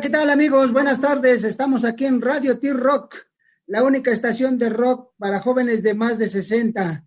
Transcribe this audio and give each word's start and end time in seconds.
Hola, 0.00 0.06
¿qué 0.06 0.16
tal 0.16 0.30
amigos? 0.30 0.72
Buenas 0.72 0.98
tardes. 1.02 1.44
Estamos 1.44 1.84
aquí 1.84 2.06
en 2.06 2.22
Radio 2.22 2.58
T-Rock, 2.58 3.16
la 3.66 3.84
única 3.84 4.10
estación 4.10 4.56
de 4.56 4.70
rock 4.70 5.12
para 5.18 5.40
jóvenes 5.40 5.82
de 5.82 5.92
más 5.92 6.18
de 6.18 6.26
60. 6.26 7.04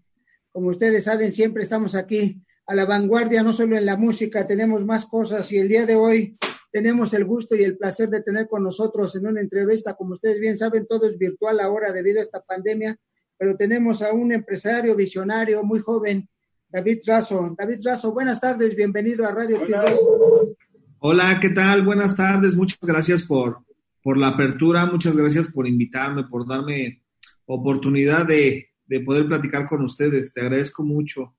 Como 0.52 0.68
ustedes 0.68 1.06
saben, 1.06 1.32
siempre 1.32 1.64
estamos 1.64 1.96
aquí 1.96 2.44
a 2.68 2.76
la 2.76 2.86
vanguardia, 2.86 3.42
no 3.42 3.52
solo 3.52 3.78
en 3.78 3.88
la 3.88 3.98
música, 3.98 4.46
tenemos 4.46 4.86
más 4.86 5.08
cosas 5.08 5.52
y 5.52 5.58
el 5.58 5.70
día 5.70 5.88
de 5.88 5.96
hoy 5.96 6.38
tenemos 6.72 7.16
el 7.16 7.26
gusto 7.26 7.56
y 7.56 7.64
el 7.64 7.80
placer 7.80 8.10
de 8.10 8.22
tener 8.22 8.48
con 8.48 8.62
nosotros 8.62 9.16
en 9.16 9.26
una 9.26 9.42
entrevista, 9.42 9.96
como 9.96 10.14
ustedes 10.14 10.40
bien 10.40 10.56
saben, 10.56 10.86
todo 10.86 11.10
es 11.10 11.18
virtual 11.18 11.62
ahora 11.62 11.92
debido 11.92 12.20
a 12.20 12.24
esta 12.24 12.44
pandemia, 12.44 12.96
pero 13.40 13.58
tenemos 13.58 14.04
a 14.04 14.14
un 14.14 14.34
empresario 14.34 14.96
visionario 14.96 15.64
muy 15.64 15.80
joven, 15.80 16.30
David 16.70 17.00
Razo. 17.08 17.56
David 17.58 17.80
Razo, 17.84 18.12
buenas 18.14 18.40
tardes, 18.40 18.76
bienvenido 18.76 19.26
a 19.26 19.32
Radio 19.32 19.66
T-Rock. 19.66 20.60
Hola, 21.06 21.38
¿qué 21.42 21.50
tal? 21.50 21.82
Buenas 21.82 22.16
tardes. 22.16 22.56
Muchas 22.56 22.80
gracias 22.82 23.24
por, 23.24 23.58
por 24.02 24.18
la 24.18 24.30
apertura, 24.30 24.86
muchas 24.86 25.18
gracias 25.18 25.50
por 25.50 25.68
invitarme, 25.68 26.24
por 26.24 26.48
darme 26.48 27.04
oportunidad 27.46 28.26
de, 28.26 28.70
poder 29.06 29.28
platicar 29.28 29.68
con 29.68 29.84
ustedes. 29.84 30.32
Te 30.32 30.40
agradezco 30.40 30.82
mucho. 30.82 31.36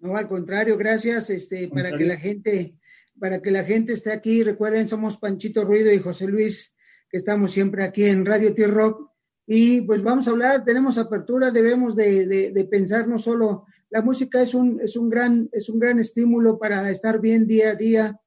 No, 0.00 0.18
al 0.18 0.28
contrario, 0.28 0.76
gracias 0.76 1.30
este, 1.30 1.68
para 1.68 1.96
que 1.96 2.04
la 2.04 2.18
gente, 2.18 2.76
para 3.18 3.40
que 3.40 3.50
la 3.50 3.64
gente 3.64 3.94
esté 3.94 4.12
aquí. 4.12 4.42
Recuerden, 4.42 4.86
somos 4.86 5.16
Panchito 5.16 5.64
Ruido 5.64 5.90
y 5.90 6.00
José 6.00 6.28
Luis, 6.28 6.76
que 7.08 7.16
estamos 7.16 7.52
siempre 7.52 7.84
aquí 7.84 8.04
en 8.04 8.26
Radio 8.26 8.52
T-Rock. 8.52 9.12
Y 9.46 9.80
pues 9.80 10.02
vamos 10.02 10.28
a 10.28 10.32
hablar, 10.32 10.62
tenemos 10.62 10.98
apertura, 10.98 11.52
debemos 11.52 11.96
de, 11.96 12.52
de, 12.52 12.64
pensar 12.66 13.08
no 13.08 13.18
solo, 13.18 13.64
la 13.88 14.02
música 14.02 14.42
es 14.42 14.52
un, 14.52 14.78
es 14.82 14.94
un 14.94 15.08
gran, 15.08 15.48
es 15.52 15.70
un 15.70 15.78
gran 15.78 15.98
estímulo 15.98 16.58
para 16.58 16.90
estar 16.90 17.18
bien 17.18 17.46
día 17.46 17.70
a 17.70 17.76
día, 17.76 18.20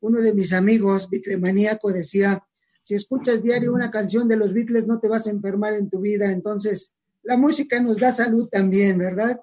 uno 0.00 0.20
de 0.20 0.34
mis 0.34 0.52
amigos, 0.52 1.08
Beatlemaníaco, 1.10 1.92
decía, 1.92 2.42
si 2.82 2.94
escuchas 2.94 3.42
diario 3.42 3.72
una 3.72 3.90
canción 3.90 4.28
de 4.28 4.36
los 4.36 4.52
Beatles 4.52 4.86
no 4.86 5.00
te 5.00 5.08
vas 5.08 5.26
a 5.26 5.30
enfermar 5.30 5.74
en 5.74 5.90
tu 5.90 6.00
vida, 6.00 6.30
entonces 6.30 6.94
la 7.22 7.36
música 7.36 7.80
nos 7.80 7.98
da 7.98 8.12
salud 8.12 8.48
también, 8.48 8.98
¿verdad? 8.98 9.40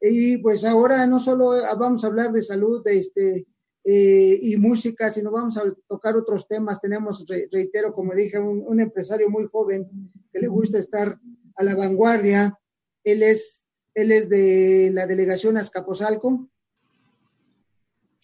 Y 0.00 0.38
pues 0.38 0.64
ahora 0.64 1.06
no 1.06 1.18
solo 1.20 1.50
vamos 1.78 2.04
a 2.04 2.06
hablar 2.06 2.32
de 2.32 2.42
salud 2.42 2.82
de 2.84 2.98
este, 2.98 3.46
eh, 3.84 4.38
y 4.42 4.56
música, 4.56 5.10
sino 5.10 5.30
vamos 5.30 5.56
a 5.58 5.62
tocar 5.86 6.16
otros 6.16 6.48
temas. 6.48 6.80
Tenemos, 6.80 7.24
reitero, 7.52 7.92
como 7.92 8.14
dije, 8.14 8.38
un, 8.38 8.64
un, 8.66 8.80
empresario 8.80 9.30
muy 9.30 9.46
joven 9.46 9.86
que 10.32 10.40
le 10.40 10.48
gusta 10.48 10.78
estar 10.78 11.18
a 11.54 11.64
la 11.64 11.74
vanguardia. 11.74 12.58
Él 13.04 13.22
es, 13.22 13.64
él 13.94 14.12
es 14.12 14.28
de 14.28 14.90
la 14.92 15.06
delegación 15.06 15.56
Azcapotzalco. 15.56 16.48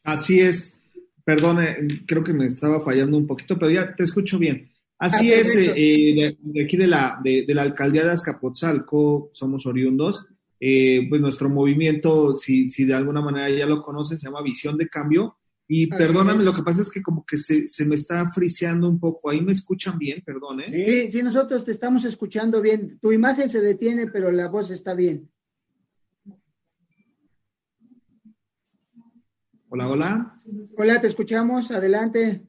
Así 0.03 0.41
es. 0.41 0.81
Perdone, 1.25 2.05
creo 2.07 2.25
que 2.25 2.33
me 2.33 2.47
estaba 2.47 2.81
fallando 2.81 3.17
un 3.17 3.27
poquito, 3.27 3.59
pero 3.59 3.71
ya 3.71 3.95
te 3.95 4.03
escucho 4.03 4.39
bien. 4.39 4.71
Así 4.99 5.33
ah, 5.33 5.41
es, 5.41 5.57
eh, 5.57 5.73
eh, 5.75 6.37
de, 6.41 6.65
aquí 6.65 6.77
de 6.77 6.87
la, 6.87 7.19
de, 7.23 7.45
la 7.49 7.63
alcaldía 7.63 8.05
de 8.05 8.13
Azcapotzalco, 8.13 9.31
somos 9.33 9.67
oriundos. 9.67 10.27
Eh, 10.61 11.07
pues 11.09 11.21
nuestro 11.21 11.49
movimiento, 11.49 12.37
si, 12.37 12.71
si 12.71 12.85
de 12.85 12.95
alguna 12.95 13.21
manera 13.21 13.51
ya 13.51 13.67
lo 13.67 13.83
conocen, 13.83 14.19
se 14.19 14.27
llama 14.27 14.43
Visión 14.43 14.77
de 14.77 14.89
Cambio. 14.89 15.39
Y 15.67 15.87
perdóname, 15.87 16.45
lo 16.45 16.53
que 16.53 16.63
pasa 16.63 16.83
es 16.83 16.91
que 16.91 17.03
como 17.03 17.25
que 17.25 17.39
se, 17.39 17.67
se 17.67 17.85
me 17.85 17.95
está 17.95 18.31
friseando 18.31 18.89
un 18.89 19.01
poco. 19.01 19.31
Ahí 19.31 19.41
me 19.41 19.53
escuchan 19.53 19.99
bien, 19.99 20.23
perdón. 20.25 20.63
Sí, 20.67 21.11
sí, 21.11 21.23
nosotros 21.23 21.65
te 21.65 21.73
estamos 21.73 22.05
escuchando 22.05 22.61
bien. 22.61 22.99
Tu 23.01 23.11
imagen 23.11 23.49
se 23.49 23.61
detiene, 23.61 24.07
pero 24.07 24.31
la 24.31 24.49
voz 24.49 24.71
está 24.71 24.95
bien. 24.95 25.31
Hola, 29.75 29.89
hola. 29.89 30.41
Hola, 30.77 31.01
te 31.01 31.07
escuchamos. 31.07 31.71
Adelante. 31.71 32.47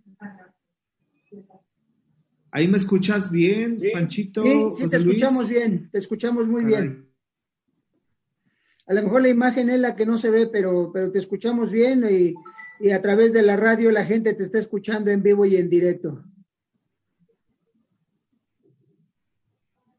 ¿Ahí 2.52 2.68
me 2.68 2.78
escuchas 2.78 3.32
bien, 3.32 3.80
Panchito? 3.94 4.44
Sí, 4.44 4.66
sí, 4.74 4.90
te 4.90 4.98
escuchamos 4.98 5.48
bien, 5.48 5.90
te 5.90 6.00
escuchamos 6.00 6.50
muy 6.50 6.66
bien. 6.66 7.10
A 8.88 8.94
lo 8.94 9.04
mejor 9.04 9.22
la 9.22 9.30
imagen 9.30 9.70
es 9.70 9.80
la 9.80 9.96
que 9.96 10.06
no 10.06 10.18
se 10.18 10.32
ve, 10.32 10.48
pero, 10.48 10.92
pero 10.92 11.14
te 11.14 11.20
escuchamos 11.20 11.72
bien 11.72 12.04
y, 12.04 12.34
y 12.86 12.92
a 12.92 13.02
través 13.02 13.32
de 13.32 13.42
la 13.42 13.56
radio 13.56 13.90
la 13.90 14.04
gente 14.04 14.34
te 14.34 14.44
está 14.44 14.60
escuchando 14.60 15.10
en 15.10 15.24
vivo 15.24 15.46
y 15.46 15.56
en 15.56 15.70
directo. 15.70 16.26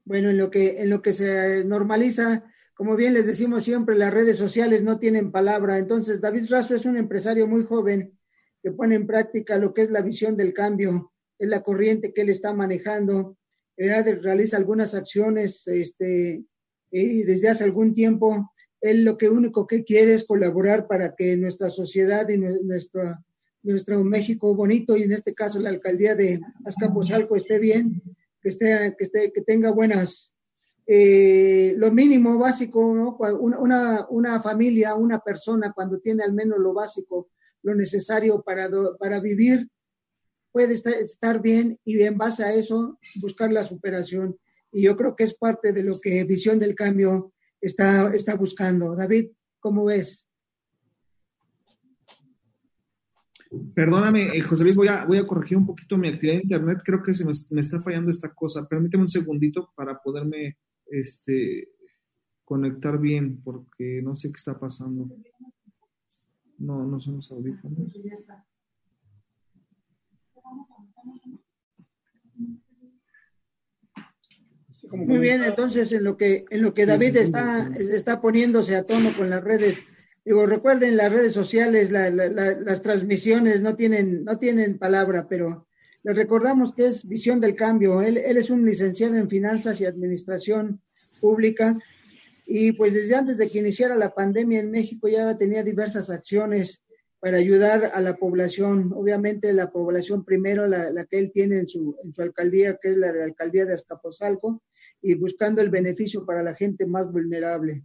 Bueno, 0.05 0.29
en 0.29 0.37
lo 0.37 0.51
que, 0.51 0.83
en 0.83 0.91
lo 0.91 1.01
que 1.01 1.15
se 1.15 1.65
normaliza 1.65 2.45
como 2.75 2.97
bien 2.97 3.15
les 3.15 3.27
decimos 3.27 3.65
siempre, 3.65 3.97
las 3.97 4.13
redes 4.13 4.37
sociales 4.37 4.83
no 4.83 4.99
tienen 4.99 5.31
palabra. 5.31 5.79
Entonces, 5.79 6.21
David 6.21 6.47
Razo 6.51 6.75
es 6.75 6.85
un 6.85 6.97
empresario 6.97 7.47
muy 7.47 7.65
joven 7.65 8.19
que 8.63 8.73
pone 8.73 8.97
en 8.97 9.07
práctica 9.07 9.59
lo 9.59 9.73
que 9.73 9.83
es 9.83 9.91
la 9.91 10.03
visión 10.03 10.37
del 10.37 10.53
cambio, 10.53 11.13
es 11.39 11.49
la 11.49 11.63
corriente 11.63 12.13
que 12.13 12.23
él 12.23 12.31
está 12.31 12.53
manejando, 12.53 13.37
realiza 13.77 14.57
algunas 14.57 14.95
acciones 14.95 15.67
este, 15.67 16.45
y 16.91 17.23
desde 17.25 17.49
hace 17.49 17.65
algún 17.65 17.95
tiempo 17.95 18.51
él 18.81 19.05
lo 19.05 19.17
que 19.17 19.29
único 19.31 19.67
que 19.67 19.83
quiere 19.83 20.15
es 20.15 20.25
colaborar 20.25 20.87
para 20.87 21.15
que 21.15 21.37
nuestra 21.37 21.71
sociedad 21.71 22.29
y 22.29 22.37
nuestra, 22.37 23.23
nuestro 23.63 24.05
México 24.05 24.55
bonito 24.55 24.97
y 24.97 25.03
en 25.03 25.13
este 25.13 25.35
caso 25.35 25.59
la 25.59 25.71
alcaldía 25.71 26.15
de 26.15 26.41
Azcapotzalco 26.67 27.35
esté 27.35 27.59
bien, 27.59 28.03
que, 28.43 28.51
esté, 28.51 28.95
que, 28.99 29.05
esté, 29.05 29.33
que 29.33 29.41
tenga 29.41 29.71
buenas 29.71 30.34
eh, 30.87 31.75
lo 31.79 31.91
mínimo 31.91 32.39
básico, 32.39 32.95
¿no? 32.95 33.17
Una, 33.39 34.07
una, 34.11 34.41
familia, 34.41 34.95
una 34.95 35.21
persona, 35.21 35.73
cuando 35.73 35.99
tiene 35.99 36.23
al 36.23 36.35
menos 36.35 36.59
lo 36.59 36.75
básico, 36.75 37.31
lo 37.63 37.75
necesario 37.75 38.43
para, 38.43 38.69
para 38.99 39.21
vivir, 39.21 39.69
puede 40.53 40.75
estar, 40.75 41.41
bien 41.41 41.79
y 41.85 42.01
en 42.03 42.19
base 42.19 42.45
a 42.45 42.53
eso 42.53 42.99
buscar 43.21 43.51
la 43.51 43.65
superación. 43.65 44.37
Y 44.73 44.83
yo 44.83 44.97
creo 44.97 45.17
que 45.17 45.25
es 45.25 45.35
parte 45.35 45.73
de 45.73 45.83
lo 45.83 45.99
que 46.01 46.25
Visión 46.25 46.59
del 46.59 46.75
Cambio 46.75 47.33
está, 47.61 48.13
está 48.15 48.35
buscando. 48.35 48.95
David, 48.95 49.31
¿cómo 49.61 49.87
ves? 49.87 50.29
Perdóname, 53.75 54.37
eh, 54.37 54.43
José 54.43 54.65
Luis, 54.65 54.77
voy 54.77 54.89
a, 54.89 55.05
voy 55.05 55.19
a 55.19 55.27
corregir 55.27 55.57
un 55.57 55.67
poquito 55.67 55.97
mi 55.97 56.09
actividad 56.09 56.37
de 56.37 56.43
internet. 56.43 56.79
Creo 56.85 57.03
que 57.03 57.15
se 57.15 57.25
me, 57.25 57.33
me 57.51 57.61
está 57.61 57.81
fallando 57.81 58.11
esta 58.11 58.35
cosa. 58.35 58.67
Permíteme 58.69 59.05
un 59.05 59.09
segundito 59.09 59.71
para 59.75 59.99
poderme 59.99 60.59
este, 61.01 61.69
conectar 62.45 62.99
bien 62.99 63.43
porque 63.43 64.01
no 64.03 64.17
sé 64.17 64.29
qué 64.29 64.37
está 64.37 64.59
pasando. 64.59 65.09
No, 66.59 66.87
no 66.87 67.01
son 67.01 67.17
los 67.17 67.31
audífonos. 67.31 67.93
Muy 74.93 75.19
bien, 75.19 75.43
entonces 75.43 75.91
en 75.93 76.05
lo 76.05 76.17
que 76.17 76.45
en 76.51 76.63
lo 76.63 76.75
que 76.75 76.85
David 76.85 77.17
está 77.17 77.69
está 77.79 78.21
poniéndose 78.21 78.77
a 78.77 78.85
tono 78.85 79.17
con 79.17 79.31
las 79.31 79.43
redes, 79.43 79.85
digo 80.25 80.47
recuerden 80.47 80.97
las 80.97 81.11
redes 81.11 81.33
sociales, 81.33 81.91
las 81.91 82.83
transmisiones 82.83 83.63
no 83.63 83.77
tienen 83.77 84.25
no 84.25 84.39
tienen 84.39 84.79
palabra, 84.79 85.27
pero 85.29 85.67
les 86.03 86.17
recordamos 86.17 86.75
que 86.75 86.87
es 86.87 87.09
Visión 87.09 87.41
del 87.41 87.57
Cambio. 87.57 88.03
Él, 88.03 88.19
él 88.19 88.37
es 88.37 88.51
un 88.51 88.65
licenciado 88.65 89.17
en 89.17 89.31
Finanzas 89.31 89.81
y 89.81 89.87
Administración 89.87 90.83
Pública 91.25 91.67
y 92.45 92.73
pues 92.73 92.93
desde 92.93 93.15
antes 93.15 93.39
de 93.39 93.49
que 93.49 93.61
iniciara 93.65 93.97
la 93.97 94.15
pandemia 94.15 94.61
en 94.61 94.71
México 94.71 95.09
ya 95.09 95.39
tenía 95.39 95.63
diversas 95.63 96.11
acciones 96.11 96.83
para 97.19 97.39
ayudar 97.39 97.91
a 97.95 98.01
la 98.03 98.15
población. 98.17 98.93
Obviamente 98.95 99.55
la 99.55 99.71
población 99.73 100.25
primero, 100.25 100.67
la, 100.67 100.91
la 100.91 101.05
que 101.07 101.19
él 101.19 101.31
tiene 101.33 101.57
en 101.61 101.67
su, 101.67 101.97
en 102.05 102.13
su 102.13 102.21
alcaldía, 102.21 102.79
que 102.81 102.91
es 102.91 102.97
la 102.99 103.13
de 103.13 103.21
la 103.21 103.25
alcaldía 103.25 103.65
de 103.65 103.73
Azcapotzalco, 103.73 104.63
y 105.01 105.15
buscando 105.15 105.63
el 105.63 105.71
beneficio 105.71 106.27
para 106.27 106.43
la 106.43 106.55
gente 106.55 106.85
más 106.87 107.11
vulnerable. 107.11 107.83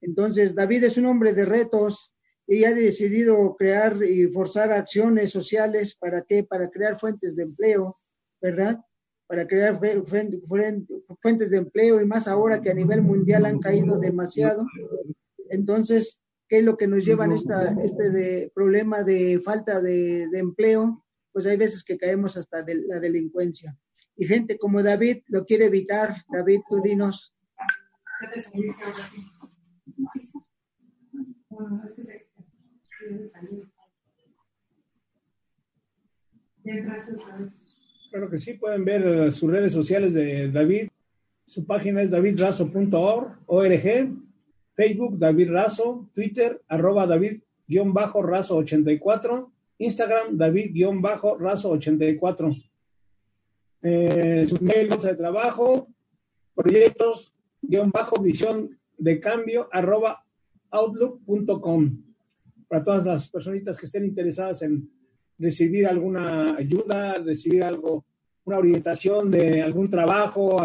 Entonces, 0.00 0.54
David 0.54 0.84
es 0.84 0.96
un 0.96 1.04
hombre 1.04 1.34
de 1.34 1.44
retos, 1.44 2.14
y 2.50 2.64
ha 2.64 2.74
decidido 2.74 3.54
crear 3.56 4.02
y 4.02 4.26
forzar 4.26 4.72
acciones 4.72 5.30
sociales 5.30 5.94
para 5.94 6.22
qué? 6.22 6.42
Para 6.42 6.68
crear 6.68 6.98
fuentes 6.98 7.36
de 7.36 7.44
empleo, 7.44 8.00
¿verdad? 8.40 8.80
Para 9.30 9.46
crear 9.46 9.78
fuentes 9.78 11.50
de 11.50 11.56
empleo 11.56 12.00
y 12.00 12.04
más 12.04 12.26
ahora 12.26 12.60
que 12.60 12.70
a 12.70 12.74
nivel 12.74 13.00
mundial 13.00 13.46
han 13.46 13.60
caído 13.60 14.00
demasiado. 14.00 14.66
Entonces, 15.50 16.20
¿qué 16.48 16.58
es 16.58 16.64
lo 16.64 16.76
que 16.76 16.88
nos 16.88 17.04
lleva 17.04 17.26
a 17.26 17.34
este 17.84 18.50
problema 18.52 19.04
de 19.04 19.38
falta 19.38 19.80
de, 19.80 20.24
empleo? 20.32 21.04
Pues 21.30 21.46
hay 21.46 21.56
veces 21.56 21.84
que 21.84 21.96
caemos 21.96 22.36
hasta 22.36 22.64
de 22.64 22.74
la 22.88 22.98
delincuencia. 22.98 23.78
Y 24.16 24.26
gente 24.26 24.58
como 24.58 24.82
David 24.82 25.18
lo 25.28 25.44
quiere 25.44 25.66
evitar. 25.66 26.16
David, 26.32 26.62
tú 26.68 26.82
dinos. 26.82 27.32
Claro 38.10 38.28
que 38.28 38.38
sí, 38.38 38.54
pueden 38.54 38.84
ver 38.84 39.06
eh, 39.06 39.30
sus 39.30 39.48
redes 39.50 39.72
sociales 39.72 40.12
de 40.12 40.50
David. 40.50 40.88
Su 41.46 41.64
página 41.64 42.02
es 42.02 42.10
davidrazo.org, 42.10 43.38
Facebook 44.74 45.16
David 45.18 45.50
Razo, 45.50 46.10
Twitter 46.12 46.60
arroba 46.68 47.06
David-Razo84 47.06 49.50
Instagram, 49.78 50.36
David-Razo84. 50.36 52.64
Eh, 53.82 54.46
su 54.46 54.62
mail, 54.62 54.90
de 54.90 55.14
trabajo, 55.14 55.88
proyectos, 56.54 57.32
guion 57.62 57.90
bajo, 57.90 58.20
visión 58.20 58.78
de 58.98 59.18
cambio, 59.18 59.70
arroba 59.72 60.22
outlook.com. 60.70 62.02
Para 62.68 62.84
todas 62.84 63.06
las 63.06 63.30
personitas 63.30 63.78
que 63.78 63.86
estén 63.86 64.04
interesadas 64.04 64.60
en 64.62 64.99
recibir 65.40 65.86
alguna 65.86 66.54
ayuda, 66.56 67.14
recibir 67.14 67.64
algo, 67.64 68.04
una 68.44 68.58
orientación 68.58 69.30
de 69.30 69.62
algún 69.62 69.88
trabajo, 69.88 70.58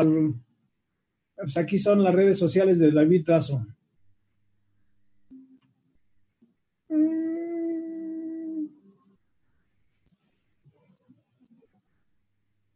pues 1.35 1.57
aquí 1.57 1.79
son 1.79 2.03
las 2.03 2.13
redes 2.13 2.37
sociales 2.37 2.77
de 2.79 2.91
David 2.91 3.23
Razo. 3.25 3.65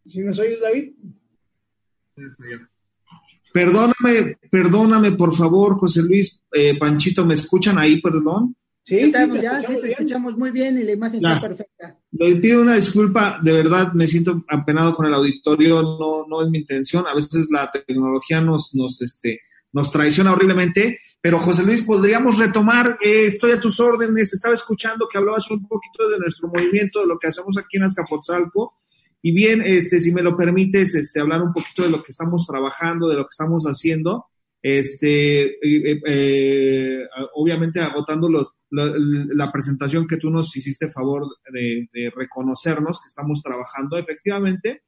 ¿Si 0.05 0.21
nos 0.21 0.39
oyes, 0.39 0.59
David? 0.59 0.93
Perdóname, 3.53 4.37
perdóname, 4.49 5.11
por 5.11 5.35
favor, 5.35 5.77
José 5.77 6.01
Luis, 6.01 6.41
eh, 6.51 6.77
Panchito, 6.79 7.25
¿me 7.25 7.35
escuchan 7.35 7.77
ahí, 7.77 8.01
perdón? 8.01 8.55
Sí, 8.89 8.97
Estamos, 8.97 9.39
ya, 9.39 9.61
sí, 9.61 9.79
te 9.79 9.89
escuchamos 9.89 10.35
muy 10.35 10.49
bien 10.49 10.75
y 10.79 10.81
la 10.81 10.93
imagen 10.93 11.17
está 11.17 11.39
perfecta. 11.39 11.95
Le 12.09 12.37
pido 12.37 12.63
una 12.63 12.73
disculpa, 12.73 13.39
de 13.39 13.53
verdad 13.53 13.93
me 13.93 14.07
siento 14.07 14.43
apenado 14.47 14.95
con 14.95 15.05
el 15.05 15.13
auditorio, 15.13 15.83
no, 15.83 16.25
no 16.27 16.41
es 16.41 16.49
mi 16.49 16.57
intención, 16.57 17.05
a 17.05 17.13
veces 17.13 17.49
la 17.51 17.69
tecnología 17.69 18.41
nos, 18.41 18.73
nos, 18.73 18.99
este, 19.03 19.41
nos 19.73 19.91
traiciona 19.91 20.33
horriblemente, 20.33 20.97
pero 21.21 21.39
José 21.39 21.63
Luis, 21.65 21.83
podríamos 21.83 22.39
retomar, 22.39 22.97
eh, 22.99 23.27
estoy 23.27 23.51
a 23.51 23.61
tus 23.61 23.79
órdenes, 23.79 24.33
estaba 24.33 24.55
escuchando 24.55 25.07
que 25.07 25.19
hablabas 25.19 25.51
un 25.51 25.67
poquito 25.67 26.09
de 26.09 26.17
nuestro 26.17 26.47
movimiento, 26.47 27.01
de 27.01 27.05
lo 27.05 27.19
que 27.19 27.27
hacemos 27.27 27.59
aquí 27.59 27.77
en 27.77 27.83
Azcapotzalco, 27.83 28.73
y 29.21 29.31
bien, 29.33 29.61
este, 29.63 29.99
si 29.99 30.11
me 30.11 30.23
lo 30.23 30.35
permites, 30.35 30.95
este, 30.95 31.19
hablar 31.19 31.43
un 31.43 31.53
poquito 31.53 31.83
de 31.83 31.89
lo 31.89 32.01
que 32.01 32.11
estamos 32.11 32.47
trabajando, 32.47 33.07
de 33.07 33.17
lo 33.17 33.25
que 33.25 33.33
estamos 33.33 33.65
haciendo, 33.65 34.25
este, 34.61 35.43
eh, 35.45 36.01
eh, 36.05 37.07
obviamente 37.35 37.79
agotando 37.79 38.29
los, 38.29 38.53
la, 38.69 39.51
presentación 39.51 40.05
que 40.05 40.17
tú 40.17 40.29
nos 40.29 40.55
hiciste 40.55 40.89
favor 40.89 41.27
de, 41.51 42.11
reconocernos 42.15 42.99
que 43.01 43.07
estamos 43.07 43.41
trabajando, 43.41 43.97
efectivamente, 43.97 44.83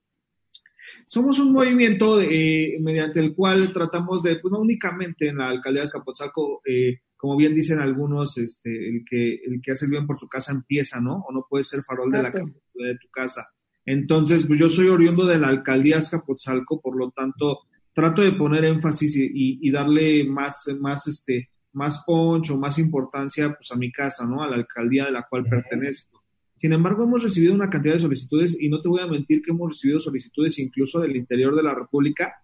somos 1.08 1.40
un 1.40 1.54
movimiento 1.54 2.22
eh, 2.22 2.78
mediante 2.82 3.20
el 3.20 3.34
cual 3.34 3.72
tratamos 3.72 4.24
de, 4.24 4.38
pues 4.38 4.52
no 4.52 4.60
únicamente 4.60 5.30
en 5.30 5.38
la 5.38 5.50
alcaldía 5.50 5.82
de 5.82 5.86
Escapotzalco, 5.86 6.62
como 7.18 7.38
bien 7.38 7.56
dicen 7.56 7.80
algunos, 7.80 8.38
este, 8.38 8.90
el 8.90 9.06
que, 9.10 9.36
el 9.36 9.62
que 9.62 9.72
hace 9.72 9.86
el 9.86 9.92
bien 9.92 10.08
por 10.08 10.20
su 10.20 10.28
casa 10.28 10.52
empieza, 10.52 11.00
¿no? 11.00 11.24
O 11.28 11.32
no 11.32 11.46
puede 11.50 11.64
ser 11.64 11.84
farol 11.84 12.12
de 12.12 12.24
la 12.24 12.32
de 12.32 12.98
tu 13.00 13.10
casa. 13.10 13.48
Entonces, 13.86 14.46
pues 14.46 14.60
yo 14.60 14.70
soy 14.70 14.88
oriundo 14.88 15.26
de 15.26 15.38
la 15.38 15.48
alcaldía 15.48 15.98
Azcapotzalco, 15.98 16.82
por 16.82 16.96
lo 16.96 17.12
tanto, 17.12 17.62
trato 17.94 18.22
de 18.22 18.32
poner 18.34 18.66
énfasis 18.66 19.16
y, 19.18 19.72
darle 19.72 20.24
más, 20.24 20.70
más, 20.80 21.08
este, 21.08 21.50
más 21.74 22.04
poncho, 22.06 22.58
más 22.58 22.80
importancia 22.80 23.54
pues, 23.54 23.72
a 23.72 23.76
mi 23.76 23.92
casa, 23.92 24.26
¿no? 24.26 24.44
A 24.44 24.50
la 24.50 24.56
alcaldía 24.56 25.06
de 25.06 25.12
la 25.12 25.26
cual 25.30 25.46
pertenezco. 25.46 26.24
Sin 26.58 26.74
embargo, 26.74 27.04
hemos 27.04 27.24
recibido 27.24 27.54
una 27.54 27.70
cantidad 27.70 27.96
de 27.96 28.02
solicitudes 28.02 28.56
y 28.60 28.70
no 28.70 28.82
te 28.82 28.88
voy 28.88 29.02
a 29.02 29.08
mentir 29.08 29.42
que 29.42 29.52
hemos 29.52 29.72
recibido 29.72 30.00
solicitudes 30.00 30.60
incluso 30.60 31.00
del 31.00 31.16
interior 31.16 31.56
de 31.56 31.64
la 31.64 31.74
República 31.74 32.36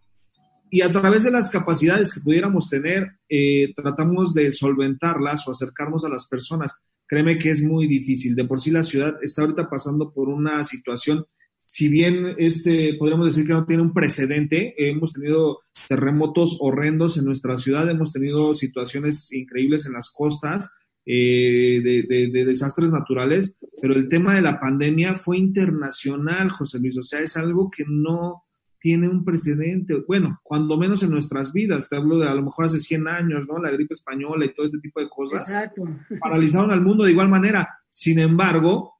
y 0.70 0.82
a 0.82 0.92
través 0.92 1.24
de 1.24 1.32
las 1.32 1.50
capacidades 1.50 2.14
que 2.14 2.20
pudiéramos 2.20 2.68
tener, 2.70 3.12
eh, 3.30 3.74
tratamos 3.76 4.34
de 4.34 4.52
solventarlas 4.52 5.48
o 5.48 5.52
acercarnos 5.52 6.04
a 6.04 6.10
las 6.10 6.28
personas 6.28 6.76
créeme 7.08 7.40
que 7.40 7.50
es 7.50 7.64
muy 7.64 7.88
difícil. 7.88 8.36
De 8.36 8.46
por 8.46 8.62
sí 8.62 8.70
la 8.70 8.84
ciudad 8.84 9.18
está 9.22 9.42
ahorita 9.42 9.70
pasando 9.70 10.12
por 10.12 10.30
una 10.30 10.64
situación, 10.64 11.26
si 11.68 11.90
bien 11.90 12.36
es, 12.38 12.66
eh, 12.66 12.96
podríamos 12.98 13.28
decir 13.28 13.46
que 13.46 13.54
no 13.54 13.66
tiene 13.66 13.84
un 13.84 13.94
precedente, 13.94 14.74
hemos 14.90 15.12
tenido 15.12 15.60
terremotos 15.90 16.58
horrendos 16.62 17.18
en 17.18 17.26
nuestra 17.26 17.58
ciudad, 17.58 17.90
hemos 17.90 18.14
tenido 18.14 18.56
situaciones 18.56 19.32
increíbles 19.34 19.86
en 19.86 19.94
las 19.94 20.10
costas. 20.10 20.72
Eh, 21.10 21.80
de, 21.82 22.28
de, 22.34 22.44
desastres 22.44 22.92
naturales, 22.92 23.58
pero 23.82 23.94
el 23.94 24.10
tema 24.10 24.36
de 24.36 24.42
la 24.42 24.60
pandemia 24.60 25.16
fue 25.16 25.38
internacional, 25.38 26.50
José 26.50 26.80
Luis, 26.80 26.98
o 26.98 27.02
sea, 27.02 27.22
es 27.22 27.38
algo 27.38 27.72
que 27.72 27.86
no, 27.88 28.44
tiene 28.80 29.08
un 29.08 29.24
precedente, 29.24 30.04
bueno, 30.08 30.40
cuando 30.44 30.78
menos 30.78 31.04
en 31.04 31.12
nuestras 31.12 31.52
vidas, 31.52 31.90
te 31.90 31.96
hablo 31.96 32.20
de 32.20 32.28
a 32.28 32.36
lo 32.36 32.44
mejor 32.44 32.66
hace 32.66 32.80
100 32.80 33.08
años, 33.08 33.46
¿no? 33.48 33.58
La 33.60 33.72
gripe 33.72 33.94
española 33.94 34.46
y 34.46 34.54
todo 34.54 34.66
este 34.66 34.80
tipo 34.80 35.00
de 35.00 35.10
cosas. 35.10 35.50
Exacto. 35.50 35.84
Paralizaron 36.20 36.72
al 36.72 36.82
mundo 36.82 37.04
de 37.04 37.12
igual 37.12 37.30
manera. 37.30 37.80
Sin 37.90 38.20
embargo, 38.20 38.97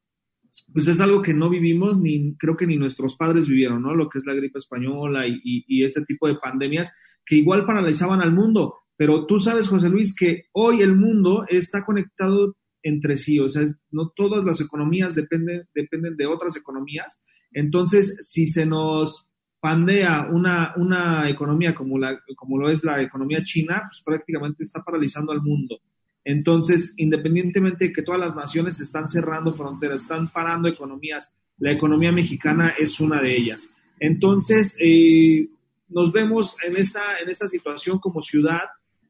pues 0.78 0.90
es 0.90 1.02
algo 1.02 1.24
que 1.24 1.34
no 1.34 1.50
vivimos, 1.50 1.98
ni 1.98 2.36
creo 2.38 2.56
que 2.56 2.68
ni 2.68 2.78
nuestros 2.78 3.16
padres 3.16 3.48
vivieron, 3.48 3.82
¿no? 3.82 3.96
Lo 3.96 4.10
que 4.10 4.20
es 4.20 4.28
la 4.28 4.36
gripe 4.36 4.60
española 4.60 5.26
y, 5.26 5.84
ese 5.84 6.06
tipo 6.06 6.28
de 6.28 6.36
pandemias 6.36 6.94
que 7.26 7.36
igual 7.36 7.66
paralizaban 7.66 8.22
al 8.22 8.32
mundo. 8.32 8.76
Pero 8.96 9.26
tú 9.26 9.40
sabes, 9.40 9.68
José 9.70 9.90
Luis, 9.90 10.16
que 10.16 10.44
hoy 10.52 10.84
el 10.84 10.96
mundo 10.96 11.48
está 11.50 11.84
conectado 11.84 12.56
entre 12.84 13.18
sí, 13.18 13.40
o 13.40 13.50
sea, 13.50 13.66
no 13.90 14.14
todas 14.16 14.44
las 14.44 14.62
economías 14.62 15.16
dependen, 15.16 15.68
dependen 15.74 16.16
de 16.16 16.28
otras 16.28 16.56
economías. 16.56 17.24
Entonces, 17.52 18.16
si 18.22 18.46
se 18.46 18.68
nos 18.68 19.32
pandea 19.60 20.28
una, 20.32 20.76
una 20.78 21.28
economía 21.28 21.74
como, 21.74 21.98
la, 21.98 22.20
como 22.36 22.60
lo 22.60 22.70
es 22.70 22.84
la 22.84 23.02
economía 23.02 23.44
china, 23.44 23.86
pues 23.90 24.04
prácticamente 24.06 24.62
está 24.62 24.84
paralizando 24.84 25.32
al 25.32 25.42
mundo. 25.42 25.80
Entonces, 26.30 26.94
independientemente 26.98 27.86
de 27.86 27.94
que 27.94 28.02
todas 28.02 28.20
las 28.20 28.36
naciones 28.36 28.82
están 28.82 29.08
cerrando 29.08 29.54
fronteras, 29.54 30.02
están 30.02 30.28
parando 30.30 30.68
economías, 30.68 31.34
la 31.58 31.72
economía 31.72 32.12
mexicana 32.12 32.74
es 32.78 33.00
una 33.00 33.22
de 33.22 33.34
ellas. 33.34 33.72
Entonces, 33.98 34.76
eh, 34.82 35.48
nos 35.88 36.12
vemos 36.12 36.58
en 36.66 36.76
esta, 36.76 37.20
en 37.24 37.30
esta 37.30 37.48
situación 37.48 38.00
como 38.00 38.22
ciudad. 38.22 38.64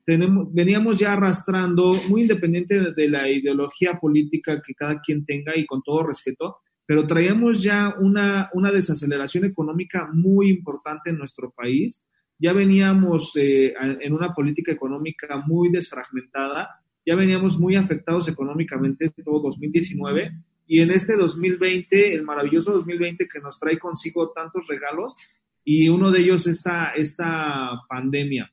Tenemos, 0.06 0.54
veníamos 0.54 1.00
ya 1.00 1.14
arrastrando, 1.14 1.92
muy 2.08 2.22
independiente 2.22 2.94
de 2.94 3.10
la 3.10 3.28
ideología 3.28 3.96
política 4.00 4.62
que 4.62 4.76
cada 4.76 5.02
quien 5.02 5.26
tenga 5.26 5.58
y 5.58 5.66
con 5.66 5.82
todo 5.82 6.04
respeto, 6.04 6.58
pero 6.86 7.08
traíamos 7.08 7.64
ya 7.64 7.96
una, 8.00 8.52
una 8.54 8.72
desaceleración 8.72 9.44
económica 9.46 10.08
muy 10.14 10.52
importante 10.52 11.10
en 11.10 11.18
nuestro 11.18 11.50
país. 11.50 12.04
Ya 12.38 12.54
veníamos 12.54 13.32
eh, 13.38 13.74
en 14.02 14.14
una 14.14 14.36
política 14.36 14.72
económica 14.72 15.42
muy 15.48 15.72
desfragmentada, 15.72 16.84
ya 17.08 17.16
veníamos 17.16 17.58
muy 17.58 17.78
afectados 17.78 18.28
económicamente 18.28 19.10
todo 19.24 19.40
2019 19.40 20.34
y 20.68 20.82
en 20.82 20.92
este 20.92 21.16
2020, 21.16 22.14
el 22.14 22.24
maravilloso 22.24 22.74
2020 22.74 23.30
que 23.30 23.40
nos 23.40 23.58
trae 23.58 23.80
consigo 23.80 24.34
tantos 24.34 24.68
regalos 24.68 25.16
y 25.64 25.88
uno 25.88 26.12
de 26.12 26.20
ellos 26.20 26.48
esta, 26.48 26.92
esta 26.92 27.82
pandemia. 27.88 28.52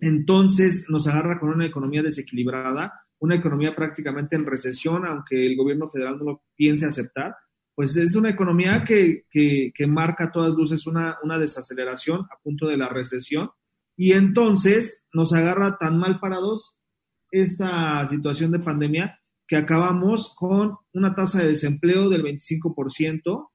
Entonces 0.00 0.86
nos 0.88 1.08
agarra 1.08 1.40
con 1.40 1.48
una 1.48 1.66
economía 1.66 2.04
desequilibrada, 2.04 2.92
una 3.18 3.34
economía 3.34 3.72
prácticamente 3.74 4.36
en 4.36 4.46
recesión, 4.46 5.04
aunque 5.04 5.44
el 5.44 5.56
gobierno 5.56 5.88
federal 5.88 6.18
no 6.18 6.24
lo 6.24 6.42
piense 6.54 6.86
aceptar 6.86 7.34
pues 7.74 7.96
es 7.96 8.14
una 8.14 8.30
economía 8.30 8.84
que, 8.84 9.24
que, 9.28 9.86
marca 9.88 10.26
a 10.26 10.30
todas 10.30 10.54
luces 10.54 10.86
una, 10.86 11.18
una 11.24 11.38
desaceleración 11.38 12.20
a 12.20 12.38
punto 12.40 12.68
de 12.68 12.76
la 12.76 12.88
recesión 12.88 13.50
y 13.96 14.12
entonces 14.12 15.04
nos 15.12 15.32
agarra 15.32 15.76
tan 15.76 15.98
mal 15.98 16.20
parados 16.20 16.78
esta 17.42 18.06
situación 18.06 18.52
de 18.52 18.60
pandemia 18.60 19.20
que 19.46 19.56
acabamos 19.56 20.34
con 20.34 20.76
una 20.92 21.14
tasa 21.14 21.42
de 21.42 21.48
desempleo 21.48 22.08
del 22.08 22.22
25%, 22.22 23.48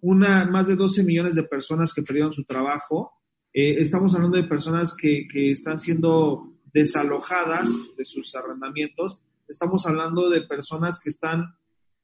una, 0.00 0.44
más 0.46 0.68
de 0.68 0.76
12 0.76 1.04
millones 1.04 1.34
de 1.34 1.42
personas 1.42 1.92
que 1.92 2.02
perdieron 2.02 2.32
su 2.32 2.44
trabajo. 2.44 3.12
Eh, 3.52 3.76
estamos 3.80 4.14
hablando 4.14 4.36
de 4.36 4.44
personas 4.44 4.96
que, 4.96 5.26
que 5.30 5.50
están 5.50 5.80
siendo 5.80 6.54
desalojadas 6.72 7.70
de 7.96 8.04
sus 8.04 8.34
arrendamientos. 8.34 9.20
Estamos 9.48 9.86
hablando 9.86 10.30
de 10.30 10.42
personas 10.42 11.00
que 11.02 11.10
están 11.10 11.56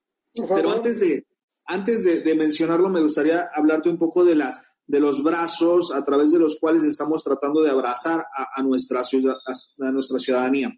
Pero 0.49 0.71
antes 0.73 1.01
de, 1.01 1.27
antes 1.67 2.05
de, 2.05 2.35
mencionarlo, 2.35 2.89
me 2.89 3.03
gustaría 3.03 3.51
hablarte 3.55 3.91
un 3.91 3.99
poco 3.99 4.25
de 4.25 4.37
las 4.37 4.63
de 4.87 4.99
los 4.99 5.23
brazos 5.23 5.95
a 5.95 6.05
través 6.05 6.33
de 6.33 6.39
los 6.39 6.59
cuales 6.59 6.85
estamos 6.85 7.23
tratando 7.23 7.63
de 7.63 7.71
abrazar 7.71 8.27
a, 8.35 8.63
nuestra, 8.63 9.05
ciudad, 9.05 9.37
a 9.47 9.91
nuestra 9.91 10.19
ciudadanía. 10.19 10.75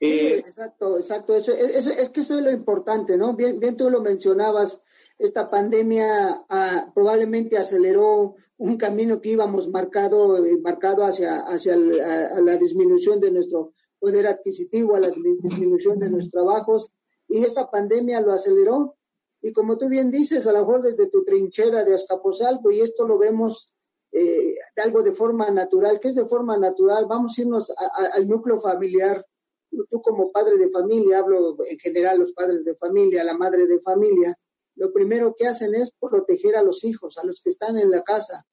Eh, 0.00 0.38
exacto, 0.38 0.96
exacto. 0.96 1.34
Eso, 1.34 1.52
es 1.52 2.08
que 2.08 2.20
eso 2.20 2.38
es 2.38 2.44
lo 2.44 2.50
importante, 2.50 3.16
¿no? 3.18 3.34
Bien, 3.34 3.60
bien 3.60 3.76
tú 3.76 3.90
lo 3.90 4.00
mencionabas, 4.00 4.80
esta 5.18 5.50
pandemia 5.50 6.44
ah, 6.48 6.90
probablemente 6.94 7.58
aceleró 7.58 8.36
un 8.56 8.76
camino 8.78 9.20
que 9.20 9.30
íbamos 9.30 9.68
marcado, 9.68 10.44
eh, 10.44 10.58
marcado 10.62 11.04
hacia, 11.04 11.40
hacia 11.40 11.76
la 11.76 12.56
disminución 12.56 13.20
de 13.20 13.30
nuestro 13.30 13.72
poder 13.98 14.26
adquisitivo, 14.26 14.96
a 14.96 15.00
la 15.00 15.10
disminución 15.10 15.98
de 15.98 16.08
nuestros 16.08 16.32
trabajos, 16.32 16.92
y 17.28 17.44
esta 17.44 17.70
pandemia 17.70 18.20
lo 18.20 18.32
aceleró. 18.32 18.96
Y 19.42 19.52
como 19.52 19.78
tú 19.78 19.88
bien 19.88 20.10
dices, 20.10 20.46
a 20.46 20.52
lo 20.52 20.60
mejor 20.60 20.82
desde 20.82 21.08
tu 21.08 21.24
trinchera 21.24 21.84
de 21.84 21.94
Azcapotzalco, 21.94 22.70
y 22.70 22.80
esto 22.80 23.06
lo 23.06 23.18
vemos 23.18 23.70
eh, 24.12 24.54
algo 24.76 25.02
de 25.02 25.12
forma 25.12 25.50
natural. 25.50 26.00
¿Qué 26.00 26.08
es 26.08 26.14
de 26.14 26.26
forma 26.26 26.56
natural? 26.56 27.06
Vamos 27.06 27.38
a 27.38 27.40
irnos 27.42 27.72
al 28.12 28.26
núcleo 28.26 28.60
familiar. 28.60 29.24
Tú 29.70 30.00
como 30.00 30.32
padre 30.32 30.58
de 30.58 30.70
familia, 30.70 31.20
hablo 31.20 31.56
en 31.64 31.78
general 31.78 32.18
los 32.18 32.32
padres 32.32 32.64
de 32.64 32.74
familia, 32.74 33.24
la 33.24 33.36
madre 33.36 33.66
de 33.66 33.80
familia, 33.80 34.36
lo 34.76 34.92
primero 34.92 35.34
que 35.38 35.46
hacen 35.46 35.74
es 35.74 35.92
proteger 36.00 36.56
a 36.56 36.62
los 36.62 36.84
hijos, 36.84 37.18
a 37.18 37.26
los 37.26 37.40
que 37.42 37.50
están 37.50 37.76
en 37.76 37.90
la 37.90 38.02
casa. 38.02 38.46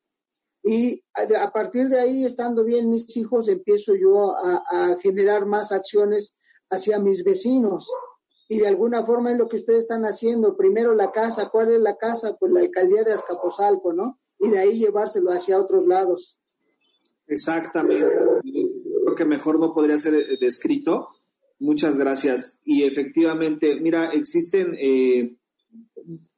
Y 0.64 1.02
a 1.14 1.52
partir 1.54 1.88
de 1.88 2.00
ahí, 2.00 2.26
estando 2.26 2.66
bien 2.66 2.90
mis 2.90 3.16
hijos, 3.16 3.48
empiezo 3.48 3.96
yo 3.96 4.36
a, 4.36 4.98
generar 5.02 5.46
más 5.46 5.72
acciones 5.72 6.36
hacia 6.70 7.00
mis 7.00 7.24
vecinos. 7.24 7.90
Y 8.50 8.60
de 8.60 8.68
alguna 8.68 9.04
forma 9.04 9.32
es 9.32 9.38
lo 9.38 9.48
que 9.48 9.56
ustedes 9.56 9.84
están 9.84 10.04
haciendo. 10.04 10.58
Primero 10.58 10.94
la 10.94 11.12
casa, 11.12 11.50
¿cuál 11.50 11.72
es 11.72 11.80
la 11.80 11.96
casa? 11.96 12.36
Pues 12.38 12.52
la 12.52 12.60
alcaldía 12.60 13.04
de 13.04 13.14
Azcapotzalco, 13.14 13.94
¿no? 13.94 14.20
Y 14.40 14.50
de 14.50 14.60
ahí 14.60 14.80
llevárselo 14.80 15.32
hacia 15.32 15.60
otros 15.60 15.88
lados. 15.88 16.40
Exactamente. 17.28 18.10
Que 19.18 19.26
mejor 19.26 19.60
no 19.60 19.74
podría 19.74 19.98
ser 19.98 20.14
eh, 20.14 20.38
descrito. 20.40 21.10
Muchas 21.60 21.98
gracias. 21.98 22.60
Y 22.64 22.84
efectivamente, 22.84 23.76
mira, 23.82 24.12
existen 24.12 24.78
eh, 24.80 25.36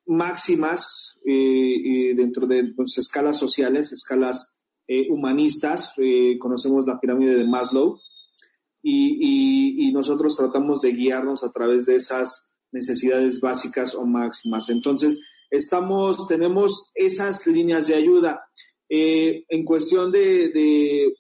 máximas 0.06 1.20
eh, 1.26 2.14
dentro 2.16 2.48
de 2.48 2.72
pues, 2.74 2.98
escalas 2.98 3.38
sociales, 3.38 3.92
escalas 3.92 4.56
humanistas. 5.10 5.94
Conocemos 6.40 6.88
la 6.88 7.00
pirámide 7.00 7.36
de 7.36 7.44
Maslow 7.44 8.00
y, 8.82 9.92
nosotros 9.94 10.36
tratamos 10.36 10.82
de 10.82 10.94
guiarnos 10.94 11.44
a 11.44 11.52
través 11.52 11.86
de 11.86 11.98
esas 11.98 12.48
necesidades 12.72 13.40
básicas 13.40 13.94
o 13.94 14.06
máximas. 14.06 14.70
Entonces, 14.70 15.20
estamos, 15.52 16.28
tenemos 16.28 16.90
esas 16.96 17.46
líneas 17.46 17.86
de 17.88 17.96
ayuda. 17.96 18.42
en 18.90 19.64
cuestión 19.64 20.12
de, 20.12 21.14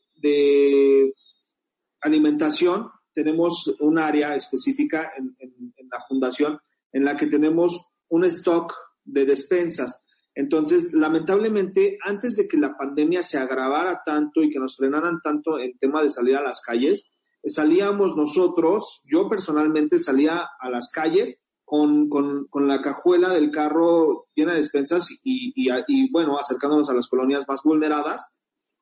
alimentación, 2.01 2.89
tenemos 3.13 3.75
un 3.79 3.99
área 3.99 4.35
específica 4.35 5.11
en, 5.17 5.35
en 5.39 5.89
la 5.91 5.99
fundación 6.07 6.59
en 6.91 7.05
la 7.05 7.17
que 7.17 7.27
tenemos 7.27 7.85
un 8.09 8.25
stock 8.25 8.73
de 9.03 9.25
despensas. 9.25 10.05
Entonces, 10.35 10.93
lamentablemente, 10.93 11.97
antes 12.03 12.35
de 12.35 12.47
que 12.47 12.57
la 12.57 12.77
pandemia 12.77 13.21
se 13.23 13.37
agravara 13.37 14.01
tanto 14.05 14.41
y 14.41 14.49
que 14.49 14.59
nos 14.59 14.77
frenaran 14.77 15.19
tanto 15.21 15.57
el 15.57 15.77
tema 15.79 16.01
de 16.01 16.09
salir 16.09 16.35
a 16.35 16.43
las 16.43 16.61
calles, 16.61 17.05
salíamos 17.45 18.15
nosotros, 18.15 19.01
yo 19.05 19.29
personalmente 19.29 19.99
salía 19.99 20.47
a 20.59 20.69
las 20.69 20.91
calles 20.91 21.37
con, 21.65 22.09
la 22.53 22.81
cajuela 22.81 23.29
del 23.29 23.51
carro 23.51 24.27
llena 24.35 24.53
de 24.53 24.59
despensas 24.59 25.07
y, 25.23 25.53
y, 25.55 26.11
bueno, 26.11 26.37
acercándonos 26.39 26.89
a 26.89 26.93
las 26.93 27.07
colonias 27.07 27.45
más 27.47 27.61
vulneradas. 27.63 28.31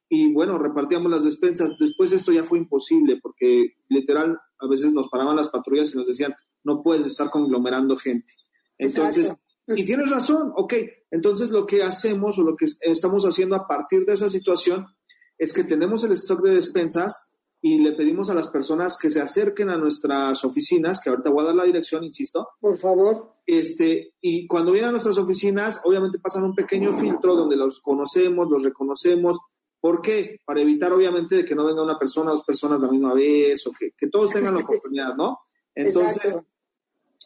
Y 0.10 0.34
bueno, 0.34 0.58
repartíamos 0.58 1.12
las 1.12 1.24
despensas. 1.24 1.78
Después 1.78 2.12
esto 2.14 2.32
ya 2.32 2.44
fue 2.44 2.60
imposible 2.60 3.20
porque 3.22 3.76
literal 3.90 4.40
a 4.60 4.68
veces 4.68 4.94
nos 4.94 5.10
paraban 5.10 5.36
las 5.36 5.50
patrullas 5.50 5.94
y 5.94 5.98
nos 5.98 6.08
decían, 6.08 6.34
no 6.64 6.82
puedes 6.82 7.06
estar 7.06 7.30
conglomerando 7.30 7.98
gente. 7.98 8.34
Entonces, 8.78 9.34
y 9.68 9.84
tienes 9.84 10.10
razón, 10.10 10.54
ok. 10.56 10.74
Entonces 11.12 11.50
lo 11.50 11.66
que 11.66 11.84
hacemos 11.84 12.40
o 12.40 12.44
lo 12.44 12.56
que 12.56 12.66
estamos 12.82 13.26
haciendo 13.26 13.56
a 13.56 13.68
partir 13.68 14.06
de 14.06 14.14
esa 14.14 14.30
situación 14.30 14.86
es 15.38 15.54
que 15.54 15.64
tenemos 15.64 16.04
el 16.04 16.14
stock 16.14 16.42
de 16.42 16.56
despensas 16.56 17.30
y 17.62 17.80
le 17.80 17.94
pedimos 17.94 18.30
a 18.30 18.34
las 18.34 18.50
personas 18.50 18.98
que 19.02 19.10
se 19.10 19.20
acerquen 19.20 19.70
a 19.70 19.78
nuestras 19.78 20.46
oficinas, 20.46 21.02
que 21.02 21.10
ahorita 21.10 21.30
voy 21.30 21.42
a 21.42 21.48
dar 21.48 21.56
la 21.56 21.64
dirección, 21.66 22.04
insisto. 22.04 22.50
Por 22.62 22.78
favor. 22.78 23.34
Este, 23.46 24.14
y 24.22 24.48
cuando 24.48 24.72
vienen 24.72 24.90
a 24.90 24.92
nuestras 24.92 25.18
oficinas, 25.18 25.82
obviamente 25.84 26.20
pasan 26.20 26.44
un 26.44 26.56
pequeño 26.56 26.94
filtro 26.94 27.36
donde 27.36 27.58
los 27.58 27.82
conocemos, 27.82 28.50
los 28.50 28.64
reconocemos. 28.64 29.40
¿Por 29.80 30.02
qué? 30.02 30.40
Para 30.46 30.62
evitar, 30.62 30.92
obviamente, 30.92 31.36
de 31.36 31.46
que 31.46 31.56
no 31.56 31.66
venga 31.66 31.84
una 31.84 32.00
persona 32.00 32.32
o 32.32 32.36
dos 32.36 32.46
personas 32.46 32.80
la 32.80 32.90
misma 32.90 33.14
vez 33.14 33.66
o 33.68 33.72
que, 33.72 33.92
que 33.98 34.08
todos 34.08 34.32
tengan 34.32 34.56
la 34.56 34.62
oportunidad, 34.64 35.16
¿no? 35.16 35.40
Entonces, 35.76 36.40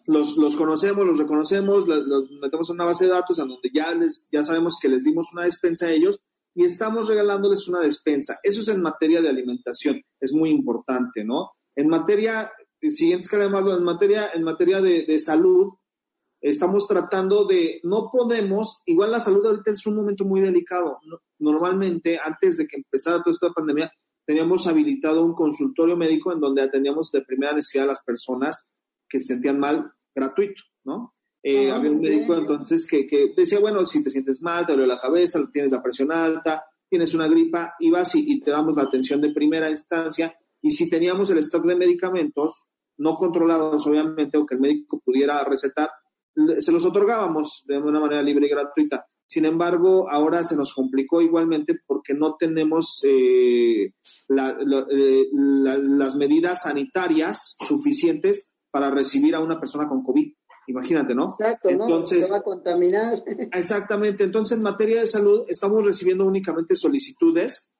los, 0.08 0.38
los 0.38 0.56
conocemos, 0.56 1.06
los 1.06 1.18
reconocemos, 1.18 1.88
los, 1.88 2.32
metemos 2.32 2.70
en 2.70 2.76
una 2.76 2.86
base 2.86 3.06
de 3.06 3.12
datos 3.12 3.40
en 3.40 3.48
donde 3.48 3.70
ya, 3.74 3.94
les, 3.94 4.28
ya 4.32 4.44
sabemos 4.44 4.78
que 4.82 4.90
les 4.90 5.04
dimos 5.04 5.32
una 5.34 5.46
despensa 5.46 5.88
a 5.88 5.92
ellos 5.92 6.20
y 6.54 6.66
estamos 6.66 7.08
regalándoles 7.08 7.68
una 7.68 7.80
despensa. 7.80 8.40
Eso 8.44 8.62
es 8.62 8.68
en 8.68 8.82
materia 8.82 9.22
de 9.22 9.30
alimentación, 9.30 10.02
es 10.20 10.34
muy 10.34 10.50
importante, 10.50 11.24
¿no? 11.24 11.52
En 11.76 11.88
materia, 11.88 12.52
siguiente 12.82 13.28
en 13.34 13.84
materia, 13.84 14.32
en 14.34 14.44
materia 14.44 14.82
de, 14.82 15.04
de 15.04 15.20
salud, 15.20 15.74
estamos 16.42 16.88
tratando 16.88 17.46
de, 17.46 17.80
no 17.84 18.10
podemos, 18.12 18.82
igual 18.86 19.12
la 19.12 19.20
salud 19.20 19.46
ahorita 19.46 19.72
es 19.72 19.86
un 19.86 19.96
momento 19.96 20.26
muy 20.26 20.42
delicado. 20.42 21.00
Normalmente, 21.40 22.20
antes 22.22 22.58
de 22.58 22.68
que 22.68 22.78
empezara 22.78 23.22
toda 23.22 23.32
esta 23.32 23.52
pandemia, 23.52 23.92
teníamos 24.26 24.68
habilitado 24.68 25.24
un 25.24 25.34
consultorio 25.34 25.96
médico 25.96 26.32
en 26.34 26.40
donde 26.40 26.62
atendíamos 26.62 27.12
de 27.12 27.22
primera 27.22 27.54
necesidad 27.54 27.86
a 27.86 27.94
las 27.94 28.04
personas 28.04 28.66
que 29.08 29.20
se 29.20 29.34
sentían 29.34 29.60
mal 29.60 29.92
gratuito, 30.14 30.64
¿no? 30.84 31.14
Eh, 31.44 31.72
ah, 31.72 31.78
había 31.78 31.92
un 31.92 32.02
médico 32.02 32.36
entonces 32.36 32.88
que, 32.88 33.08
que, 33.08 33.34
decía, 33.36 33.60
bueno, 33.60 33.86
si 33.86 34.04
te 34.04 34.10
sientes 34.10 34.42
mal, 34.42 34.66
te 34.66 34.74
duele 34.74 34.88
la 34.88 35.00
cabeza, 35.00 35.40
tienes 35.52 35.72
la 35.72 35.82
presión 35.82 36.12
alta, 36.12 36.66
tienes 36.92 37.14
una 37.14 37.28
gripa, 37.28 37.76
y 37.80 37.90
vas 37.90 38.14
y, 38.16 38.40
te 38.42 38.52
damos 38.52 38.76
la 38.76 38.84
atención 38.84 39.22
de 39.22 39.32
primera 39.32 39.70
instancia. 39.70 40.36
Y 40.62 40.72
si 40.72 40.90
teníamos 40.90 41.30
el 41.30 41.38
stock 41.38 41.66
de 41.66 41.76
medicamentos, 41.76 42.68
no 42.98 43.16
controlados 43.16 43.88
obviamente, 43.88 44.38
o 44.38 44.46
que 44.46 44.56
el 44.56 44.62
médico 44.62 45.00
pudiera 45.00 45.44
recetar, 45.46 45.90
se 46.60 46.72
los 46.72 46.86
otorgábamos 46.86 47.64
de 47.68 47.78
una 47.78 48.00
manera 48.00 48.22
libre 48.22 48.48
y 48.48 48.50
gratuita. 48.50 49.06
Sin 49.28 49.46
embargo, 49.46 50.10
ahora 50.12 50.44
se 50.44 50.58
nos 50.58 50.74
complicó 50.74 51.22
igualmente 51.22 51.80
porque 51.88 52.14
no 52.14 52.36
tenemos 52.38 53.02
eh, 53.06 53.86
eh, 53.86 55.26
las 55.32 56.16
medidas 56.18 56.64
sanitarias 56.64 57.56
suficientes 57.66 58.50
para 58.70 58.92
recibir 58.92 59.36
a 59.36 59.40
una 59.40 59.58
persona 59.58 59.88
con 59.88 60.04
COVID. 60.04 60.34
Imagínate, 60.68 61.16
¿no? 61.16 61.36
Exacto, 61.40 61.70
entonces, 61.70 62.20
¿no? 62.20 62.26
Se 62.26 62.32
va 62.34 62.40
a 62.40 62.44
contaminar. 62.44 63.24
Exactamente. 63.54 64.26
Entonces, 64.26 64.58
en 64.58 64.64
materia 64.64 65.00
de 65.00 65.08
salud, 65.08 65.46
estamos 65.48 65.86
recibiendo 65.86 66.26
únicamente 66.26 66.76
solicitudes 66.76 67.74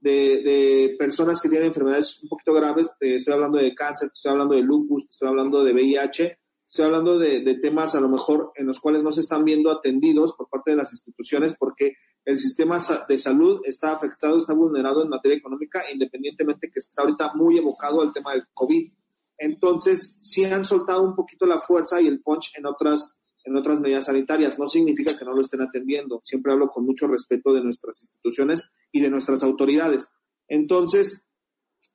de, 0.00 0.96
personas 0.98 1.40
que 1.40 1.48
tienen 1.48 1.68
enfermedades 1.68 2.22
un 2.22 2.28
poquito 2.28 2.52
graves. 2.52 2.90
estoy 3.00 3.34
hablando 3.34 3.58
de 3.58 3.74
cáncer, 3.74 4.10
estoy 4.12 4.32
hablando 4.32 4.54
de 4.54 4.62
lupus, 4.62 5.06
estoy 5.08 5.28
hablando 5.28 5.64
de 5.64 5.72
VIH, 5.72 6.38
estoy 6.66 6.84
hablando 6.84 7.18
de, 7.18 7.54
temas 7.62 7.94
a 7.94 8.00
lo 8.00 8.08
mejor 8.08 8.52
en 8.56 8.66
los 8.66 8.80
cuales 8.80 9.02
no 9.02 9.12
se 9.12 9.20
están 9.20 9.44
viendo 9.44 9.70
atendidos 9.70 10.34
por 10.34 10.48
parte 10.48 10.72
de 10.72 10.76
las 10.76 10.92
instituciones 10.92 11.54
porque 11.58 11.96
el 12.24 12.38
sistema 12.38 12.78
de 13.08 13.18
salud 13.18 13.60
está 13.64 13.92
afectado, 13.92 14.36
está 14.36 14.52
vulnerado 14.52 15.02
en 15.02 15.08
materia 15.08 15.36
económica, 15.36 15.84
independientemente 15.92 16.70
que 16.70 16.80
está 16.80 17.02
ahorita 17.02 17.34
muy 17.34 17.58
evocado 17.58 18.02
al 18.02 18.12
tema 18.12 18.32
del 18.32 18.46
COVID. 18.52 18.92
Entonces, 19.38 20.16
sí 20.20 20.44
han 20.44 20.64
soltado 20.64 21.02
un 21.02 21.14
poquito 21.14 21.46
la 21.46 21.58
fuerza 21.58 22.00
y 22.00 22.08
el 22.08 22.20
punch 22.20 22.56
en 22.56 22.66
otras, 22.66 23.20
en 23.44 23.56
otras 23.56 23.78
medidas 23.78 24.06
sanitarias. 24.06 24.58
No 24.58 24.66
significa 24.66 25.16
que 25.16 25.24
no 25.24 25.34
lo 25.34 25.42
estén 25.42 25.60
atendiendo. 25.60 26.20
Siempre 26.24 26.52
hablo 26.52 26.68
con 26.68 26.84
mucho 26.84 27.06
respeto 27.06 27.52
de 27.52 27.62
nuestras 27.62 28.02
instituciones 28.02 28.70
y 28.90 29.00
de 29.00 29.10
nuestras 29.10 29.44
autoridades. 29.44 30.10
Entonces, 30.48 31.28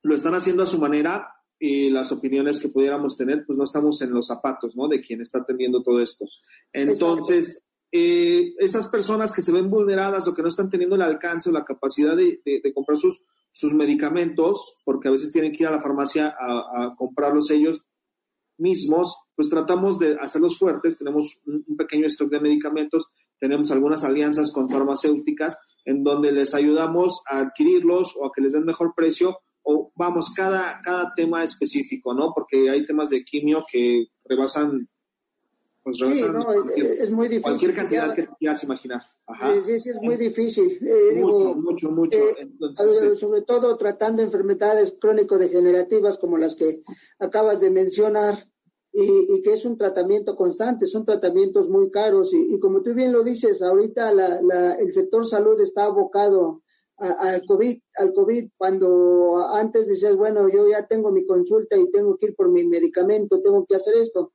lo 0.01 0.15
están 0.15 0.35
haciendo 0.35 0.63
a 0.63 0.67
su 0.67 0.79
manera 0.79 1.40
y 1.63 1.91
las 1.91 2.11
opiniones 2.11 2.59
que 2.59 2.69
pudiéramos 2.69 3.15
tener, 3.15 3.45
pues 3.45 3.55
no 3.55 3.65
estamos 3.65 4.01
en 4.01 4.11
los 4.11 4.25
zapatos, 4.25 4.75
¿no? 4.75 4.87
De 4.87 4.99
quien 4.99 5.21
está 5.21 5.37
atendiendo 5.37 5.83
todo 5.83 6.01
esto. 6.01 6.25
Entonces, 6.73 7.61
eh, 7.91 8.55
esas 8.57 8.87
personas 8.87 9.31
que 9.31 9.43
se 9.43 9.51
ven 9.51 9.69
vulneradas 9.69 10.27
o 10.27 10.33
que 10.33 10.41
no 10.41 10.47
están 10.47 10.71
teniendo 10.71 10.95
el 10.95 11.03
alcance 11.03 11.51
o 11.51 11.53
la 11.53 11.63
capacidad 11.63 12.17
de, 12.17 12.41
comprar 12.73 12.97
sus, 12.97 13.21
sus 13.51 13.73
medicamentos, 13.73 14.79
porque 14.83 15.09
a 15.09 15.11
veces 15.11 15.31
tienen 15.31 15.51
que 15.51 15.61
ir 15.61 15.67
a 15.67 15.73
la 15.73 15.79
farmacia 15.79 16.35
a, 16.35 16.95
comprarlos 16.97 17.51
ellos 17.51 17.85
mismos, 18.57 19.15
pues 19.35 19.47
tratamos 19.47 19.99
de 19.99 20.17
hacerlos 20.19 20.57
fuertes. 20.57 20.97
Tenemos 20.97 21.41
un, 21.45 21.77
pequeño 21.77 22.07
stock 22.07 22.31
de 22.31 22.39
medicamentos, 22.39 23.05
tenemos 23.39 23.69
algunas 23.69 24.03
alianzas 24.03 24.51
con 24.51 24.67
farmacéuticas 24.67 25.59
en 25.85 26.03
donde 26.03 26.31
les 26.31 26.55
ayudamos 26.55 27.21
a 27.29 27.41
adquirirlos 27.41 28.15
o 28.19 28.25
a 28.25 28.31
que 28.35 28.41
les 28.41 28.53
den 28.53 28.65
mejor 28.65 28.93
precio 28.95 29.37
o 29.63 29.91
vamos, 29.95 30.33
cada, 30.35 30.79
cada 30.83 31.13
tema 31.15 31.43
específico, 31.43 32.13
¿no? 32.13 32.31
Porque 32.33 32.69
hay 32.69 32.85
temas 32.85 33.09
de 33.09 33.23
quimio 33.23 33.63
que 33.71 34.07
rebasan 34.25 34.87
pues 35.83 35.97
sí, 35.97 36.03
no, 36.31 36.63
es 36.75 37.09
muy 37.09 37.27
difícil. 37.27 37.41
Cualquier 37.41 37.73
cantidad 37.73 38.13
que 38.13 38.23
te 38.23 38.35
quieras 38.37 38.63
imaginar. 38.63 39.01
Sí, 39.63 39.79
sí, 39.79 39.89
es 39.89 39.99
muy 39.99 40.15
difícil. 40.15 40.77
Eh, 40.79 41.21
mucho, 41.21 41.55
mucho, 41.55 41.89
mucho. 41.89 42.19
Eh, 42.19 43.15
sobre 43.15 43.41
todo 43.41 43.75
tratando 43.77 44.21
enfermedades 44.21 44.95
crónico-degenerativas 45.01 46.19
como 46.19 46.37
las 46.37 46.55
que 46.55 46.83
acabas 47.17 47.61
de 47.61 47.71
mencionar 47.71 48.47
y, 48.93 49.41
que 49.41 49.53
es 49.53 49.65
un 49.65 49.75
tratamiento 49.75 50.35
constante, 50.35 50.85
son 50.85 51.03
tratamientos 51.03 51.67
muy 51.67 51.89
caros 51.89 52.31
y, 52.33 52.59
como 52.59 52.83
tú 52.83 52.93
bien 52.93 53.11
lo 53.11 53.23
dices, 53.23 53.63
ahorita 53.63 54.13
la, 54.13 54.75
el 54.75 54.93
sector 54.93 55.25
salud 55.25 55.59
está 55.61 55.85
abocado 55.85 56.61
al 57.01 57.45
COVID, 57.45 57.79
al 57.97 58.13
COVID, 58.13 58.49
cuando 58.57 59.37
antes 59.53 59.87
decías, 59.87 60.15
bueno, 60.15 60.47
yo 60.49 60.67
ya 60.69 60.85
tengo 60.87 61.11
mi 61.11 61.25
consulta 61.25 61.77
y 61.77 61.89
tengo 61.91 62.17
que 62.17 62.27
ir 62.27 62.35
por 62.35 62.49
mi 62.49 62.63
medicamento, 62.65 63.41
tengo 63.41 63.65
que 63.65 63.75
hacer 63.75 63.95
esto 63.95 64.31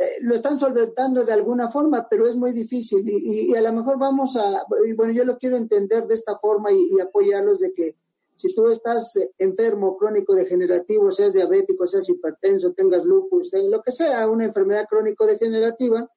eh, 0.00 0.16
lo 0.22 0.34
están 0.34 0.58
solventando 0.58 1.26
de 1.26 1.34
alguna 1.34 1.68
forma, 1.68 2.08
pero 2.08 2.26
es 2.26 2.34
muy 2.34 2.52
difícil 2.52 3.04
y, 3.06 3.54
a 3.54 3.60
lo 3.60 3.70
mejor 3.74 3.98
vamos 3.98 4.34
a, 4.34 4.64
bueno, 4.96 5.12
yo 5.12 5.26
lo 5.26 5.36
quiero 5.36 5.56
entender 5.56 6.06
de 6.06 6.14
esta 6.14 6.38
forma 6.38 6.72
y, 6.72 6.98
apoyarlos 7.00 7.60
de 7.60 7.74
que 7.74 7.96
si 8.34 8.54
tú 8.54 8.68
estás 8.68 9.12
enfermo, 9.36 9.98
crónico, 9.98 10.34
degenerativo, 10.34 11.12
seas 11.12 11.34
diabético, 11.34 11.86
seas 11.86 12.08
hipertenso, 12.08 12.72
tengas 12.72 13.04
lupus, 13.04 13.52
eh, 13.52 13.68
lo 13.68 13.82
que 13.82 13.92
sea, 13.92 14.26
una 14.26 14.46
enfermedad 14.46 14.86
crónico-degenerativa, 14.88 16.10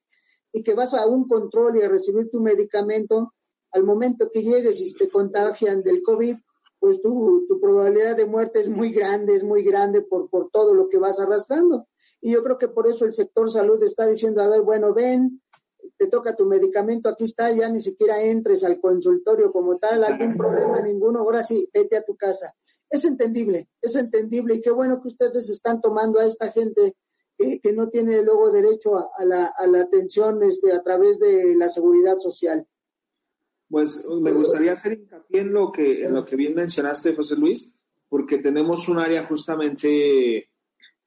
y 0.54 0.64
que 0.64 0.76
vas 0.76 0.94
a 0.94 1.06
un 1.06 1.28
control 1.28 1.78
y 1.78 1.82
a 1.82 1.90
recibir 1.90 2.30
tu 2.32 2.40
medicamento, 2.40 3.34
al 3.74 3.84
momento 3.84 4.30
que 4.32 4.44
llegues 4.44 4.80
y 4.80 4.94
te 4.94 5.10
contagian 5.10 5.84
del 5.84 6.02
COVID, 6.04 6.38
pues 6.80 7.02
tu, 7.02 7.46
tu 7.48 7.60
probabilidad 7.60 8.16
de 8.16 8.26
muerte 8.26 8.60
es 8.60 8.70
muy 8.70 8.92
grande, 8.92 9.34
es 9.34 9.44
muy 9.44 9.64
grande 9.64 10.02
por, 10.02 10.30
por 10.30 10.50
todo 10.52 10.74
lo 10.74 10.90
que 10.90 11.00
vas 11.00 11.20
arrastrando. 11.20 11.88
Y 12.22 12.32
yo 12.32 12.44
creo 12.44 12.58
que 12.58 12.68
por 12.68 12.88
eso 12.88 13.06
el 13.06 13.14
sector 13.14 13.50
salud 13.50 13.82
está 13.84 14.06
diciendo, 14.06 14.42
a 14.42 14.50
ver, 14.50 14.62
bueno, 14.62 14.94
ven, 14.94 15.42
te 15.98 16.08
toca 16.08 16.36
tu 16.36 16.46
medicamento, 16.46 17.10
aquí 17.10 17.26
está, 17.26 17.52
ya 17.52 17.70
ni 17.70 17.80
siquiera 17.80 18.22
entres 18.22 18.64
al 18.64 18.80
consultorio 18.80 19.52
como 19.52 19.78
tal, 19.78 20.04
algún 20.04 20.38
problema 20.38 20.82
ninguno, 20.82 21.20
ahora 21.20 21.44
sí, 21.44 21.70
vete 21.74 21.98
a 21.98 22.04
tu 22.04 22.16
casa. 22.16 22.54
Es 22.90 23.06
entendible, 23.06 23.70
es 23.82 23.96
entendible 23.96 24.56
y 24.56 24.62
qué 24.62 24.72
bueno 24.72 25.02
que 25.02 25.08
ustedes 25.08 25.50
están 25.50 25.82
tomando 25.82 26.20
a 26.20 26.26
esta 26.26 26.52
gente 26.52 26.96
que 27.38 27.74
no 27.74 27.90
tiene 27.90 28.24
luego 28.24 28.52
derecho 28.52 28.98
a, 28.98 29.26
la, 29.26 29.46
a 29.46 29.68
la, 29.68 29.82
atención 29.82 30.44
este, 30.44 30.72
a 30.72 30.82
través 30.84 31.20
de 31.20 31.56
la 31.56 31.70
seguridad 31.70 32.18
social. 32.18 32.68
Pues 33.74 34.08
me 34.08 34.32
gustaría 34.32 34.74
hacer 34.74 34.94
hincapié 34.94 35.42
en 35.42 35.52
lo 35.52 35.72
que, 35.72 36.04
en 36.04 36.14
lo 36.14 36.24
que 36.24 36.36
bien 36.36 36.54
mencionaste, 36.54 37.16
José 37.16 37.36
Luis, 37.36 37.72
porque 38.08 38.38
tenemos 38.38 38.88
un 38.88 39.00
área 39.00 39.26
justamente 39.26 40.52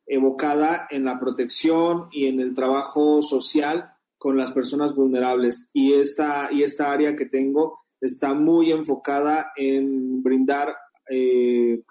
evocada 0.05 0.89
en 0.91 1.05
la 1.05 1.21
protección 1.21 2.09
y 2.11 2.27
en 2.27 2.41
el 2.41 2.55
trabajo 2.55 3.23
social 3.23 3.93
con 4.19 4.37
las 4.37 4.51
personas 4.51 4.97
vulnerables. 4.97 5.71
Y 5.73 5.93
esta, 5.93 6.49
y 6.51 6.65
esta 6.65 6.91
área 6.91 7.15
que 7.15 7.27
tengo 7.27 7.79
está 8.01 8.35
muy 8.35 8.73
enfocada 8.73 9.53
en 9.55 10.25
brindar 10.25 10.75
eh, 11.09 11.85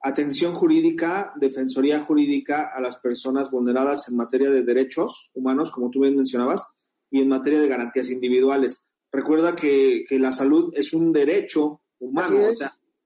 atención 0.00 0.54
jurídica, 0.54 1.32
defensoría 1.40 2.04
jurídica 2.04 2.70
a 2.72 2.80
las 2.80 2.98
personas 2.98 3.50
vulneradas 3.50 4.08
en 4.08 4.16
materia 4.16 4.48
de 4.48 4.62
derechos 4.62 5.32
humanos, 5.34 5.72
como 5.72 5.90
tú 5.90 6.02
bien 6.02 6.14
mencionabas, 6.14 6.64
y 7.10 7.20
en 7.20 7.28
materia 7.28 7.60
de 7.60 7.66
garantías 7.66 8.12
individuales. 8.12 8.84
Recuerda 9.12 9.56
que, 9.56 10.04
la 10.10 10.32
salud 10.32 10.72
es 10.74 10.92
un 10.92 11.12
derecho 11.12 11.82
humano 11.98 12.36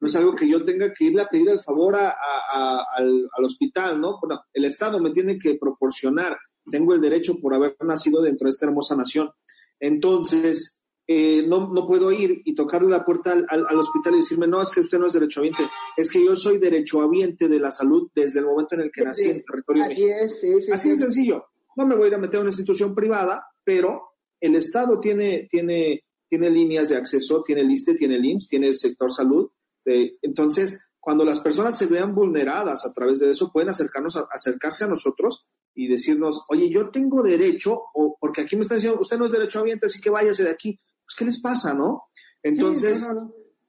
no 0.03 0.09
es 0.09 0.17
algo 0.17 0.35
que 0.35 0.49
yo 0.49 0.65
tenga 0.65 0.93
que 0.93 1.05
irle 1.05 1.23
a 1.23 1.29
pedir 1.29 1.49
el 1.49 1.61
favor 1.61 1.95
al, 1.97 3.29
hospital, 3.45 4.01
¿no? 4.01 4.19
Bueno, 4.21 4.43
el 4.53 4.65
Estado 4.65 4.99
me 4.99 5.13
tiene 5.13 5.39
que 5.39 5.55
proporcionar, 5.55 6.37
tengo 6.69 6.93
el 6.93 7.01
derecho 7.01 7.39
por 7.41 7.55
haber 7.55 7.77
nacido 7.85 8.21
dentro 8.21 8.47
de 8.47 8.51
esta 8.51 8.67
hermosa 8.67 8.97
nación. 8.97 9.31
Entonces, 9.79 10.83
eh, 11.07 11.45
no, 11.47 11.73
no, 11.73 11.87
puedo 11.87 12.11
ir 12.11 12.43
y 12.45 12.53
tocarle 12.53 12.89
la 12.89 13.05
puerta 13.05 13.31
al, 13.49 13.79
hospital 13.79 14.15
y 14.15 14.17
decirme, 14.17 14.49
no, 14.49 14.61
es 14.61 14.71
que 14.71 14.81
usted 14.81 14.99
no 14.99 15.07
es 15.07 15.13
derechohabiente, 15.13 15.63
es 15.97 16.11
que 16.11 16.25
yo 16.25 16.35
soy 16.35 16.59
derechohabiente 16.59 17.49
de 17.49 17.61
la 17.61 17.71
salud 17.71 18.11
desde 18.13 18.41
el 18.41 18.47
momento 18.47 18.75
en 18.75 18.81
el 18.81 18.91
que 18.91 19.05
nací 19.05 19.27
en 19.27 19.37
el 19.37 19.45
territorio. 19.45 19.85
Así 19.85 20.03
es, 20.03 20.41
sí, 20.41 20.61
sí, 20.63 20.73
Así 20.73 20.91
de 20.91 20.97
sencillo. 20.97 21.45
No 21.77 21.87
me 21.87 21.95
voy 21.95 22.07
a 22.07 22.09
ir 22.09 22.15
a 22.17 22.19
meter 22.19 22.39
a 22.39 22.41
una 22.41 22.51
institución 22.51 22.93
privada, 22.93 23.47
pero 23.63 24.12
el 24.43 24.57
Estado 24.57 25.01
tiene, 25.01 25.49
tiene, 25.51 26.05
tiene 26.29 26.51
líneas 26.51 26.91
de 26.91 26.97
acceso, 26.97 27.43
tiene 27.43 27.63
el 27.63 27.71
ISTE, 27.71 27.95
tiene 27.95 28.17
el 28.17 28.25
IMSS, 28.25 28.49
tiene 28.49 28.67
el 28.67 28.77
sector 28.77 29.11
salud, 29.11 29.49
entonces, 29.85 30.81
cuando 31.01 31.25
las 31.25 31.41
personas 31.41 31.77
se 31.77 31.87
vean 31.87 32.15
vulneradas 32.15 32.87
a 32.87 32.93
través 32.93 33.21
de 33.21 33.31
eso, 33.31 33.51
pueden 33.51 33.71
acercarnos 33.71 34.17
acercarse 34.31 34.85
a 34.85 34.89
nosotros 34.89 35.47
y 35.75 35.89
decirnos, 35.89 36.45
oye, 36.49 36.69
yo 36.71 36.91
tengo 36.91 37.23
derecho, 37.23 37.83
o 37.95 38.17
porque 38.21 38.43
aquí 38.43 38.57
me 38.57 38.63
están 38.63 38.79
diciendo, 38.79 39.01
usted 39.01 39.19
no 39.19 39.27
es 39.27 39.33
derecho 39.33 39.59
derechohabiente, 39.61 39.87
así 39.87 40.01
que 40.01 40.11
váyase 40.11 40.45
de 40.45 40.51
aquí. 40.51 40.79
Pues, 41.05 41.17
¿qué 41.17 41.25
les 41.25 41.41
pasa, 41.41 41.75
no? 41.75 42.05
Entonces, 42.43 43.01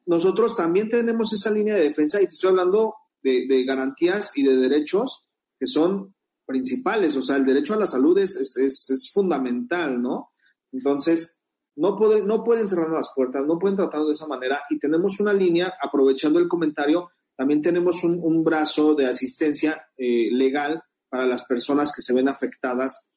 nosotros 0.05 0.55
también 0.55 0.89
tenemos 0.89 1.31
esa 1.33 1.51
línea 1.51 1.75
de 1.75 1.83
defensa 1.83 2.21
y 2.21 2.25
te 2.25 2.31
estoy 2.31 2.49
hablando 2.49 2.95
de, 3.21 3.63
garantías 3.63 4.37
y 4.37 4.43
de 4.43 4.57
derechos 4.57 5.25
que 5.57 5.65
son 5.65 6.13
principales, 6.45 7.15
o 7.15 7.21
sea, 7.21 7.37
el 7.37 7.45
derecho 7.45 7.73
a 7.73 7.77
la 7.77 7.87
salud 7.87 8.17
es, 8.17 8.35
es, 8.35 8.57
es, 8.57 8.89
es 8.89 9.11
fundamental, 9.13 10.01
¿no? 10.01 10.32
Entonces, 10.73 11.37
no, 11.75 11.95
pueden, 11.95 12.27
no 12.27 12.43
pueden 12.43 12.67
cerrar 12.67 12.89
las 12.89 13.11
puertas, 13.15 13.45
no 13.45 13.57
pueden 13.57 13.77
tratarlo 13.77 14.07
de 14.07 14.13
esa 14.13 14.27
manera 14.27 14.63
y 14.69 14.79
tenemos 14.79 15.19
una 15.19 15.31
línea, 15.31 15.73
aprovechando 15.81 16.39
el 16.39 16.49
comentario, 16.49 17.11
también 17.35 17.61
tenemos 17.61 18.03
un, 18.03 18.43
brazo 18.43 18.93
de 18.93 19.07
asistencia 19.07 19.87
eh, 19.97 20.29
legal 20.31 20.83
para 21.09 21.25
las 21.25 21.43
personas 21.45 21.91
que 21.95 22.01
se 22.01 22.13
ven 22.13 22.27
afectadas 22.27 23.09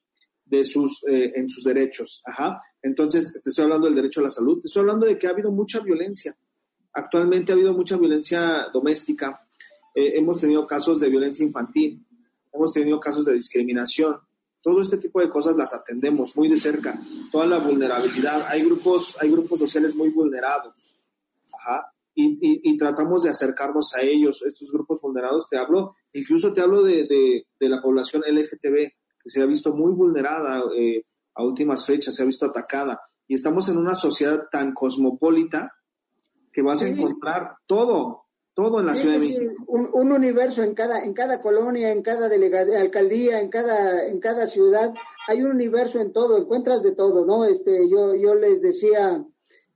de 0.43 0.63
sus, 0.63 1.03
eh, 1.07 1.33
en 1.35 1.49
sus 1.49 1.63
derechos. 1.63 2.21
Ajá. 2.25 2.61
Entonces, 2.81 3.41
te 3.43 3.49
estoy 3.49 3.65
hablando 3.65 3.87
del 3.87 3.95
derecho 3.95 4.21
a 4.21 4.23
la 4.23 4.29
salud, 4.29 4.61
te 4.61 4.67
estoy 4.67 4.81
hablando 4.81 5.05
de 5.05 5.17
que 5.17 5.27
ha 5.27 5.31
habido 5.31 5.51
mucha 5.51 5.79
violencia. 5.79 6.35
Actualmente 6.93 7.51
ha 7.51 7.55
habido 7.55 7.73
mucha 7.73 7.97
violencia 7.97 8.67
doméstica, 8.73 9.47
eh, 9.93 10.13
hemos 10.15 10.39
tenido 10.39 10.65
casos 10.65 10.99
de 10.99 11.09
violencia 11.09 11.45
infantil, 11.45 12.05
hemos 12.51 12.73
tenido 12.73 12.99
casos 12.99 13.25
de 13.25 13.33
discriminación, 13.33 14.17
todo 14.67 14.81
este 14.81 14.97
tipo 14.97 15.21
de 15.21 15.29
cosas 15.29 15.55
las 15.55 15.73
atendemos 15.73 16.35
muy 16.35 16.49
de 16.49 16.57
cerca. 16.57 16.99
Toda 17.31 17.45
la 17.45 17.57
vulnerabilidad. 17.57 18.47
Hay 18.49 18.65
grupos, 18.65 19.15
hay 19.21 19.31
grupos 19.31 19.59
sociales 19.59 19.95
muy 19.95 20.09
vulnerados. 20.09 20.73
Ajá. 21.57 21.93
Y, 22.13 22.37
y, 22.69 22.77
tratamos 22.77 23.23
de 23.23 23.29
acercarnos 23.29 23.95
a 23.95 24.01
ellos, 24.01 24.43
estos 24.45 24.69
grupos 24.69 24.99
vulnerados. 24.99 25.47
Te 25.49 25.57
hablo, 25.57 25.95
incluso 26.11 26.51
te 26.51 26.59
hablo 26.59 26.83
de, 26.83 27.07
de, 27.07 27.69
la 27.69 27.81
población 27.81 28.23
LGTB, 28.27 28.75
que 28.75 29.29
se 29.29 29.41
ha 29.41 29.45
visto 29.45 29.73
muy 29.73 29.93
vulnerada 29.93 30.61
eh, 30.77 31.05
a 31.35 31.45
últimas 31.45 31.85
fechas, 31.85 32.13
se 32.13 32.23
ha 32.23 32.25
visto 32.25 32.45
atacada. 32.45 32.99
Y 33.25 33.35
estamos 33.35 33.69
en 33.69 33.77
una 33.77 33.95
sociedad 33.95 34.49
tan 34.51 34.73
cosmopolita 34.73 35.71
que 36.51 36.61
vas 36.61 36.83
a 36.83 36.89
encontrar 36.89 37.55
todo, 37.65 38.25
todo 38.57 38.79
en 38.79 38.87
la 38.87 38.95
Ciudad 38.95 39.19
de 39.19 39.19
México. 39.19 39.63
Un, 39.67 40.11
universo 40.11 40.63
en 40.63 40.73
cada, 40.73 41.05
en 41.05 41.13
cada 41.13 41.41
colonia, 41.41 41.91
en 41.91 42.01
cada 42.01 42.27
delegación, 42.27 42.77
alcaldía, 42.77 43.39
en 43.39 43.49
cada, 43.49 44.07
en 44.07 44.19
cada 44.19 44.47
ciudad, 44.47 44.95
hay 45.27 45.43
un 45.43 45.51
universo 45.51 45.99
en 45.99 46.11
todo, 46.11 46.39
encuentras 46.39 46.81
de 46.81 46.95
todo, 46.95 47.27
¿no? 47.27 47.45
Este, 47.45 47.87
yo, 47.87 48.15
yo 48.15 48.33
les 48.33 48.63
decía, 48.63 49.23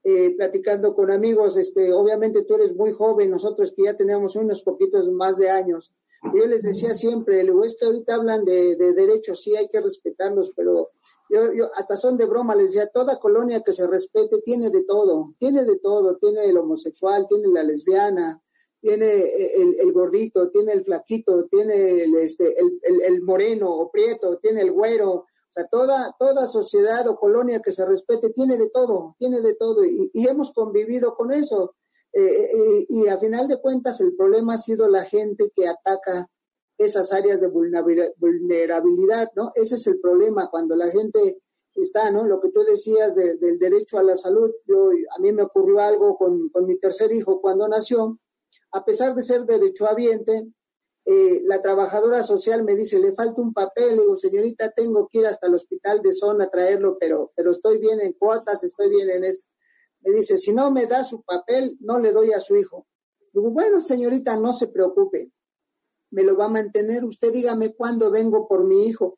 eh, 0.03 0.35
platicando 0.35 0.95
con 0.95 1.11
amigos, 1.11 1.57
este, 1.57 1.93
obviamente 1.93 2.41
tú 2.41 2.55
eres 2.55 2.75
muy 2.75 2.91
joven, 2.91 3.29
nosotros 3.29 3.71
que 3.77 3.83
ya 3.83 3.95
tenemos 3.95 4.35
unos 4.35 4.63
poquitos 4.63 5.07
más 5.09 5.37
de 5.37 5.51
años. 5.51 5.93
Yo 6.33 6.47
les 6.47 6.63
decía 6.63 6.95
siempre, 6.95 7.43
luego 7.43 7.63
es 7.63 7.77
que 7.79 7.85
ahorita 7.85 8.15
hablan 8.15 8.45
de, 8.45 8.77
de 8.77 8.93
derechos, 8.93 9.43
sí 9.43 9.55
hay 9.55 9.67
que 9.67 9.79
respetarlos, 9.79 10.53
pero 10.55 10.89
yo, 11.29 11.53
yo, 11.53 11.69
hasta 11.75 11.95
son 11.95 12.17
de 12.17 12.25
broma, 12.25 12.55
les 12.55 12.73
decía, 12.73 12.87
toda 12.87 13.19
colonia 13.19 13.61
que 13.61 13.73
se 13.73 13.85
respete 13.85 14.41
tiene 14.41 14.71
de 14.71 14.85
todo, 14.85 15.35
tiene 15.37 15.65
de 15.65 15.77
todo, 15.77 16.17
tiene 16.17 16.45
el 16.45 16.57
homosexual, 16.57 17.27
tiene 17.29 17.47
la 17.49 17.61
lesbiana, 17.61 18.41
tiene 18.81 19.05
el, 19.05 19.75
el, 19.79 19.93
gordito, 19.93 20.49
tiene 20.49 20.73
el 20.73 20.83
flaquito, 20.83 21.45
tiene 21.45 22.03
el, 22.03 22.15
este, 22.15 22.55
el, 22.59 23.01
el, 23.03 23.21
moreno 23.21 23.73
o 23.73 23.91
prieto, 23.91 24.37
tiene 24.37 24.61
el 24.61 24.71
güero, 24.71 25.11
o 25.11 25.27
sea, 25.49 25.67
toda, 25.67 26.15
toda 26.17 26.47
sociedad 26.47 27.07
o 27.07 27.17
colonia 27.17 27.59
que 27.59 27.71
se 27.71 27.85
respete 27.85 28.31
tiene 28.31 28.57
de 28.57 28.69
todo, 28.69 29.15
tiene 29.19 29.41
de 29.41 29.55
todo 29.55 29.85
y, 29.85 30.09
y 30.13 30.27
hemos 30.27 30.51
convivido 30.51 31.15
con 31.15 31.31
eso. 31.31 31.75
Eh, 32.13 32.85
y 32.89 33.07
a 33.07 33.17
final 33.17 33.47
de 33.47 33.61
cuentas 33.61 34.01
el 34.01 34.15
problema 34.15 34.55
ha 34.55 34.57
sido 34.57 34.89
la 34.89 35.03
gente 35.03 35.51
que 35.55 35.67
ataca 35.67 36.29
esas 36.77 37.13
áreas 37.13 37.39
de 37.41 37.47
vulnerabilidad, 37.47 39.29
¿no? 39.35 39.51
Ese 39.55 39.75
es 39.75 39.87
el 39.87 39.99
problema 40.01 40.49
cuando 40.49 40.75
la 40.75 40.89
gente 40.89 41.41
está, 41.75 42.11
¿no? 42.11 42.25
Lo 42.25 42.41
que 42.41 42.49
tú 42.49 42.61
decías 42.63 43.15
del 43.15 43.59
derecho 43.59 43.97
a 43.97 44.03
la 44.03 44.15
salud, 44.15 44.51
yo, 44.65 44.89
a 45.15 45.19
mí 45.19 45.31
me 45.31 45.43
ocurrió 45.43 45.79
algo 45.79 46.17
con, 46.17 46.49
con 46.49 46.65
mi 46.65 46.77
tercer 46.77 47.11
hijo 47.13 47.39
cuando 47.39 47.67
nació, 47.67 48.19
a 48.71 48.85
pesar 48.85 49.15
de 49.15 49.23
ser 49.23 49.45
derechohabiente, 49.45 50.51
eh, 51.05 51.41
la 51.45 51.61
trabajadora 51.61 52.21
social 52.21 52.63
me 52.63 52.75
dice, 52.75 52.99
le 52.99 53.13
falta 53.13 53.41
un 53.41 53.53
papel, 53.53 53.95
le 53.95 54.03
digo, 54.03 54.17
señorita, 54.17 54.71
tengo 54.71 55.09
que 55.11 55.19
ir 55.19 55.25
hasta 55.25 55.47
el 55.47 55.55
hospital 55.55 56.01
de 56.01 56.13
zona 56.13 56.45
a 56.45 56.49
traerlo, 56.49 56.97
pero, 56.99 57.31
pero 57.35 57.51
estoy 57.51 57.79
bien 57.79 57.99
en 58.01 58.13
cuotas, 58.13 58.63
estoy 58.63 58.89
bien 58.89 59.09
en 59.09 59.23
esto. 59.23 59.49
Me 60.01 60.11
dice, 60.13 60.37
si 60.37 60.53
no 60.53 60.71
me 60.71 60.85
da 60.85 61.03
su 61.03 61.23
papel, 61.23 61.77
no 61.79 61.99
le 61.99 62.11
doy 62.11 62.31
a 62.33 62.39
su 62.39 62.55
hijo. 62.55 62.87
Digo, 63.33 63.49
bueno, 63.49 63.81
señorita, 63.81 64.37
no 64.37 64.53
se 64.53 64.67
preocupe, 64.67 65.31
me 66.11 66.23
lo 66.23 66.37
va 66.37 66.45
a 66.45 66.49
mantener. 66.49 67.03
Usted 67.03 67.31
dígame 67.31 67.73
cuándo 67.73 68.11
vengo 68.11 68.47
por 68.47 68.63
mi 68.65 68.85
hijo. 68.85 69.17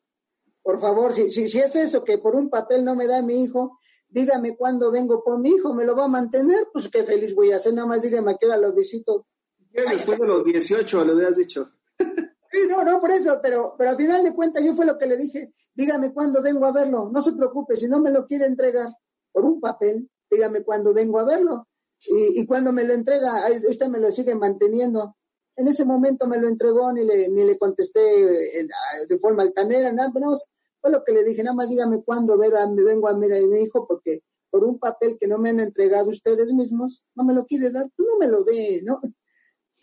Por 0.62 0.80
favor, 0.80 1.12
si, 1.12 1.30
si, 1.30 1.48
si 1.48 1.60
es 1.60 1.76
eso, 1.76 2.04
que 2.04 2.16
por 2.16 2.34
un 2.34 2.48
papel 2.48 2.84
no 2.84 2.96
me 2.96 3.06
da 3.06 3.20
mi 3.20 3.42
hijo, 3.42 3.76
dígame 4.08 4.56
cuándo 4.56 4.90
vengo 4.90 5.22
por 5.22 5.38
mi 5.38 5.50
hijo, 5.50 5.74
me 5.74 5.84
lo 5.84 5.94
va 5.94 6.04
a 6.04 6.08
mantener, 6.08 6.68
pues 6.72 6.88
qué 6.88 7.04
feliz 7.04 7.34
voy 7.34 7.52
a 7.52 7.56
hacer, 7.56 7.74
nada 7.74 7.88
más 7.88 8.02
dígame 8.02 8.30
a 8.30 8.36
qué 8.38 8.46
hora 8.46 8.56
lo 8.56 8.72
visito 8.72 9.26
Después 9.74 10.18
de 10.18 10.26
los 10.26 10.44
18, 10.44 11.04
le 11.04 11.14
hubieras 11.14 11.36
dicho. 11.36 11.70
Sí, 12.54 12.60
no, 12.68 12.84
no, 12.84 13.00
por 13.00 13.10
eso, 13.10 13.40
pero, 13.42 13.74
pero 13.76 13.90
al 13.90 13.96
final 13.96 14.22
de 14.22 14.32
cuentas 14.32 14.62
yo 14.62 14.74
fue 14.74 14.86
lo 14.86 14.96
que 14.96 15.08
le 15.08 15.16
dije, 15.16 15.52
dígame 15.74 16.12
cuándo 16.14 16.40
vengo 16.40 16.64
a 16.66 16.72
verlo, 16.72 17.10
no 17.12 17.20
se 17.20 17.32
preocupe, 17.32 17.76
si 17.76 17.88
no 17.88 18.00
me 18.00 18.12
lo 18.12 18.26
quiere 18.26 18.44
entregar 18.44 18.86
por 19.32 19.44
un 19.44 19.60
papel, 19.60 20.08
dígame 20.30 20.62
cuándo 20.62 20.94
vengo 20.94 21.18
a 21.18 21.24
verlo. 21.24 21.66
Y, 21.98 22.40
y 22.40 22.46
cuando 22.46 22.72
me 22.72 22.84
lo 22.84 22.94
entrega, 22.94 23.32
usted 23.68 23.88
me 23.88 23.98
lo 23.98 24.12
sigue 24.12 24.36
manteniendo. 24.36 25.16
En 25.56 25.66
ese 25.66 25.84
momento 25.84 26.28
me 26.28 26.38
lo 26.38 26.46
entregó, 26.46 26.92
ni 26.92 27.04
le, 27.04 27.28
ni 27.30 27.42
le 27.42 27.58
contesté 27.58 28.00
de 28.00 29.18
forma 29.18 29.42
altanera, 29.42 29.92
nada, 29.92 30.12
pero 30.14 30.32
fue 30.80 30.92
lo 30.92 31.02
que 31.02 31.12
le 31.12 31.24
dije, 31.24 31.42
nada 31.42 31.56
más 31.56 31.70
dígame 31.70 32.04
cuándo 32.04 32.36
me 32.36 32.50
vengo 32.50 33.08
a 33.08 33.10
a 33.10 33.16
mi 33.16 33.62
hijo, 33.62 33.84
porque 33.88 34.20
por 34.48 34.62
un 34.62 34.78
papel 34.78 35.16
que 35.18 35.26
no 35.26 35.38
me 35.38 35.50
han 35.50 35.58
entregado 35.58 36.10
ustedes 36.10 36.52
mismos, 36.52 37.04
no 37.16 37.24
me 37.24 37.34
lo 37.34 37.44
quiere 37.46 37.70
dar, 37.70 37.90
tú 37.96 38.04
no 38.04 38.16
me 38.18 38.28
lo 38.28 38.44
dé, 38.44 38.82
¿no? 38.84 39.00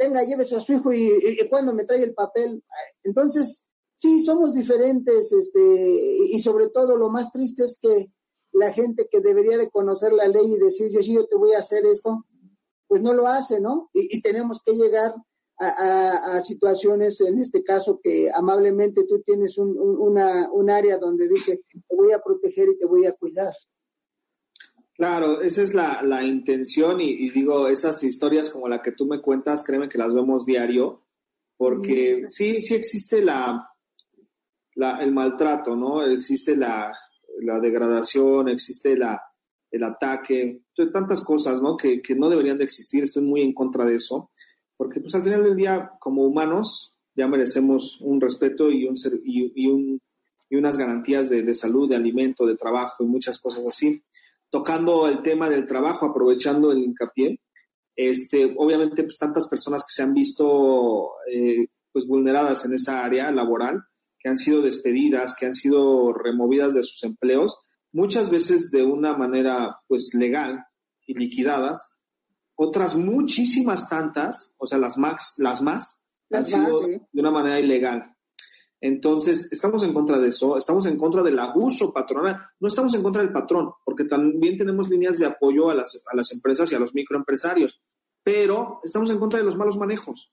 Tenga, 0.02 0.24
llévese 0.24 0.56
a 0.56 0.60
su 0.60 0.74
hijo 0.74 0.92
y, 0.92 1.38
cuando 1.50 1.74
me 1.74 1.84
trae 1.84 2.02
el 2.02 2.14
papel. 2.14 2.64
Entonces, 3.04 3.68
sí, 3.96 4.26
somos 4.26 4.54
diferentes, 4.54 5.32
este, 5.32 5.98
y 6.32 6.40
sobre 6.42 6.70
todo 6.70 6.98
lo 6.98 7.10
más 7.10 7.32
triste 7.32 7.64
es 7.64 7.78
que 7.80 8.12
la 8.52 8.74
gente 8.74 9.08
que 9.10 9.22
debería 9.22 9.58
de 9.58 9.70
conocer 9.70 10.12
la 10.12 10.28
ley 10.28 10.54
y 10.54 10.60
decir, 10.60 10.90
yo 10.92 11.02
sí, 11.02 11.14
yo 11.14 11.28
te 11.28 11.38
voy 11.38 11.54
a 11.54 11.60
hacer 11.60 11.86
esto, 11.86 12.26
pues 12.88 13.02
no 13.02 13.14
lo 13.14 13.28
hace, 13.28 13.62
¿no? 13.62 13.90
Y, 13.94 14.22
tenemos 14.22 14.62
que 14.66 14.74
llegar 14.74 15.14
a, 15.60 16.42
situaciones, 16.42 17.22
en 17.22 17.40
este 17.40 17.64
caso, 17.64 18.00
que 18.04 18.32
amablemente 18.34 19.06
tú 19.06 19.22
tienes 19.22 19.60
un, 19.60 19.78
una, 19.78 20.52
un 20.52 20.72
área 20.72 20.98
donde 20.98 21.30
dice, 21.30 21.62
te 21.72 21.96
voy 21.96 22.12
a 22.12 22.20
proteger 22.20 22.70
y 22.70 22.80
te 22.80 22.88
voy 22.88 23.06
a 23.06 23.14
cuidar. 23.14 23.54
Claro, 25.02 25.42
esa 25.42 25.64
es 25.64 25.74
la, 25.74 26.04
la 26.04 26.24
intención 26.24 27.02
y, 27.02 27.32
digo, 27.32 27.68
esas 27.68 28.04
historias 28.04 28.52
como 28.52 28.68
la 28.68 28.84
que 28.84 28.92
tú 28.92 29.08
me 29.08 29.20
cuentas, 29.20 29.64
créeme 29.66 29.90
que 29.90 29.98
las 29.98 30.14
vemos 30.14 30.46
diario, 30.46 31.02
porque 31.58 32.28
sí, 32.30 32.62
sí 32.62 32.76
existe 32.76 33.24
la, 33.24 33.68
la, 34.76 35.02
el 35.02 35.12
maltrato, 35.12 35.76
¿no? 35.76 36.04
Existe 36.04 36.56
la, 36.56 36.96
la 37.40 37.60
degradación, 37.60 38.48
existe 38.50 38.96
la, 38.96 39.20
el 39.72 39.84
ataque, 39.86 40.66
tantas 40.94 41.26
cosas, 41.26 41.64
¿no? 41.64 41.76
Que, 41.76 42.00
que, 42.00 42.14
no 42.14 42.30
deberían 42.30 42.60
de 42.60 42.66
existir, 42.66 43.02
estoy 43.02 43.24
muy 43.24 43.42
en 43.42 43.56
contra 43.56 43.86
de 43.86 43.96
eso, 43.96 44.30
porque 44.78 45.00
pues 45.00 45.16
al 45.16 45.24
final 45.24 45.44
del 45.44 45.56
día, 45.56 45.94
como 46.00 46.26
humanos, 46.26 46.96
ya 47.16 47.28
merecemos 47.28 48.00
un 48.02 48.22
respeto 48.22 48.70
y, 48.70 48.86
un, 48.86 48.94
y, 49.24 49.64
y, 49.64 49.68
un, 49.68 50.00
y 50.48 50.58
unas 50.58 50.78
garantías 50.78 51.28
de, 51.32 51.42
de 51.42 51.56
salud, 51.56 51.90
de 51.90 51.96
alimento, 51.96 52.46
de 52.46 52.56
trabajo 52.56 53.04
y 53.04 53.08
muchas 53.08 53.40
cosas 53.40 53.66
así 53.66 54.04
tocando 54.52 55.08
el 55.08 55.24
tema 55.24 55.50
del 55.50 55.66
trabajo, 55.66 56.06
aprovechando 56.06 56.72
el 56.72 56.80
hincapié, 56.80 57.40
este, 57.96 58.54
obviamente 58.58 59.04
pues 59.04 59.18
tantas 59.18 59.48
personas 59.48 59.84
que 59.84 59.94
se 59.94 60.04
han 60.04 60.14
visto 60.14 61.12
eh, 61.32 61.68
pues 61.92 62.06
vulneradas 62.06 62.66
en 62.66 62.74
esa 62.74 63.04
área 63.04 63.32
laboral, 63.32 63.84
que 64.20 64.30
han 64.30 64.38
sido 64.38 64.62
despedidas, 64.62 65.36
que 65.36 65.48
han 65.48 65.56
sido 65.56 66.14
removidas 66.14 66.74
de 66.76 66.84
sus 66.84 67.04
empleos, 67.04 67.60
muchas 67.92 68.30
veces 68.30 68.70
de 68.72 68.84
una 68.84 69.16
manera 69.16 69.80
pues 69.88 70.14
legal 70.14 70.66
y 71.08 71.16
liquidadas, 71.16 71.90
otras 72.56 72.96
muchísimas 72.96 73.90
tantas, 73.90 74.54
o 74.58 74.68
sea, 74.68 74.78
las 74.78 74.98
más, 74.98 75.36
las 75.40 75.62
más, 75.62 76.00
han 76.32 76.46
sido 76.46 76.82
de 76.82 77.02
una 77.14 77.32
manera 77.32 77.60
ilegal. 77.60 78.16
Entonces, 78.84 79.52
estamos 79.52 79.84
en 79.84 79.94
contra 79.94 80.18
de 80.18 80.30
eso, 80.30 80.58
estamos 80.58 80.88
en 80.88 80.98
contra 80.98 81.22
del 81.22 81.38
abuso 81.38 81.94
patronal, 81.94 82.42
no 82.60 82.68
estamos 82.68 82.96
en 82.96 83.04
contra 83.04 83.22
del 83.22 83.32
patrón, 83.32 83.72
porque 83.86 84.06
también 84.06 84.58
tenemos 84.58 84.90
líneas 84.90 85.20
de 85.20 85.28
apoyo 85.28 85.70
a 85.70 85.76
las, 85.76 86.04
a 86.12 86.16
las 86.16 86.32
empresas 86.32 86.72
y 86.72 86.76
a 86.76 86.80
los 86.80 86.96
microempresarios, 86.96 87.80
pero 88.24 88.80
estamos 88.84 89.12
en 89.12 89.20
contra 89.20 89.40
de 89.40 89.46
los 89.46 89.56
malos 89.56 89.78
manejos. 89.78 90.32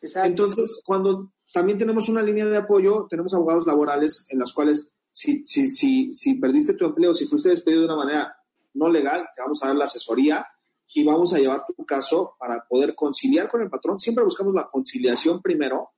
Entonces, 0.00 0.82
cuando 0.86 1.32
también 1.52 1.78
tenemos 1.78 2.08
una 2.08 2.22
línea 2.22 2.46
de 2.46 2.56
apoyo, 2.56 3.08
tenemos 3.10 3.34
abogados 3.34 3.66
laborales 3.66 4.26
en 4.30 4.38
las 4.38 4.52
cuales 4.52 4.92
si, 5.10 5.44
si, 5.46 5.66
si, 5.66 6.14
si 6.14 6.34
perdiste 6.34 6.74
tu 6.74 6.86
empleo, 6.86 7.12
si 7.12 7.26
fuiste 7.26 7.50
despedido 7.50 7.82
de 7.82 7.86
una 7.86 7.96
manera 7.96 8.36
no 8.74 8.88
legal, 8.88 9.28
te 9.34 9.42
vamos 9.42 9.62
a 9.64 9.66
dar 9.66 9.76
la 9.76 9.84
asesoría 9.86 10.46
y 10.94 11.04
vamos 11.04 11.34
a 11.34 11.38
llevar 11.38 11.64
tu 11.76 11.84
caso 11.84 12.36
para 12.38 12.64
poder 12.68 12.94
conciliar 12.94 13.48
con 13.48 13.62
el 13.62 13.68
patrón. 13.68 13.98
Siempre 13.98 14.24
buscamos 14.24 14.54
la 14.54 14.68
conciliación 14.68 15.42
primero 15.42 15.90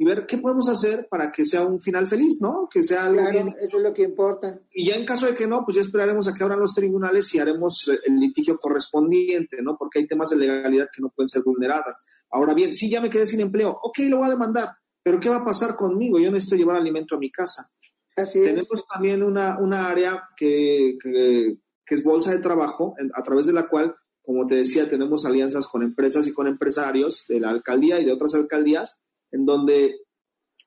y 0.00 0.04
ver 0.06 0.24
qué 0.24 0.38
podemos 0.38 0.66
hacer 0.70 1.06
para 1.10 1.30
que 1.30 1.44
sea 1.44 1.62
un 1.62 1.78
final 1.78 2.06
feliz, 2.06 2.38
¿no? 2.40 2.70
Que 2.72 2.82
sea 2.82 3.04
algo 3.04 3.20
claro, 3.20 3.54
eso 3.60 3.76
es 3.76 3.82
lo 3.82 3.92
que 3.92 4.00
importa. 4.00 4.58
Y 4.72 4.86
ya 4.86 4.94
en 4.94 5.04
caso 5.04 5.26
de 5.26 5.34
que 5.34 5.46
no, 5.46 5.62
pues 5.62 5.76
ya 5.76 5.82
esperaremos 5.82 6.26
a 6.26 6.32
que 6.32 6.42
abran 6.42 6.58
los 6.58 6.74
tribunales 6.74 7.34
y 7.34 7.38
haremos 7.38 7.86
el 8.06 8.18
litigio 8.18 8.56
correspondiente, 8.56 9.58
¿no? 9.60 9.76
Porque 9.76 9.98
hay 9.98 10.06
temas 10.06 10.30
de 10.30 10.36
legalidad 10.36 10.88
que 10.90 11.02
no 11.02 11.10
pueden 11.10 11.28
ser 11.28 11.42
vulneradas. 11.42 12.06
Ahora 12.30 12.54
bien, 12.54 12.74
si 12.74 12.88
ya 12.88 13.02
me 13.02 13.10
quedé 13.10 13.26
sin 13.26 13.40
empleo, 13.40 13.78
ok, 13.82 13.98
lo 14.08 14.16
voy 14.16 14.28
a 14.28 14.30
demandar, 14.30 14.70
pero 15.02 15.20
¿qué 15.20 15.28
va 15.28 15.36
a 15.36 15.44
pasar 15.44 15.76
conmigo? 15.76 16.18
Yo 16.18 16.30
necesito 16.30 16.56
llevar 16.56 16.76
alimento 16.76 17.16
a 17.16 17.18
mi 17.18 17.30
casa. 17.30 17.70
Así 18.16 18.42
Tenemos 18.42 18.86
también 18.90 19.22
una, 19.22 19.58
una 19.58 19.86
área 19.86 20.30
que, 20.34 20.96
que, 20.98 21.58
que 21.84 21.94
es 21.94 22.02
bolsa 22.02 22.30
de 22.30 22.38
trabajo, 22.38 22.94
a 23.12 23.22
través 23.22 23.48
de 23.48 23.52
la 23.52 23.68
cual 23.68 23.94
como 24.22 24.46
te 24.46 24.54
decía, 24.54 24.88
tenemos 24.88 25.26
alianzas 25.26 25.66
con 25.66 25.82
empresas 25.82 26.26
y 26.26 26.32
con 26.32 26.46
empresarios 26.46 27.24
de 27.28 27.40
la 27.40 27.50
alcaldía 27.50 28.00
y 28.00 28.04
de 28.04 28.12
otras 28.12 28.34
alcaldías 28.34 29.00
en 29.32 29.44
donde 29.44 30.00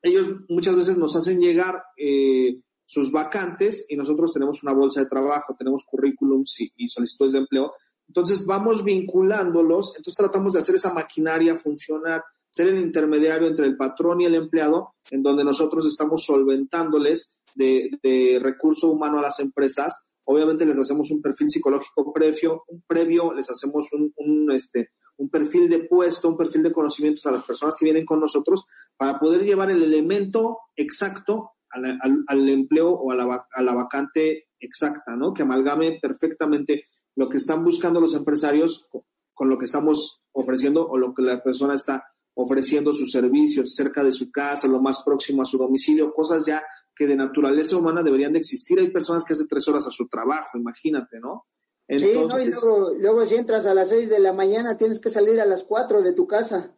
ellos 0.01 0.27
muchas 0.49 0.75
veces 0.75 0.97
nos 0.97 1.15
hacen 1.15 1.39
llegar 1.39 1.81
eh, 1.97 2.59
sus 2.85 3.11
vacantes 3.11 3.85
y 3.89 3.95
nosotros 3.95 4.33
tenemos 4.33 4.61
una 4.63 4.73
bolsa 4.73 5.01
de 5.01 5.07
trabajo, 5.07 5.55
tenemos 5.57 5.83
currículums 5.85 6.59
y, 6.59 6.87
solicitudes 6.87 7.33
de 7.33 7.39
empleo. 7.39 7.73
Entonces 8.07 8.45
vamos 8.45 8.83
vinculándolos, 8.83 9.93
entonces 9.95 10.17
tratamos 10.17 10.53
de 10.53 10.59
hacer 10.59 10.75
esa 10.75 10.93
maquinaria 10.93 11.55
funcionar, 11.55 12.23
ser 12.51 12.67
el 12.67 12.79
intermediario 12.79 13.47
entre 13.47 13.65
el 13.65 13.77
patrón 13.77 14.21
y 14.21 14.25
el 14.25 14.35
empleado, 14.35 14.93
en 15.09 15.23
donde 15.23 15.43
nosotros 15.43 15.87
estamos 15.87 16.25
solventándoles 16.25 17.35
de, 17.55 17.89
de 18.03 18.39
recurso 18.43 18.91
humano 18.91 19.19
a 19.19 19.23
las 19.23 19.39
empresas. 19.39 20.03
Obviamente 20.25 20.65
les 20.65 20.77
hacemos 20.77 21.09
un 21.11 21.21
perfil 21.21 21.49
psicológico 21.49 22.11
previo, 22.13 22.63
un 22.67 22.83
previo 22.85 23.33
les 23.33 23.49
hacemos 23.49 23.87
un, 23.93 24.13
un 24.17 24.51
este, 24.51 24.89
un 25.23 25.29
perfil 25.29 25.69
de 25.69 25.79
puesto, 25.85 26.27
un 26.27 26.37
perfil 26.37 26.63
de 26.63 26.73
conocimientos 26.73 27.25
a 27.25 27.31
las 27.31 27.43
personas 27.45 27.77
que 27.77 27.85
vienen 27.85 28.05
con 28.05 28.19
nosotros 28.19 28.65
para 28.97 29.17
poder 29.19 29.43
llevar 29.43 29.71
el 29.71 29.81
elemento 29.81 30.59
exacto 30.75 31.51
al, 31.69 32.49
empleo 32.49 32.91
o 32.91 33.11
a 33.11 33.15
la, 33.15 33.47
a 33.51 33.63
la, 33.63 33.73
vacante 33.73 34.49
exacta, 34.59 35.15
¿no? 35.15 35.33
Que 35.33 35.41
amalgame 35.41 35.97
perfectamente 35.99 36.87
lo 37.15 37.29
que 37.29 37.37
están 37.37 37.63
buscando 37.63 37.99
los 37.99 38.13
empresarios 38.15 38.89
con 39.33 39.49
lo 39.49 39.57
que 39.57 39.65
estamos 39.65 40.21
ofreciendo 40.33 40.87
o 40.87 40.97
lo 40.97 41.13
que 41.13 41.23
la 41.23 41.41
persona 41.41 41.73
está 41.73 42.03
ofreciendo 42.35 42.93
sus 42.93 43.11
servicios 43.11 43.73
cerca 43.73 44.03
de 44.03 44.11
su 44.11 44.31
casa, 44.31 44.67
lo 44.67 44.81
más 44.81 45.03
próximo 45.03 45.41
a 45.41 45.45
su 45.45 45.57
domicilio, 45.57 46.13
cosas 46.13 46.45
ya 46.45 46.63
que 46.95 47.07
de 47.07 47.15
naturaleza 47.15 47.77
humana 47.77 48.03
deberían 48.03 48.33
de 48.33 48.39
existir. 48.39 48.77
Hay 48.79 48.91
personas 48.91 49.23
que 49.23 49.33
hacen 49.33 49.47
tres 49.47 49.67
horas 49.67 49.87
a 49.87 49.91
su 49.91 50.07
trabajo, 50.07 50.57
imagínate, 50.57 51.19
¿no? 51.19 51.45
Sí, 51.89 52.11
no, 52.13 52.39
y 52.39 52.49
luego, 52.49 52.93
luego 52.97 53.25
si 53.25 53.35
entras 53.35 53.65
a 53.65 53.73
las 53.73 53.89
6 53.89 54.09
de 54.09 54.19
la 54.19 54.33
mañana 54.33 54.77
tienes 54.77 54.99
que 54.99 55.09
salir 55.09 55.39
a 55.39 55.45
las 55.45 55.63
4 55.63 56.01
de 56.01 56.13
tu 56.13 56.27
casa 56.27 56.75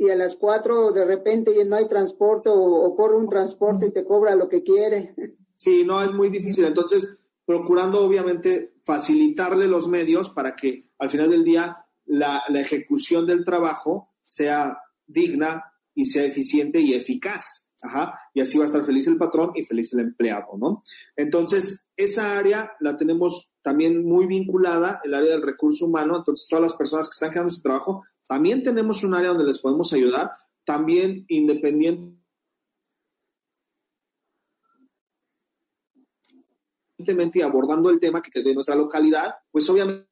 y 0.00 0.08
a 0.08 0.16
las 0.16 0.34
4 0.36 0.92
de 0.92 1.04
repente 1.04 1.52
no 1.66 1.76
hay 1.76 1.86
transporte 1.86 2.48
o, 2.50 2.94
corre 2.96 3.16
un 3.16 3.28
transporte 3.28 3.86
y 3.86 3.92
te 3.92 4.06
cobra 4.06 4.34
lo 4.34 4.48
que 4.48 4.62
quiere. 4.62 5.14
Sí, 5.54 5.84
no, 5.84 6.02
es 6.02 6.10
muy 6.10 6.30
difícil. 6.30 6.64
Entonces, 6.64 7.06
procurando 7.44 8.02
obviamente 8.02 8.76
facilitarle 8.82 9.68
los 9.68 9.88
medios 9.88 10.30
para 10.30 10.56
que 10.56 10.90
al 10.98 11.10
final 11.10 11.28
del 11.28 11.44
día 11.44 11.84
la, 12.06 12.42
ejecución 12.54 13.26
del 13.26 13.44
trabajo 13.44 14.14
sea 14.24 14.78
digna 15.06 15.62
y 15.94 16.06
sea 16.06 16.24
eficiente 16.24 16.80
y 16.80 16.94
eficaz. 16.94 17.69
Ajá, 17.82 18.20
y 18.34 18.40
así 18.40 18.58
va 18.58 18.64
a 18.64 18.66
estar 18.66 18.84
feliz 18.84 19.06
el 19.08 19.16
patrón 19.16 19.52
y 19.54 19.64
feliz 19.64 19.94
el 19.94 20.00
empleado, 20.00 20.58
¿no? 20.58 20.82
Entonces, 21.16 21.88
esa 21.96 22.38
área 22.38 22.72
la 22.80 22.98
tenemos 22.98 23.52
también 23.62 24.04
muy 24.04 24.26
vinculada, 24.26 25.00
el 25.02 25.14
área 25.14 25.30
del 25.30 25.42
recurso 25.42 25.86
humano, 25.86 26.18
entonces 26.18 26.46
todas 26.48 26.62
las 26.62 26.74
personas 26.74 27.08
que 27.08 27.14
están 27.14 27.30
quedando 27.30 27.50
su 27.50 27.62
trabajo, 27.62 28.04
también 28.28 28.62
tenemos 28.62 29.02
un 29.02 29.14
área 29.14 29.30
donde 29.30 29.46
les 29.46 29.60
podemos 29.60 29.92
ayudar, 29.94 30.30
también 30.64 31.24
independientemente 31.28 32.22
abordando 37.42 37.88
el 37.88 37.98
tema 37.98 38.20
que 38.20 38.42
de 38.42 38.54
nuestra 38.54 38.74
localidad, 38.74 39.36
pues 39.50 39.68
obviamente 39.70 40.06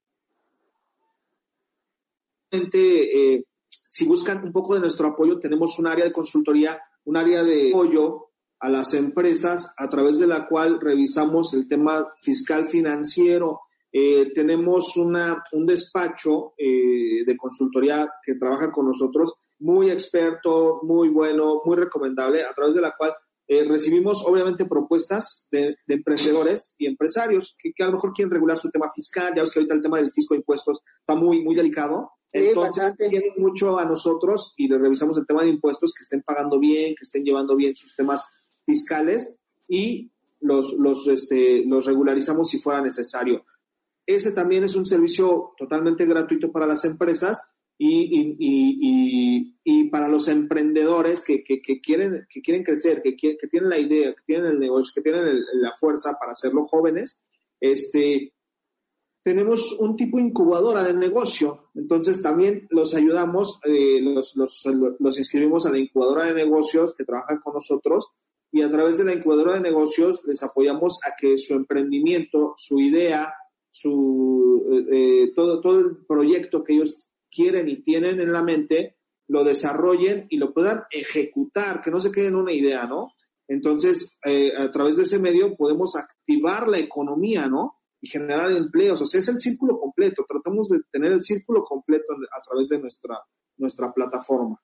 eh, 2.50 3.44
si 3.86 4.06
buscan 4.06 4.42
un 4.42 4.52
poco 4.52 4.74
de 4.74 4.80
nuestro 4.80 5.08
apoyo, 5.08 5.38
tenemos 5.38 5.78
un 5.78 5.86
área 5.86 6.04
de 6.04 6.12
consultoría 6.12 6.80
un 7.08 7.16
área 7.16 7.42
de 7.42 7.70
apoyo 7.70 8.26
a 8.60 8.68
las 8.68 8.92
empresas 8.92 9.72
a 9.78 9.88
través 9.88 10.18
de 10.18 10.26
la 10.26 10.46
cual 10.46 10.78
revisamos 10.78 11.54
el 11.54 11.66
tema 11.66 12.06
fiscal 12.18 12.66
financiero. 12.66 13.62
Eh, 13.90 14.30
tenemos 14.34 14.94
una, 14.98 15.42
un 15.52 15.64
despacho 15.64 16.52
eh, 16.58 17.24
de 17.26 17.36
consultoría 17.38 18.06
que 18.22 18.34
trabaja 18.34 18.70
con 18.70 18.86
nosotros, 18.86 19.32
muy 19.60 19.90
experto, 19.90 20.80
muy 20.82 21.08
bueno, 21.08 21.62
muy 21.64 21.76
recomendable, 21.76 22.42
a 22.42 22.52
través 22.52 22.74
de 22.74 22.82
la 22.82 22.94
cual 22.94 23.14
eh, 23.46 23.64
recibimos 23.64 24.22
obviamente 24.26 24.66
propuestas 24.66 25.46
de, 25.50 25.76
emprendedores 25.86 26.74
y 26.78 26.86
empresarios 26.86 27.56
que, 27.58 27.72
que, 27.74 27.82
a 27.82 27.86
lo 27.86 27.94
mejor 27.94 28.12
quieren 28.12 28.30
regular 28.30 28.58
su 28.58 28.70
tema 28.70 28.90
fiscal. 28.94 29.32
Ya 29.34 29.40
ves 29.40 29.52
que 29.52 29.60
ahorita 29.60 29.74
el 29.74 29.82
tema 29.82 29.96
del 29.96 30.12
fisco 30.12 30.34
de 30.34 30.40
impuestos 30.40 30.80
está 31.00 31.14
muy, 31.14 31.42
muy 31.42 31.54
delicado. 31.54 32.17
Entonces, 32.32 32.94
vienen 32.98 33.32
mucho 33.38 33.78
a 33.78 33.84
nosotros 33.84 34.54
y 34.56 34.68
le 34.68 34.78
revisamos 34.78 35.16
el 35.16 35.26
tema 35.26 35.42
de 35.42 35.50
impuestos, 35.50 35.94
que 35.94 36.02
estén 36.02 36.22
pagando 36.22 36.58
bien, 36.58 36.94
que 36.94 37.02
estén 37.02 37.24
llevando 37.24 37.56
bien 37.56 37.74
sus 37.74 37.94
temas 37.96 38.28
fiscales 38.66 39.38
y 39.66 40.10
los, 40.40 40.74
los, 40.74 41.06
este, 41.08 41.64
los 41.64 41.86
regularizamos 41.86 42.50
si 42.50 42.58
fuera 42.58 42.82
necesario. 42.82 43.44
Ese 44.06 44.32
también 44.32 44.64
es 44.64 44.74
un 44.76 44.86
servicio 44.86 45.52
totalmente 45.56 46.06
gratuito 46.06 46.50
para 46.52 46.66
las 46.66 46.84
empresas 46.84 47.42
y, 47.76 48.34
y, 48.40 49.54
y, 49.62 49.84
para 49.90 50.08
los 50.08 50.26
emprendedores 50.28 51.24
que, 51.24 51.44
que, 51.44 51.80
quieren, 51.80 52.26
que 52.28 52.42
quieren 52.42 52.64
crecer, 52.64 53.00
que, 53.02 53.16
que, 53.16 53.36
tienen 53.48 53.70
la 53.70 53.78
idea, 53.78 54.14
que 54.14 54.22
tienen 54.26 54.46
el 54.46 54.58
negocio, 54.58 54.92
que 54.94 55.02
tienen 55.02 55.40
la 55.54 55.74
fuerza 55.76 56.16
para 56.18 56.32
hacerlo 56.32 56.66
jóvenes, 56.66 57.20
este, 57.60 58.32
tenemos 59.28 59.78
un 59.78 59.94
tipo 59.94 60.18
incubadora 60.18 60.82
de 60.82 60.94
negocio. 60.94 61.68
Entonces 61.74 62.22
también 62.22 62.66
los 62.70 62.94
ayudamos, 62.94 63.60
eh, 63.62 64.00
los, 64.00 64.34
los, 64.34 65.18
inscribimos 65.18 65.66
a 65.66 65.70
la 65.70 65.76
incubadora 65.76 66.24
de 66.24 66.32
negocios 66.32 66.94
que 66.94 67.04
trabajan 67.04 67.38
con 67.40 67.52
nosotros 67.52 68.08
y 68.50 68.62
a 68.62 68.70
través 68.70 68.96
de 68.96 69.04
la 69.04 69.12
incubadora 69.12 69.52
de 69.52 69.60
negocios 69.60 70.22
les 70.24 70.42
apoyamos 70.42 71.00
a 71.06 71.14
que 71.14 71.36
su 71.36 71.52
emprendimiento, 71.52 72.54
su 72.56 72.80
idea, 72.80 73.34
su, 73.70 74.64
eh, 74.72 74.86
eh, 74.92 75.32
todo, 75.36 75.60
todo 75.60 75.78
el 75.78 76.06
proyecto 76.06 76.64
que 76.64 76.72
ellos 76.72 77.10
quieren 77.30 77.68
y 77.68 77.82
tienen 77.82 78.22
en 78.22 78.32
la 78.32 78.42
mente, 78.42 78.96
lo 79.26 79.44
desarrollen 79.44 80.26
y 80.30 80.38
lo 80.38 80.54
puedan 80.54 80.84
ejecutar, 80.90 81.82
que 81.82 81.90
no 81.90 82.00
se 82.00 82.10
quede 82.10 82.28
en 82.28 82.36
una 82.36 82.54
idea, 82.54 82.86
¿no? 82.86 83.12
Entonces, 83.46 84.18
a 84.58 84.70
través 84.70 84.96
de 84.96 85.02
ese 85.04 85.18
medio 85.18 85.54
podemos 85.54 85.96
activar 85.96 86.68
la 86.68 86.78
economía, 86.78 87.46
¿no? 87.46 87.77
Y 88.00 88.08
generar 88.08 88.50
empleos. 88.52 89.00
O 89.02 89.06
sea, 89.06 89.20
es 89.20 89.28
el 89.28 89.40
círculo 89.40 89.78
completo. 89.78 90.24
Tratamos 90.28 90.68
de 90.68 90.78
tener 90.92 91.12
el 91.12 91.22
círculo 91.22 91.64
completo 91.64 92.12
a 92.12 92.42
través 92.42 92.68
de 92.68 92.78
nuestra, 92.78 93.18
nuestra 93.56 93.92
plataforma. 93.92 94.60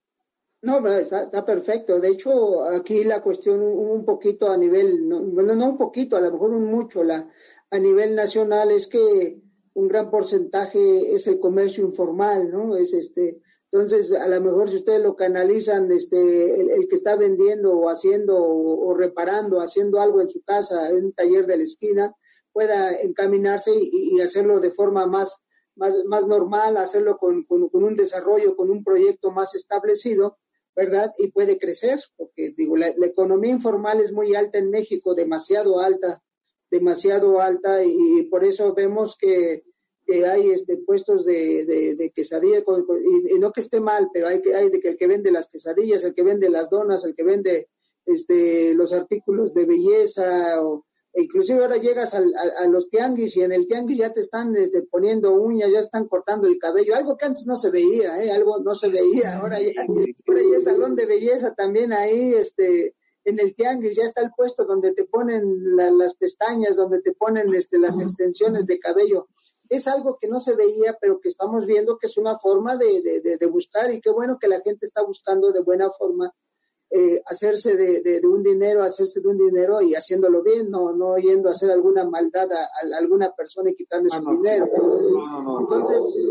No, 0.63 0.87
está, 0.89 1.45
perfecto. 1.45 2.01
De 2.01 2.09
hecho, 2.09 2.65
aquí 2.65 3.05
la 3.05 3.23
cuestión 3.23 3.61
un, 3.61 4.05
poquito 4.07 4.51
a 4.51 4.57
nivel, 4.57 5.03
bueno, 5.05 5.55
no 5.55 5.71
un 5.71 5.77
poquito, 5.77 6.17
a 6.17 6.23
lo 6.23 6.33
mejor 6.33 6.53
un 6.53 6.65
mucho, 6.65 7.05
la, 7.05 7.31
a 7.71 7.79
nivel 7.79 8.15
nacional 8.15 8.71
es 8.71 8.89
que 8.89 9.43
un 9.75 9.89
gran 9.89 10.11
porcentaje 10.11 11.15
es 11.15 11.27
el 11.27 11.39
comercio 11.39 11.85
informal, 11.85 12.51
¿no? 12.51 12.77
Es 12.77 12.95
este, 12.95 13.43
entonces, 13.73 14.13
a 14.13 14.29
lo 14.29 14.41
mejor 14.41 14.71
si 14.71 14.77
ustedes 14.77 15.03
lo 15.03 15.17
canalizan, 15.17 15.93
este, 15.93 16.61
el, 16.61 16.89
que 16.89 16.95
está 16.95 17.17
vendiendo 17.17 17.77
o 17.77 17.91
haciendo 17.91 18.39
o, 18.39 18.89
o, 18.89 18.95
reparando, 18.95 19.61
haciendo 19.61 20.01
algo 20.01 20.23
en 20.23 20.31
su 20.31 20.43
casa, 20.43 20.89
en 20.91 21.07
un 21.07 21.13
taller 21.13 21.45
de 21.47 21.57
la 21.59 21.63
esquina, 21.65 22.15
pueda 22.55 22.95
encaminarse 23.03 23.73
y, 23.75 24.21
hacerlo 24.21 24.61
de 24.61 24.71
forma 24.71 25.07
más, 25.07 25.43
más, 25.75 26.05
más 26.07 26.27
normal, 26.27 26.77
hacerlo 26.77 27.19
con, 27.19 27.45
con, 27.45 27.69
un 27.73 27.97
desarrollo, 27.97 28.57
con 28.57 28.71
un 28.71 28.85
proyecto 28.85 29.33
más 29.33 29.57
establecido, 29.57 30.39
¿verdad? 30.75 31.13
Y 31.19 31.33
puede 31.33 31.59
crecer, 31.59 32.01
porque 32.17 32.55
digo, 32.57 32.77
la, 32.77 32.89
economía 32.89 33.51
informal 33.51 34.01
es 34.01 34.13
muy 34.13 34.37
alta 34.37 34.59
en 34.59 34.71
México, 34.71 35.17
demasiado 35.17 35.81
alta, 35.81 36.23
demasiado 36.71 37.41
alta, 37.41 37.85
y, 37.85 38.23
por 38.31 38.45
eso 38.45 38.73
vemos 38.73 39.17
que, 39.19 39.65
que 40.07 40.25
hay 40.25 40.51
este, 40.51 40.77
puestos 40.77 41.25
de, 41.25 41.97
de, 41.97 42.11
quesadilla, 42.11 42.61
y, 42.61 43.39
no 43.41 43.51
que 43.51 43.63
esté 43.63 43.81
mal, 43.81 44.11
pero 44.13 44.29
hay, 44.29 44.41
que, 44.41 44.55
hay 44.55 44.71
de 44.71 44.79
que 44.79 44.91
el 44.91 44.97
que 44.97 45.09
vende 45.09 45.33
las 45.33 45.51
quesadillas, 45.51 46.05
el 46.05 46.15
que 46.15 46.23
vende 46.23 46.51
las 46.51 46.71
donas, 46.71 47.05
el 47.05 47.17
que 47.17 47.25
vende 47.25 47.69
este, 48.07 48.75
los 48.75 48.93
artículos 48.93 49.55
de 49.55 49.65
belleza 49.65 50.63
o, 50.63 50.87
inclusive 51.17 51.63
ahora 51.63 51.77
llegas 51.77 52.15
al, 52.15 52.33
a, 52.59 52.67
los 52.67 52.89
tianguis 52.89 53.37
y 53.37 53.43
en 53.43 53.53
el 53.53 53.67
tianguis 53.67 53.99
ya 53.99 54.13
te 54.13 54.21
están 54.21 54.57
este, 54.57 54.83
poniendo 54.83 55.35
uñas, 55.35 55.71
ya 55.71 55.79
están 55.79 56.09
cortando 56.09 56.49
el 56.49 56.59
cabello, 56.59 56.95
algo 56.95 57.17
que 57.17 57.27
antes 57.27 57.47
no 57.47 57.57
se 57.57 57.71
veía, 57.71 58.23
¿eh? 58.23 58.33
algo 58.33 58.59
no 58.59 58.75
se 58.75 58.89
veía, 58.89 59.37
ahora 59.37 59.61
ya, 59.61 59.73
ahora 60.27 60.43
ya 60.53 60.61
salón 60.61 60.97
de 60.97 61.07
belleza 61.07 61.55
también 61.55 61.93
ahí, 61.93 62.35
este, 62.35 62.97
en 63.25 63.39
el 63.39 63.55
tianguis 63.55 63.97
ya 63.97 64.05
está 64.05 64.23
el 64.23 64.33
puesto 64.37 64.65
donde 64.65 64.93
te 64.93 65.05
ponen 65.05 65.43
las 65.77 66.15
pestañas, 66.17 66.77
donde 66.77 67.01
te 67.01 67.13
ponen 67.13 67.55
este, 67.55 67.79
las 67.79 68.01
extensiones 68.01 68.67
de 68.67 68.79
cabello. 68.79 69.29
Es 69.71 69.89
algo 69.89 70.19
que 70.21 70.29
no 70.29 70.41
se 70.41 70.55
veía, 70.57 70.99
pero 71.01 71.21
que 71.21 71.29
estamos 71.29 71.65
viendo 71.65 71.97
que 71.97 72.07
es 72.07 72.19
una 72.19 72.39
forma 72.39 72.77
de, 72.77 73.01
de, 73.03 73.37
de 73.39 73.47
buscar 73.47 73.91
y 73.91 74.01
qué 74.01 74.11
bueno 74.11 74.39
que 74.39 74.47
la 74.47 74.61
gente 74.61 74.85
está 74.85 75.03
buscando 75.03 75.53
de 75.53 75.63
buena 75.63 75.91
forma 75.91 76.35
eh, 76.97 77.21
hacerse 77.27 77.75
de, 77.77 78.21
un 78.29 78.45
dinero, 78.45 78.85
hacerse 78.85 79.21
de 79.21 79.27
un 79.27 79.37
dinero 79.37 79.83
y 79.83 79.97
haciéndolo 79.97 80.45
bien, 80.45 80.71
no, 80.71 80.93
no 80.93 81.17
yendo 81.19 81.49
a 81.49 81.53
hacer 81.53 81.73
alguna 81.73 82.09
maldad 82.09 82.49
a, 82.53 82.97
alguna 82.97 83.33
persona 83.33 83.71
y 83.71 83.75
quitarle 83.75 84.11
su 84.11 84.21
dinero. 84.21 84.71
Entonces, 85.59 86.31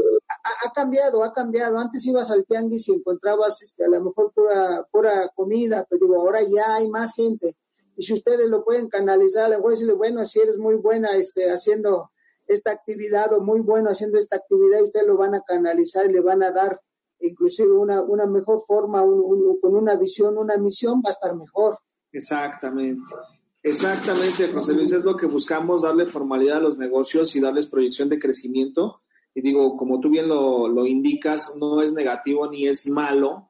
ha, 0.65 0.71
cambiado, 0.71 1.21
ha 1.21 1.33
cambiado. 1.33 1.77
Antes 1.77 2.05
ibas 2.05 2.31
al 2.31 2.45
tianguis 2.45 2.87
y 2.87 2.93
encontrabas 2.93 3.61
este, 3.61 3.83
a 3.83 3.89
lo 3.89 4.05
mejor 4.05 4.31
pura, 4.31 4.87
pura 4.89 5.29
comida, 5.35 5.85
pero 5.89 6.05
digo, 6.05 6.21
ahora 6.21 6.39
ya 6.43 6.75
hay 6.75 6.89
más 6.89 7.13
gente. 7.13 7.57
Y 7.97 8.03
si 8.03 8.13
ustedes 8.13 8.47
lo 8.47 8.63
pueden 8.63 8.87
canalizar, 8.87 9.49
le 9.49 9.57
voy 9.57 9.67
a 9.67 9.71
decirle, 9.71 9.95
bueno, 9.95 10.25
si 10.25 10.39
eres 10.39 10.57
muy 10.57 10.75
buena 10.75 11.11
este, 11.17 11.51
haciendo 11.51 12.09
esta 12.47 12.71
actividad 12.71 13.33
o 13.33 13.41
muy 13.41 13.59
bueno 13.59 13.89
haciendo 13.89 14.17
esta 14.17 14.37
actividad, 14.37 14.81
ustedes 14.81 15.07
lo 15.07 15.17
van 15.17 15.35
a 15.35 15.41
canalizar 15.41 16.05
y 16.05 16.13
le 16.13 16.21
van 16.21 16.41
a 16.41 16.51
dar 16.51 16.79
inclusive 17.23 17.71
una, 17.71 18.01
una 18.01 18.25
mejor 18.25 18.61
forma, 18.61 19.01
con 19.01 19.75
una 19.75 19.95
visión, 19.95 20.37
una 20.37 20.57
misión, 20.57 20.99
va 20.99 21.09
a 21.09 21.11
estar 21.11 21.35
mejor. 21.35 21.77
Exactamente. 22.11 23.13
Exactamente, 23.61 24.49
José 24.49 24.73
Luis, 24.73 24.91
es 24.91 25.03
lo 25.03 25.15
que 25.15 25.25
buscamos, 25.25 25.83
darle 25.83 26.05
formalidad 26.05 26.57
a 26.57 26.61
los 26.61 26.77
negocios 26.77 27.35
y 27.35 27.39
darles 27.39 27.67
proyección 27.67 28.09
de 28.09 28.19
crecimiento. 28.19 29.01
Y 29.33 29.41
digo, 29.41 29.77
como 29.77 29.99
tú 29.99 30.09
bien 30.09 30.27
lo, 30.27 30.67
lo 30.67 30.85
indicas, 30.85 31.55
no 31.57 31.81
es 31.81 31.93
negativo 31.93 32.49
ni 32.49 32.67
es 32.67 32.87
malo 32.89 33.49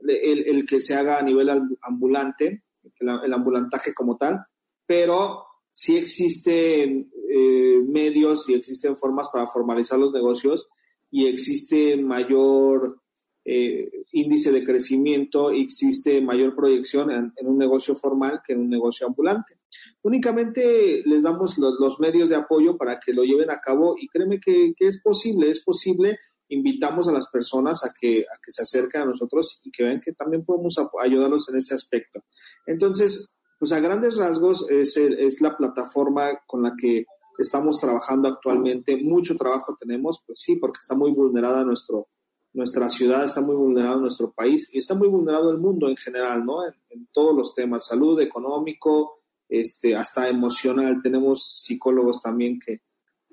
el, 0.00 0.46
el, 0.46 0.66
que 0.66 0.80
se 0.80 0.94
haga 0.94 1.18
a 1.18 1.22
nivel 1.22 1.50
ambulante, 1.82 2.62
el, 3.00 3.08
el 3.24 3.32
ambulantaje 3.32 3.92
como 3.92 4.16
tal, 4.16 4.46
pero 4.86 5.44
sí 5.70 5.96
existen 5.96 7.10
eh, 7.28 7.82
medios 7.86 8.48
y 8.48 8.54
existen 8.54 8.96
formas 8.96 9.28
para 9.32 9.46
formalizar 9.46 9.98
los 9.98 10.12
negocios 10.12 10.68
y 11.10 11.26
existe 11.26 11.96
mayor 11.96 13.00
eh, 13.48 13.88
índice 14.10 14.50
de 14.50 14.64
crecimiento 14.64 15.52
existe 15.52 16.20
mayor 16.20 16.56
proyección 16.56 17.12
en, 17.12 17.30
un 17.42 17.56
negocio 17.56 17.94
formal 17.94 18.40
que 18.44 18.54
en 18.54 18.62
un 18.62 18.68
negocio 18.68 19.06
ambulante. 19.06 19.60
Únicamente 20.02 21.04
les 21.06 21.22
damos 21.22 21.56
los, 21.56 22.00
medios 22.00 22.28
de 22.28 22.34
apoyo 22.34 22.76
para 22.76 22.98
que 22.98 23.12
lo 23.12 23.22
lleven 23.22 23.52
a 23.52 23.60
cabo 23.60 23.94
y 23.96 24.08
créeme 24.08 24.40
que, 24.40 24.74
es 24.80 25.00
posible, 25.00 25.48
es 25.48 25.62
posible. 25.62 26.18
Invitamos 26.48 27.06
a 27.06 27.12
las 27.12 27.28
personas 27.28 27.84
a 27.84 27.92
que, 27.98 28.22
a 28.22 28.36
que 28.44 28.50
se 28.50 28.62
acerquen 28.62 29.02
a 29.02 29.06
nosotros 29.06 29.60
y 29.62 29.70
que 29.70 29.84
vean 29.84 30.00
que 30.00 30.12
también 30.12 30.44
podemos 30.44 30.74
ayudarlos 31.00 31.48
en 31.48 31.58
ese 31.58 31.76
aspecto. 31.76 32.24
Entonces, 32.66 33.32
pues 33.60 33.70
a 33.70 33.78
grandes 33.78 34.16
rasgos 34.16 34.68
es, 34.68 34.96
es 34.96 35.40
la 35.40 35.56
plataforma 35.56 36.40
con 36.46 36.64
la 36.64 36.74
que 36.76 37.04
estamos 37.38 37.78
trabajando 37.78 38.28
actualmente. 38.28 38.96
Mucho 38.96 39.36
trabajo 39.36 39.76
tenemos, 39.78 40.22
pues 40.26 40.40
sí, 40.40 40.56
porque 40.56 40.78
está 40.78 40.94
muy 40.94 41.12
vulnerada 41.12 41.64
nuestro, 41.64 42.08
nuestra 42.52 42.88
ciudad, 42.88 43.24
está 43.24 43.40
muy 43.40 43.56
vulnerado 43.56 44.00
nuestro 44.00 44.32
país 44.32 44.68
y 44.72 44.78
está 44.78 44.94
muy 44.94 45.08
vulnerado 45.08 45.50
el 45.50 45.58
mundo 45.58 45.88
en 45.88 45.96
general, 45.96 46.44
¿no? 46.44 46.66
En, 46.66 46.74
todos 47.12 47.34
los 47.34 47.54
temas, 47.54 47.86
salud, 47.86 48.20
económico, 48.20 49.20
este, 49.48 49.94
hasta 49.94 50.28
emocional. 50.28 51.00
Tenemos 51.02 51.62
psicólogos 51.64 52.20
también 52.22 52.58
que, 52.58 52.82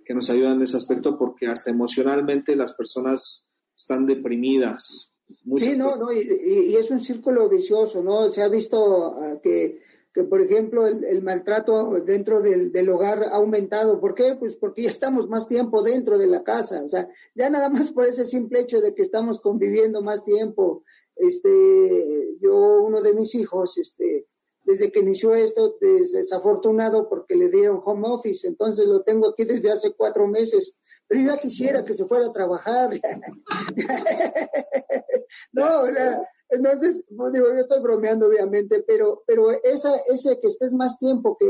que 0.05 0.13
nos 0.13 0.29
ayudan 0.29 0.53
en 0.53 0.63
ese 0.63 0.77
aspecto 0.77 1.17
porque 1.17 1.47
hasta 1.47 1.71
emocionalmente 1.71 2.55
las 2.55 2.73
personas 2.73 3.49
están 3.77 4.05
deprimidas. 4.05 5.11
sí, 5.57 5.75
no, 5.75 5.95
no, 5.95 6.11
y, 6.11 6.75
es 6.75 6.91
un 6.91 6.99
círculo 6.99 7.49
vicioso, 7.49 8.03
¿no? 8.03 8.31
Se 8.31 8.41
ha 8.41 8.47
visto 8.47 9.15
ah, 9.15 9.39
que, 9.41 9.82
que 10.13 10.23
por 10.23 10.41
ejemplo, 10.41 10.85
el, 10.85 11.23
maltrato 11.23 11.91
dentro 12.05 12.41
del, 12.41 12.71
del, 12.71 12.89
hogar 12.89 13.23
ha 13.23 13.35
aumentado. 13.35 13.99
¿Por 13.99 14.13
qué? 14.13 14.35
Pues 14.39 14.55
porque 14.55 14.83
ya 14.83 14.91
estamos 14.91 15.27
más 15.27 15.47
tiempo 15.47 15.81
dentro 15.81 16.19
de 16.19 16.27
la 16.27 16.43
casa. 16.43 16.83
O 16.83 16.89
sea, 16.89 17.09
ya 17.33 17.49
nada 17.49 17.69
más 17.69 17.91
por 17.91 18.05
ese 18.05 18.25
simple 18.25 18.59
hecho 18.59 18.79
de 18.79 18.93
que 18.93 19.01
estamos 19.01 19.41
conviviendo 19.41 20.03
más 20.03 20.23
tiempo. 20.23 20.83
Este, 21.15 22.37
yo, 22.41 22.83
uno 22.83 23.01
de 23.01 23.13
mis 23.13 23.33
hijos, 23.33 23.77
este, 23.77 24.27
desde 24.65 24.91
que 24.91 24.99
inició 24.99 25.33
esto, 25.33 25.77
desafortunado 25.79 27.09
porque 27.09 27.35
le 27.35 27.49
dieron 27.49 27.81
home 27.83 28.07
office, 28.07 28.47
entonces 28.47 28.85
lo 28.85 29.03
tengo 29.03 29.29
aquí 29.29 29.45
desde 29.45 29.71
hace 29.71 29.93
cuatro 29.93 30.27
meses, 30.27 30.77
pero 31.07 31.21
yo 31.21 31.27
ya 31.27 31.37
quisiera 31.37 31.83
que 31.83 31.93
se 31.93 32.05
fuera 32.05 32.27
a 32.27 32.33
trabajar. 32.33 32.91
no, 35.53 35.81
o 35.81 35.87
sea, 35.87 36.21
entonces, 36.53 37.05
pues 37.15 37.33
digo, 37.33 37.47
yo 37.47 37.61
estoy 37.61 37.81
bromeando 37.81 38.27
obviamente, 38.27 38.83
pero, 38.87 39.23
pero 39.25 39.51
esa, 39.51 39.95
ese 40.07 40.39
que 40.39 40.47
estés 40.47 40.73
más 40.73 40.99
tiempo, 40.99 41.35
que, 41.39 41.47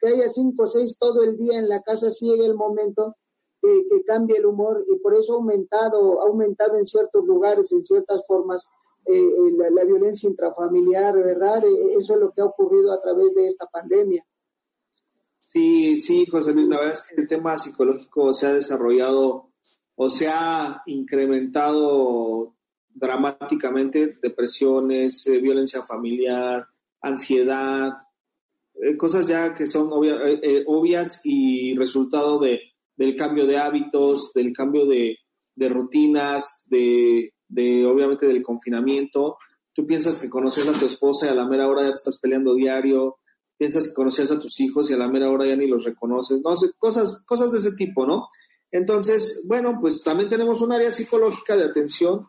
que, 0.00 0.08
haya 0.08 0.28
cinco 0.28 0.64
o 0.64 0.66
seis 0.66 0.96
todo 0.98 1.22
el 1.24 1.36
día 1.36 1.58
en 1.58 1.68
la 1.68 1.82
casa, 1.82 2.10
sí 2.10 2.30
llega 2.30 2.46
el 2.46 2.54
momento 2.54 3.16
que, 3.60 3.86
que 3.90 4.04
cambie 4.04 4.38
el 4.38 4.46
humor 4.46 4.84
y 4.88 4.98
por 5.00 5.14
eso 5.14 5.32
ha 5.32 5.36
aumentado, 5.36 6.22
ha 6.22 6.28
aumentado 6.28 6.78
en 6.78 6.86
ciertos 6.86 7.24
lugares, 7.24 7.72
en 7.72 7.84
ciertas 7.84 8.24
formas, 8.26 8.70
eh, 9.06 9.18
eh, 9.18 9.70
la, 9.72 9.84
violencia 9.84 10.28
intrafamiliar, 10.28 11.14
¿verdad? 11.16 11.64
Eh, 11.64 11.94
eso 11.98 12.14
es 12.14 12.20
lo 12.20 12.30
que 12.30 12.42
ha 12.42 12.44
ocurrido 12.44 12.92
a 12.92 13.00
través 13.00 13.34
de 13.34 13.46
esta 13.46 13.66
pandemia. 13.66 14.24
Sí, 15.40 15.98
sí, 15.98 16.26
José 16.26 16.52
Luis, 16.52 16.68
la 16.68 16.76
verdad 16.76 16.94
es 16.94 17.08
que 17.08 17.20
el 17.20 17.26
tema 17.26 17.58
psicológico 17.58 18.32
se 18.32 18.46
ha 18.46 18.52
desarrollado 18.52 19.50
o 19.96 20.10
se 20.10 20.28
ha 20.28 20.82
incrementado 20.86 22.54
dramáticamente, 22.92 24.18
depresiones, 24.20 25.24
violencia 25.26 25.82
familiar, 25.82 26.66
ansiedad, 27.00 27.92
cosas 28.96 29.26
ya 29.26 29.54
que 29.54 29.66
son 29.66 29.90
obvias 29.92 31.20
y 31.24 31.76
resultado 31.76 32.38
de, 32.38 32.60
del 32.96 33.16
cambio 33.16 33.46
de 33.46 33.58
hábitos, 33.58 34.32
del 34.34 34.52
cambio 34.52 34.86
de, 34.86 35.18
de 35.54 35.68
rutinas, 35.68 36.66
de, 36.68 37.34
de 37.48 37.86
obviamente 37.86 38.26
del 38.26 38.42
confinamiento, 38.42 39.38
tú 39.72 39.86
piensas 39.86 40.20
que 40.20 40.30
conoces 40.30 40.68
a 40.68 40.78
tu 40.78 40.86
esposa 40.86 41.26
y 41.26 41.28
a 41.30 41.34
la 41.34 41.46
mera 41.46 41.68
hora 41.68 41.82
ya 41.82 41.88
te 41.88 41.94
estás 41.94 42.18
peleando 42.18 42.54
diario, 42.54 43.18
piensas 43.56 43.88
que 43.88 43.94
conocías 43.94 44.30
a 44.30 44.38
tus 44.38 44.58
hijos 44.60 44.90
y 44.90 44.94
a 44.94 44.96
la 44.96 45.08
mera 45.08 45.30
hora 45.30 45.46
ya 45.46 45.56
ni 45.56 45.66
los 45.66 45.84
reconoces, 45.84 46.40
no 46.42 46.56
sé, 46.56 46.72
cosas, 46.78 47.22
cosas 47.26 47.52
de 47.52 47.58
ese 47.58 47.72
tipo, 47.72 48.06
¿no? 48.06 48.28
Entonces, 48.70 49.44
bueno, 49.46 49.78
pues 49.80 50.02
también 50.02 50.28
tenemos 50.28 50.60
un 50.60 50.72
área 50.72 50.90
psicológica 50.90 51.56
de 51.56 51.64
atención 51.64 52.28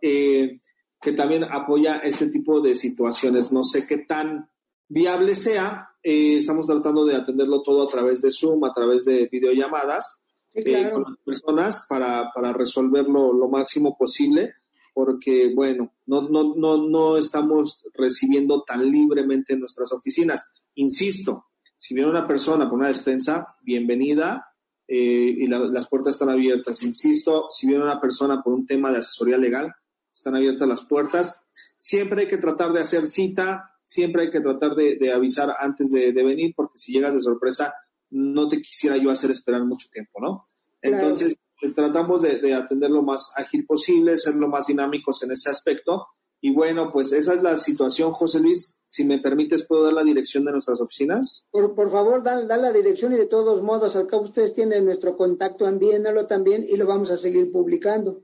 eh, 0.00 0.60
que 1.00 1.12
también 1.12 1.44
apoya 1.44 1.96
este 1.96 2.26
tipo 2.28 2.60
de 2.60 2.74
situaciones. 2.74 3.52
No 3.52 3.64
sé 3.64 3.86
qué 3.86 3.98
tan 3.98 4.48
viable 4.88 5.34
sea, 5.34 5.90
eh, 6.02 6.38
estamos 6.38 6.66
tratando 6.66 7.04
de 7.04 7.16
atenderlo 7.16 7.62
todo 7.62 7.86
a 7.86 7.90
través 7.90 8.22
de 8.22 8.32
Zoom, 8.32 8.64
a 8.64 8.72
través 8.72 9.04
de 9.04 9.28
videollamadas 9.30 10.16
eh, 10.54 10.90
con 10.90 11.04
las 11.04 11.18
personas 11.24 11.86
para, 11.88 12.30
para 12.34 12.52
resolverlo 12.52 13.32
lo 13.32 13.48
máximo 13.48 13.96
posible 13.96 14.54
porque, 14.92 15.52
bueno, 15.54 15.94
no, 16.06 16.28
no, 16.28 16.54
no, 16.56 16.76
no 16.88 17.16
estamos 17.16 17.86
recibiendo 17.94 18.62
tan 18.62 18.90
libremente 18.90 19.54
en 19.54 19.60
nuestras 19.60 19.92
oficinas. 19.92 20.50
Insisto, 20.74 21.46
si 21.76 21.94
viene 21.94 22.10
una 22.10 22.26
persona 22.26 22.68
por 22.68 22.78
una 22.78 22.88
despensa, 22.88 23.56
bienvenida 23.62 24.52
eh, 24.86 25.34
y 25.38 25.46
las 25.46 25.88
puertas 25.88 26.14
están 26.14 26.30
abiertas. 26.30 26.82
Insisto, 26.82 27.46
si 27.48 27.66
viene 27.66 27.82
una 27.82 28.00
persona 28.00 28.42
por 28.42 28.52
un 28.52 28.66
tema 28.66 28.90
de 28.90 28.98
asesoría 28.98 29.38
legal, 29.38 29.74
están 30.20 30.36
abiertas 30.36 30.68
las 30.68 30.84
puertas. 30.84 31.42
Siempre 31.76 32.22
hay 32.22 32.28
que 32.28 32.38
tratar 32.38 32.72
de 32.72 32.80
hacer 32.80 33.06
cita, 33.06 33.70
siempre 33.84 34.22
hay 34.22 34.30
que 34.30 34.40
tratar 34.40 34.74
de, 34.74 35.12
avisar 35.12 35.54
antes 35.58 35.90
de, 35.90 36.12
venir, 36.12 36.54
porque 36.54 36.78
si 36.78 36.92
llegas 36.92 37.14
de 37.14 37.20
sorpresa, 37.20 37.74
no 38.10 38.48
te 38.48 38.62
quisiera 38.62 38.96
yo 38.96 39.10
hacer 39.10 39.30
esperar 39.30 39.64
mucho 39.64 39.88
tiempo, 39.90 40.20
¿no? 40.20 40.46
Entonces, 40.82 41.36
tratamos 41.74 42.22
de, 42.22 42.54
atender 42.54 42.90
lo 42.90 43.02
más 43.02 43.32
ágil 43.36 43.66
posible, 43.66 44.16
ser 44.16 44.36
lo 44.36 44.48
más 44.48 44.66
dinámicos 44.66 45.22
en 45.22 45.32
ese 45.32 45.50
aspecto. 45.50 46.06
Y 46.42 46.54
bueno, 46.54 46.90
pues 46.90 47.12
esa 47.12 47.34
es 47.34 47.42
la 47.42 47.56
situación, 47.56 48.12
José 48.12 48.40
Luis. 48.40 48.78
Si 48.86 49.04
me 49.04 49.18
permites, 49.18 49.66
¿puedo 49.66 49.84
dar 49.84 49.92
la 49.92 50.04
dirección 50.04 50.44
de 50.44 50.52
nuestras 50.52 50.80
oficinas? 50.80 51.44
Por, 51.50 51.74
por 51.74 51.90
favor, 51.90 52.22
da, 52.22 52.56
la 52.56 52.72
dirección 52.72 53.12
y 53.12 53.16
de 53.16 53.26
todos 53.26 53.62
modos, 53.62 53.94
al 53.94 54.06
cabo 54.06 54.22
ustedes 54.22 54.54
tienen 54.54 54.84
nuestro 54.84 55.16
contacto, 55.16 55.68
envíenlo 55.68 56.26
también 56.26 56.64
y 56.68 56.76
lo 56.76 56.86
vamos 56.86 57.10
a 57.10 57.18
seguir 57.18 57.52
publicando. 57.52 58.22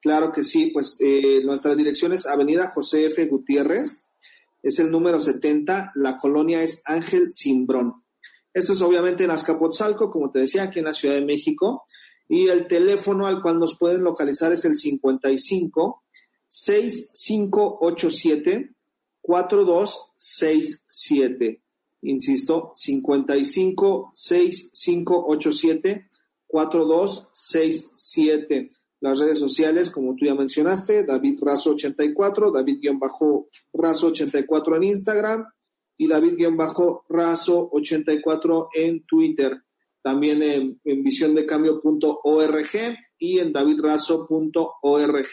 Claro 0.00 0.32
que 0.32 0.44
sí, 0.44 0.70
pues 0.72 0.98
eh, 1.00 1.42
nuestra 1.44 1.74
dirección 1.74 2.12
es 2.12 2.26
Avenida 2.26 2.70
José 2.70 3.06
F. 3.06 3.26
Gutiérrez, 3.26 4.08
es 4.62 4.78
el 4.78 4.90
número 4.90 5.20
70, 5.20 5.92
la 5.94 6.18
colonia 6.18 6.62
es 6.62 6.82
Ángel 6.86 7.30
Simbrón. 7.30 8.02
Esto 8.52 8.72
es 8.72 8.80
obviamente 8.80 9.22
en 9.24 9.30
Azcapotzalco, 9.30 10.10
como 10.10 10.30
te 10.30 10.40
decía, 10.40 10.64
aquí 10.64 10.80
en 10.80 10.86
la 10.86 10.94
Ciudad 10.94 11.14
de 11.14 11.24
México. 11.24 11.84
Y 12.28 12.48
el 12.48 12.66
teléfono 12.66 13.26
al 13.26 13.40
cual 13.42 13.58
nos 13.58 13.78
pueden 13.78 14.02
localizar 14.02 14.52
es 14.52 14.64
el 14.64 14.76
55 14.76 16.02
6587 16.48 18.74
4267. 19.20 21.62
Insisto, 22.02 22.72
55 22.74 24.10
6587 24.12 26.08
4267. 26.46 28.68
Las 29.00 29.18
redes 29.18 29.38
sociales, 29.38 29.90
como 29.90 30.14
tú 30.14 30.26
ya 30.26 30.34
mencionaste, 30.34 31.04
David 31.04 31.38
Razo 31.40 31.72
84, 31.72 32.52
David-Razo 32.52 34.06
84 34.08 34.76
en 34.76 34.82
Instagram 34.82 35.46
y 35.96 36.06
David-Razo 36.06 37.70
84 37.72 38.68
en 38.74 39.04
Twitter 39.06 39.62
también 40.02 40.42
en, 40.42 40.80
en 40.84 41.02
visiondecambio.org 41.02 42.96
y 43.18 43.38
en 43.38 43.52
davidrazo.org. 43.52 45.28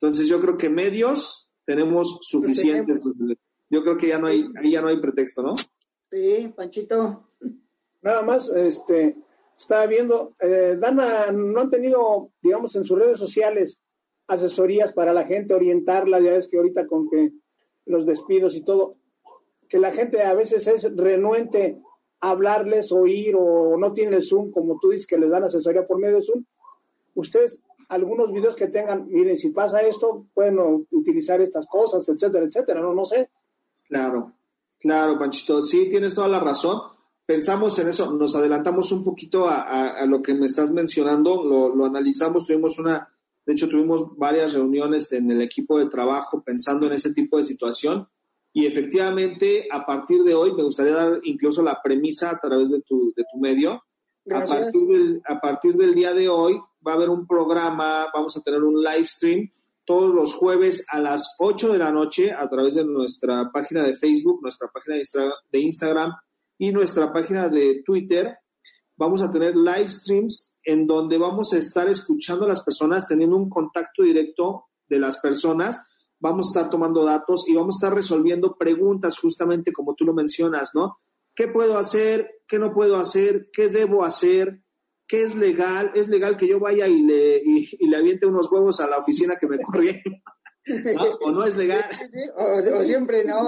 Entonces 0.00 0.28
yo 0.28 0.40
creo 0.40 0.56
que 0.56 0.70
medios 0.70 1.50
tenemos 1.64 2.18
suficientes. 2.22 3.00
Yo 3.68 3.82
creo 3.82 3.96
que 3.96 4.08
ya 4.08 4.18
no 4.18 4.26
hay, 4.26 4.44
ahí 4.60 4.72
ya 4.72 4.80
no 4.80 4.88
hay 4.88 5.00
pretexto, 5.00 5.42
¿no? 5.42 5.54
Sí, 6.10 6.52
Panchito. 6.56 7.28
Nada 8.02 8.22
más, 8.22 8.50
este, 8.50 9.16
estaba 9.60 9.86
viendo, 9.86 10.34
eh, 10.40 10.76
Dana, 10.78 11.30
no 11.32 11.60
han 11.60 11.68
tenido, 11.68 12.30
digamos, 12.40 12.74
en 12.76 12.84
sus 12.84 12.98
redes 12.98 13.18
sociales 13.18 13.82
asesorías 14.26 14.94
para 14.94 15.12
la 15.12 15.26
gente, 15.26 15.52
orientarla, 15.52 16.18
ya 16.18 16.32
ves 16.32 16.48
que 16.48 16.56
ahorita 16.56 16.86
con 16.86 17.10
que 17.10 17.32
los 17.84 18.06
despidos 18.06 18.56
y 18.56 18.62
todo, 18.62 18.96
que 19.68 19.78
la 19.78 19.92
gente 19.92 20.22
a 20.22 20.34
veces 20.34 20.66
es 20.66 20.96
renuente 20.96 21.78
hablarles, 22.20 22.90
oír 22.90 23.34
o 23.36 23.76
no 23.76 23.92
tienen 23.92 24.22
Zoom, 24.22 24.50
como 24.50 24.78
tú 24.80 24.90
dices 24.90 25.06
que 25.06 25.18
les 25.18 25.30
dan 25.30 25.44
asesoría 25.44 25.86
por 25.86 25.98
medio 25.98 26.16
de 26.16 26.22
Zoom, 26.22 26.44
ustedes 27.14 27.60
algunos 27.88 28.32
videos 28.32 28.56
que 28.56 28.68
tengan, 28.68 29.08
miren, 29.08 29.36
si 29.36 29.50
pasa 29.50 29.82
esto, 29.82 30.26
pueden 30.32 30.58
utilizar 30.90 31.40
estas 31.40 31.66
cosas, 31.66 32.08
etcétera, 32.08 32.46
etcétera, 32.46 32.80
no, 32.80 32.94
no 32.94 33.04
sé. 33.04 33.28
Claro, 33.88 34.32
claro, 34.78 35.18
Panchito, 35.18 35.62
sí, 35.62 35.88
tienes 35.88 36.14
toda 36.14 36.28
la 36.28 36.40
razón. 36.40 36.80
Pensamos 37.30 37.78
en 37.78 37.90
eso, 37.90 38.12
nos 38.12 38.34
adelantamos 38.34 38.90
un 38.90 39.04
poquito 39.04 39.48
a, 39.48 40.04
lo 40.04 40.20
que 40.20 40.34
me 40.34 40.46
estás 40.46 40.72
mencionando, 40.72 41.44
lo, 41.44 41.72
lo 41.76 41.86
analizamos, 41.86 42.44
tuvimos 42.44 42.76
una, 42.80 43.08
de 43.46 43.52
hecho 43.52 43.68
tuvimos 43.68 44.16
varias 44.16 44.54
reuniones 44.54 45.12
en 45.12 45.30
el 45.30 45.40
equipo 45.40 45.78
de 45.78 45.88
trabajo 45.88 46.42
pensando 46.42 46.88
en 46.88 46.94
ese 46.94 47.14
tipo 47.14 47.38
de 47.38 47.44
situación 47.44 48.08
y 48.52 48.66
efectivamente, 48.66 49.68
a 49.70 49.86
partir 49.86 50.24
de 50.24 50.34
hoy, 50.34 50.52
me 50.54 50.64
gustaría 50.64 50.92
dar 50.92 51.20
incluso 51.22 51.62
la 51.62 51.80
premisa 51.80 52.30
a 52.30 52.40
través 52.40 52.72
de 52.72 52.80
tu, 52.80 53.12
de 53.16 53.22
tu 53.32 53.38
medio. 53.38 53.74
A 54.28 54.44
partir, 54.44 54.88
del, 54.88 55.22
a 55.24 55.40
partir 55.40 55.76
del 55.76 55.94
día 55.94 56.12
de 56.12 56.28
hoy 56.28 56.60
va 56.84 56.94
a 56.94 56.94
haber 56.96 57.10
un 57.10 57.28
programa, 57.28 58.08
vamos 58.12 58.36
a 58.36 58.40
tener 58.40 58.60
un 58.64 58.82
live 58.82 59.06
stream 59.06 59.52
todos 59.84 60.12
los 60.12 60.34
jueves 60.34 60.84
a 60.90 60.98
las 60.98 61.36
8 61.38 61.74
de 61.74 61.78
la 61.78 61.92
noche 61.92 62.32
a 62.32 62.48
través 62.50 62.74
de 62.74 62.84
nuestra 62.84 63.52
página 63.52 63.84
de 63.84 63.94
Facebook, 63.94 64.42
nuestra 64.42 64.66
página 64.66 64.96
de 64.96 65.60
Instagram 65.60 66.12
y 66.60 66.70
nuestra 66.70 67.12
página 67.12 67.48
de 67.48 67.82
Twitter. 67.84 68.38
Vamos 68.96 69.22
a 69.22 69.30
tener 69.30 69.56
live 69.56 69.90
streams 69.90 70.52
en 70.62 70.86
donde 70.86 71.18
vamos 71.18 71.52
a 71.52 71.58
estar 71.58 71.88
escuchando 71.88 72.44
a 72.44 72.48
las 72.48 72.62
personas, 72.62 73.08
teniendo 73.08 73.36
un 73.36 73.50
contacto 73.50 74.04
directo 74.04 74.66
de 74.88 75.00
las 75.00 75.18
personas 75.18 75.80
vamos 76.20 76.46
a 76.46 76.50
estar 76.50 76.70
tomando 76.70 77.04
datos 77.04 77.48
y 77.48 77.54
vamos 77.54 77.76
a 77.76 77.78
estar 77.78 77.96
resolviendo 77.96 78.56
preguntas 78.56 79.18
justamente 79.18 79.72
como 79.72 79.94
tú 79.94 80.04
lo 80.04 80.14
mencionas, 80.14 80.70
¿no? 80.74 80.98
¿Qué 81.34 81.48
puedo 81.48 81.78
hacer? 81.78 82.42
¿Qué 82.46 82.58
no 82.58 82.72
puedo 82.72 82.98
hacer? 82.98 83.48
¿Qué 83.52 83.68
debo 83.68 84.04
hacer? 84.04 84.62
¿Qué 85.08 85.22
es 85.22 85.34
legal? 85.34 85.90
¿Es 85.94 86.08
legal 86.08 86.36
que 86.36 86.46
yo 86.46 86.60
vaya 86.60 86.86
y 86.86 87.02
le, 87.02 87.42
y, 87.42 87.86
le 87.86 87.96
aviente 87.96 88.26
unos 88.26 88.52
huevos 88.52 88.80
a 88.80 88.86
la 88.86 88.98
oficina 88.98 89.36
que 89.36 89.48
me 89.48 89.58
corrieron? 89.58 90.22
¿O 91.22 91.30
no 91.30 91.44
es 91.44 91.56
legal? 91.56 91.84
O, 92.36 92.84
siempre 92.84 93.24
no, 93.24 93.38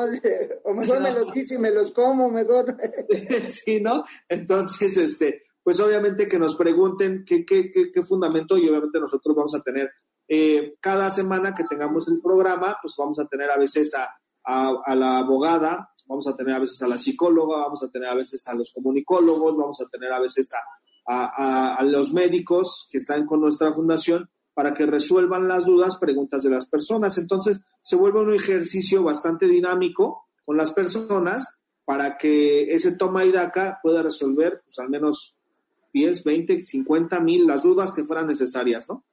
o 0.65 0.75
mejor 0.75 1.01
me 1.01 1.13
los 1.13 1.31
quise 1.31 1.57
y 1.57 1.59
me 1.59 1.71
los 1.71 1.93
como, 1.93 2.31
mejor. 2.31 2.77
sí, 3.51 3.81
¿no? 3.81 4.05
Entonces, 4.29 4.97
este, 4.97 5.45
pues 5.63 5.79
obviamente 5.81 6.27
que 6.29 6.39
nos 6.39 6.57
pregunten 6.57 7.25
qué, 7.27 7.45
qué, 7.45 7.71
qué, 7.71 7.93
qué 7.93 8.03
fundamento 8.03 8.57
y 8.57 8.69
obviamente 8.69 8.99
nosotros 8.99 9.37
vamos 9.37 9.55
a 9.55 9.61
tener 9.61 9.91
eh, 10.29 10.77
cada 10.81 11.11
semana 11.11 11.55
que 11.55 11.65
tengamos 11.65 12.09
el 12.09 12.21
programa, 12.21 12.79
pues 12.81 12.95
vamos 12.97 13.19
a 13.19 13.27
tener 13.27 13.51
a 13.51 13.59
veces 13.59 13.95
a, 13.95 14.09
a, 14.45 14.95
la 14.95 15.19
abogada, 15.19 15.91
vamos 16.07 16.27
a 16.27 16.35
tener 16.35 16.55
a 16.55 16.61
veces 16.61 16.81
a 16.83 16.89
la 16.89 16.99
psicóloga, 16.99 17.59
vamos 17.59 17.83
a 17.83 17.91
tener 17.91 18.09
a 18.09 18.15
veces 18.15 18.47
a 18.49 18.55
los 18.55 18.73
comunicólogos, 18.73 19.57
vamos 19.57 19.81
a 19.81 19.89
tener 19.89 20.13
a 20.13 20.21
veces 20.21 20.51
a, 20.55 21.77
a 21.77 21.83
los 21.85 22.13
médicos 22.13 22.89
que 22.91 22.99
están 22.99 23.27
con 23.27 23.41
nuestra 23.41 23.73
fundación 23.73 24.31
para 24.55 24.75
que 24.75 24.87
resuelvan 24.87 25.49
las 25.49 25.65
dudas, 25.65 25.97
preguntas 25.97 26.43
de 26.43 26.51
las 26.51 26.69
personas. 26.69 27.17
Entonces, 27.19 27.61
se 27.81 27.97
vuelve 27.97 28.21
un 28.21 28.35
ejercicio 28.35 29.03
bastante 29.03 29.47
dinámico 29.47 30.27
con 30.45 30.57
las 30.57 30.73
personas 30.73 31.59
para 31.85 32.17
que 32.17 32.73
ese 32.73 32.97
toma 32.97 33.25
y 33.25 33.33
daca 33.33 33.81
pueda 33.83 34.03
resolver 34.03 34.63
pues, 34.65 34.79
al 34.79 34.89
menos 34.89 35.37
10, 35.93 36.25
20, 36.25 36.65
50 36.65 37.21
mil 37.21 37.47
las 37.47 37.63
dudas 37.63 37.93
que 37.93 38.05
fueran 38.05 38.27
necesarias, 38.27 38.89
¿no? 38.89 39.05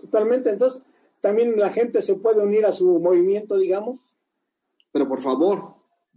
Totalmente. 0.00 0.50
Entonces, 0.50 0.82
también 1.20 1.58
la 1.58 1.70
gente 1.70 2.02
se 2.02 2.16
puede 2.16 2.42
unir 2.42 2.66
a 2.66 2.72
su 2.72 2.98
movimiento, 2.98 3.56
digamos. 3.56 4.00
Pero 4.90 5.08
por 5.08 5.20
favor, 5.20 5.74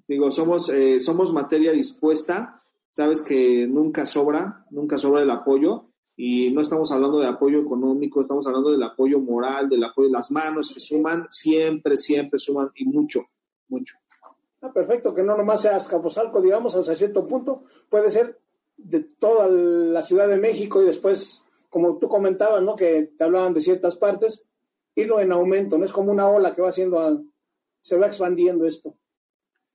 digo, 0.07 0.31
somos, 0.31 0.69
eh, 0.69 0.99
somos 0.99 1.33
materia 1.33 1.71
dispuesta. 1.71 2.61
Sabes 2.91 3.23
que 3.23 3.67
nunca 3.67 4.05
sobra, 4.05 4.65
nunca 4.71 4.97
sobra 4.97 5.21
el 5.21 5.29
apoyo. 5.29 5.85
Y 6.17 6.49
no 6.51 6.61
estamos 6.61 6.91
hablando 6.91 7.19
de 7.19 7.27
apoyo 7.27 7.59
económico, 7.59 8.21
estamos 8.21 8.47
hablando 8.47 8.71
del 8.71 8.83
apoyo 8.83 9.19
moral, 9.19 9.67
del 9.67 9.83
apoyo 9.83 10.07
de 10.07 10.13
las 10.13 10.31
manos 10.31 10.71
que 10.73 10.79
suman, 10.79 11.27
siempre, 11.29 11.97
siempre 11.97 12.39
suman 12.39 12.71
y 12.75 12.85
mucho, 12.85 13.25
mucho. 13.67 13.95
Ah, 14.61 14.71
perfecto, 14.71 15.13
que 15.13 15.23
no 15.23 15.35
nomás 15.35 15.61
sea 15.61 15.75
Azcapotzalco, 15.75 16.41
digamos, 16.41 16.75
hasta 16.75 16.95
cierto 16.95 17.27
punto, 17.27 17.63
puede 17.89 18.09
ser 18.09 18.39
de 18.77 19.01
toda 19.01 19.47
la 19.47 20.01
Ciudad 20.01 20.27
de 20.27 20.37
México 20.37 20.81
y 20.81 20.85
después, 20.85 21.43
como 21.69 21.97
tú 21.97 22.07
comentabas, 22.07 22.63
¿no? 22.63 22.75
Que 22.75 23.11
te 23.17 23.23
hablaban 23.23 23.53
de 23.53 23.61
ciertas 23.61 23.97
partes, 23.97 24.45
irlo 24.95 25.19
en 25.19 25.33
aumento, 25.33 25.77
no 25.77 25.85
es 25.85 25.91
como 25.91 26.11
una 26.11 26.29
ola 26.29 26.53
que 26.53 26.61
va 26.61 26.69
haciendo, 26.69 27.23
se 27.81 27.97
va 27.97 28.07
expandiendo 28.07 28.65
esto. 28.65 28.95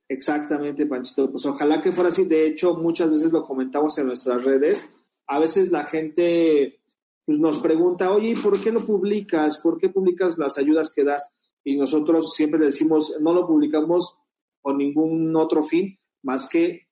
Exactamente, 0.09 0.86
Panchito. 0.86 1.30
Pues 1.30 1.47
ojalá 1.47 1.80
que 1.80 1.93
fuera 1.93 2.09
así. 2.09 2.24
De 2.24 2.45
hecho, 2.45 2.74
muchas 2.74 3.09
veces 3.09 3.30
lo 3.30 3.45
comentamos 3.45 3.97
en 3.99 4.09
nuestras 4.09 4.43
redes 4.43 4.91
a 5.31 5.39
veces 5.39 5.70
la 5.70 5.85
gente 5.85 6.81
pues, 7.24 7.39
nos 7.39 7.59
pregunta, 7.61 8.11
oye, 8.12 8.35
¿por 8.43 8.61
qué 8.61 8.72
lo 8.72 8.85
publicas? 8.85 9.59
¿Por 9.59 9.78
qué 9.78 9.89
publicas 9.89 10.39
las 10.39 10.59
ayudas 10.59 10.93
que 10.93 11.05
das? 11.05 11.31
Y 11.62 11.76
nosotros 11.76 12.35
siempre 12.35 12.59
decimos, 12.59 13.14
no 13.20 13.33
lo 13.33 13.47
publicamos 13.47 14.18
con 14.61 14.78
ningún 14.78 15.35
otro 15.37 15.62
fin 15.62 15.99
más 16.22 16.49
que 16.49 16.89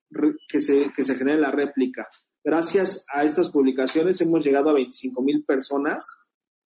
que 0.47 0.61
se, 0.61 0.91
que 0.95 1.03
se 1.03 1.15
genere 1.15 1.39
la 1.39 1.51
réplica. 1.51 2.07
Gracias 2.43 3.05
a 3.13 3.25
estas 3.25 3.49
publicaciones 3.51 4.21
hemos 4.21 4.43
llegado 4.43 4.69
a 4.69 4.73
25 4.73 5.21
mil 5.21 5.43
personas. 5.43 6.07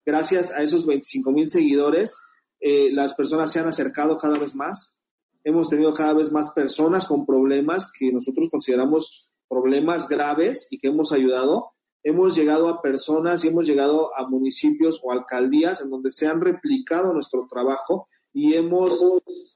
Gracias 0.06 0.52
a 0.52 0.62
esos 0.62 0.86
25 0.86 1.32
mil 1.32 1.50
seguidores, 1.50 2.18
eh, 2.60 2.90
las 2.92 3.14
personas 3.14 3.52
se 3.52 3.60
han 3.60 3.68
acercado 3.68 4.18
cada 4.18 4.38
vez 4.38 4.56
más. 4.56 5.00
Hemos 5.44 5.70
tenido 5.70 5.94
cada 5.94 6.14
vez 6.14 6.32
más 6.32 6.52
personas 6.52 7.08
con 7.08 7.26
problemas 7.26 7.92
que 7.98 8.12
nosotros 8.12 8.50
consideramos 8.52 9.31
problemas 9.52 10.08
graves 10.08 10.68
y 10.70 10.80
que 10.80 10.88
hemos 10.88 11.12
ayudado, 11.12 11.74
hemos 12.04 12.38
llegado 12.38 12.70
a 12.70 12.82
personas 12.82 13.44
y 13.44 13.50
hemos 13.50 13.68
llegado 13.68 14.18
a 14.18 14.26
municipios 14.26 15.02
o 15.04 15.12
alcaldías 15.12 15.82
en 15.82 15.90
donde 15.90 16.10
se 16.10 16.26
han 16.26 16.40
replicado 16.40 17.12
nuestro 17.12 17.46
trabajo 17.50 18.08
y 18.32 18.54
hemos 18.54 19.04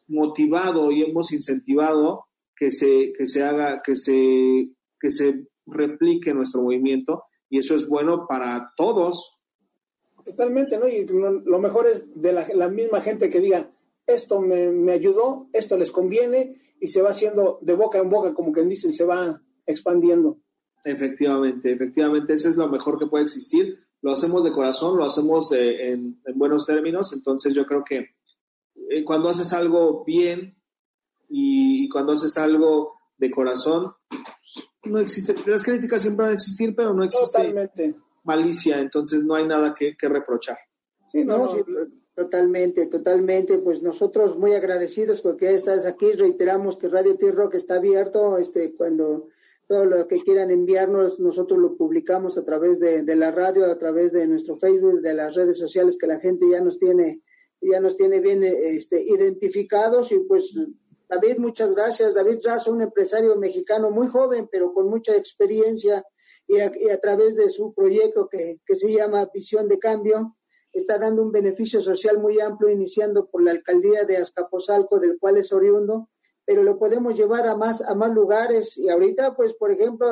motivado 0.07 0.91
y 0.91 1.01
hemos 1.01 1.31
incentivado 1.31 2.25
que 2.57 2.71
se, 2.71 3.13
que 3.17 3.25
se 3.25 3.43
haga, 3.43 3.81
que 3.81 3.95
se, 3.95 4.69
que 4.99 5.09
se 5.09 5.47
replique 5.65 6.33
nuestro 6.33 6.61
movimiento 6.61 7.23
y 7.49 7.59
eso 7.59 7.73
es 7.73 7.87
bueno 7.87 8.27
para 8.27 8.73
todos. 8.75 9.39
Totalmente, 10.25 10.77
¿no? 10.77 10.89
Y 10.89 11.05
lo 11.07 11.59
mejor 11.59 11.87
es 11.87 12.03
de 12.13 12.33
la, 12.33 12.45
la 12.53 12.67
misma 12.67 12.99
gente 12.99 13.29
que 13.29 13.39
diga, 13.39 13.71
esto 14.05 14.41
me, 14.41 14.71
me, 14.71 14.91
ayudó, 14.91 15.47
esto 15.53 15.77
les 15.77 15.91
conviene 15.91 16.53
y 16.81 16.89
se 16.89 17.01
va 17.01 17.11
haciendo 17.11 17.59
de 17.61 17.75
boca 17.75 17.99
en 17.99 18.09
boca, 18.09 18.33
como 18.33 18.51
quien 18.51 18.67
dice, 18.67 18.89
y 18.89 18.93
se 18.93 19.05
va 19.05 19.41
expandiendo. 19.65 20.39
Efectivamente, 20.83 21.71
efectivamente, 21.71 22.33
ese 22.33 22.49
es 22.49 22.57
lo 22.57 22.69
mejor 22.69 22.99
que 22.99 23.07
puede 23.07 23.23
existir. 23.23 23.79
Lo 24.01 24.13
hacemos 24.13 24.43
de 24.43 24.51
corazón, 24.51 24.97
lo 24.97 25.03
hacemos 25.03 25.51
eh, 25.51 25.91
en, 25.91 26.21
buenos 26.35 26.67
términos, 26.67 27.11
entonces 27.13 27.55
yo 27.55 27.65
creo 27.65 27.83
que 27.83 28.09
eh, 28.91 29.03
cuando 29.03 29.29
haces 29.29 29.51
algo 29.53 30.03
bien 30.05 30.61
y, 31.27 31.89
cuando 31.89 32.13
haces 32.13 32.37
algo 32.37 32.99
de 33.17 33.31
corazón, 33.31 33.93
no 34.83 34.99
existe, 34.99 35.33
las 35.49 35.63
críticas 35.63 36.03
siempre 36.03 36.25
van 36.25 36.33
a 36.33 36.35
existir, 36.35 36.75
pero 36.75 36.93
no 36.93 37.03
existe 37.03 37.95
malicia, 38.23 38.79
entonces 38.79 39.23
no 39.23 39.33
hay 39.33 39.47
nada 39.47 39.73
que, 39.73 39.95
reprochar. 40.01 40.57
Sí, 41.11 41.23
no, 41.23 41.49
totalmente, 42.13 42.87
totalmente. 42.87 43.57
Pues 43.59 43.81
nosotros 43.81 44.37
muy 44.37 44.53
agradecidos 44.53 45.21
porque 45.21 45.53
estás 45.53 45.85
aquí. 45.87 46.11
Reiteramos 46.13 46.77
que 46.77 46.89
Radio 46.89 47.17
T-Rock 47.17 47.55
está 47.55 47.75
abierto 47.75 48.37
este, 48.37 48.75
cuando 48.75 49.29
todo 49.67 49.85
lo 49.85 50.07
que 50.07 50.21
quieran 50.21 50.51
enviarnos, 50.51 51.19
nosotros 51.19 51.59
lo 51.59 51.75
publicamos 51.75 52.37
a 52.37 52.45
través 52.45 52.79
de, 52.79 53.03
la 53.15 53.31
radio, 53.31 53.65
a 53.65 53.77
través 53.77 54.11
de 54.11 54.27
nuestro 54.27 54.57
Facebook, 54.57 55.01
de 55.01 55.13
las 55.13 55.35
redes 55.35 55.57
sociales 55.57 55.97
que 55.97 56.07
la 56.07 56.19
gente 56.19 56.45
ya 56.49 56.61
nos 56.61 56.77
tiene, 56.77 57.21
ya 57.61 57.79
nos 57.79 57.97
tiene 57.97 58.19
bien 58.19 58.43
este, 58.43 59.01
identificados. 59.01 60.11
Y 60.11 60.19
pues, 60.19 60.55
David, 61.09 61.37
muchas 61.39 61.73
gracias. 61.73 62.13
David 62.13 62.39
Razo, 62.43 62.71
un 62.71 62.81
empresario 62.81 63.37
mexicano 63.37 63.89
muy 63.89 64.07
joven, 64.07 64.47
pero 64.51 64.73
con 64.73 64.87
mucha 64.87 65.15
experiencia 65.15 66.03
y 66.47 66.59
a, 66.59 67.01
través 67.01 67.35
de 67.35 67.49
su 67.49 67.73
proyecto 67.73 68.29
que, 68.29 68.59
que 68.67 68.75
se 68.75 68.93
llama 68.93 69.29
Visión 69.33 69.67
de 69.67 69.79
Cambio, 69.79 70.37
está 70.73 70.99
dando 70.99 71.23
un 71.23 71.31
beneficio 71.31 71.81
social 71.81 72.19
muy 72.19 72.39
amplio, 72.39 72.69
iniciando 72.69 73.29
por 73.29 73.41
la 73.41 73.51
alcaldía 73.51 74.03
de 74.03 74.17
Azcapotzalco, 74.17 74.99
del 74.99 75.17
cual 75.17 75.37
es 75.37 75.51
oriundo 75.53 76.09
pero 76.45 76.63
lo 76.63 76.77
podemos 76.77 77.15
llevar 77.15 77.47
a 77.47 77.57
más, 77.57 77.81
a 77.81 77.95
más 77.95 78.11
lugares. 78.11 78.77
Y 78.77 78.89
ahorita, 78.89 79.35
pues, 79.35 79.55
por 79.55 79.71
ejemplo, 79.71 80.07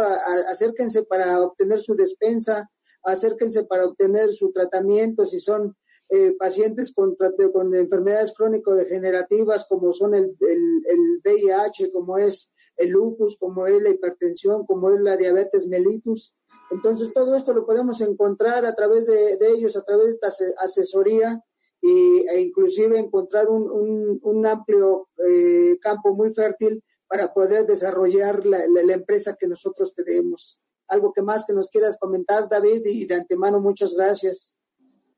acérquense 0.50 1.04
para 1.04 1.42
obtener 1.42 1.80
su 1.80 1.96
despensa, 1.96 2.70
acérquense 3.04 3.66
para 3.66 3.86
obtener 3.86 4.34
su 4.34 4.52
tratamiento, 4.52 5.26
si 5.26 5.40
son 5.40 5.76
eh, 6.10 6.36
pacientes 6.38 6.94
con, 6.94 7.16
con 7.54 7.76
enfermedades 7.76 8.34
crónico-degenerativas 8.34 9.66
como 9.66 9.94
son 9.94 10.14
el, 10.16 10.36
el, 10.42 11.22
VIH, 11.24 11.92
como 11.92 12.18
es 12.18 12.52
el 12.78 12.90
lupus, 12.90 13.38
como 13.38 13.68
es 13.68 13.82
la 13.82 13.90
hipertensión, 13.90 14.66
como 14.66 14.92
es 14.92 15.02
la 15.02 15.18
diabetes 15.18 15.68
mellitus. 15.68 16.36
Entonces, 16.72 17.12
todo 17.14 17.36
esto 17.36 17.54
lo 17.54 17.66
podemos 17.66 18.02
encontrar 18.02 18.66
a 18.66 18.74
través 18.74 19.06
de, 19.06 19.38
de 19.38 19.52
ellos, 19.52 19.76
a 19.76 19.84
través 19.84 20.06
de 20.06 20.12
esta 20.12 20.30
asesoría 20.58 21.44
y, 21.84 22.26
e 22.30 22.42
inclusive 22.42 22.98
encontrar 22.98 23.50
un, 23.50 24.18
un, 24.22 24.48
amplio 24.48 25.10
eh, 25.18 25.78
campo 25.82 26.16
muy 26.16 26.34
fértil 26.34 26.82
para 27.10 27.34
poder 27.34 27.66
desarrollar 27.66 28.46
la, 28.46 28.60
la, 28.68 28.94
empresa 28.94 29.36
que 29.38 29.48
nosotros 29.48 29.94
tenemos. 29.94 30.62
Algo 30.88 31.12
que 31.12 31.22
más 31.22 31.44
que 31.46 31.54
nos 31.54 31.68
quieras 31.68 31.98
comentar, 32.00 32.48
David, 32.50 32.84
y 32.86 33.06
de 33.06 33.16
antemano 33.16 33.60
muchas 33.60 33.96
gracias. 33.96 34.56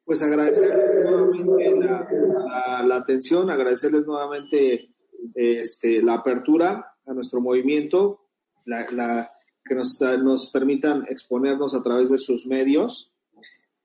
Pues 0.06 0.24
agradecerles 0.24 1.12
nuevamente 1.12 1.88
la, 1.88 2.84
la, 2.84 2.96
atención, 2.96 3.52
agradecerles 3.52 4.08
nuevamente 4.08 4.90
este, 5.36 6.02
la 6.02 6.16
apertura 6.16 6.94
a 7.06 7.14
nuestro 7.14 7.42
movimiento, 7.42 8.22
la, 8.66 9.32
que 9.64 9.76
nos, 9.76 10.02
nos 10.02 10.50
permitan 10.50 11.06
exponernos 11.10 11.76
a 11.76 11.84
través 11.84 12.10
de 12.10 12.18
sus 12.18 12.48
medios. 12.48 13.12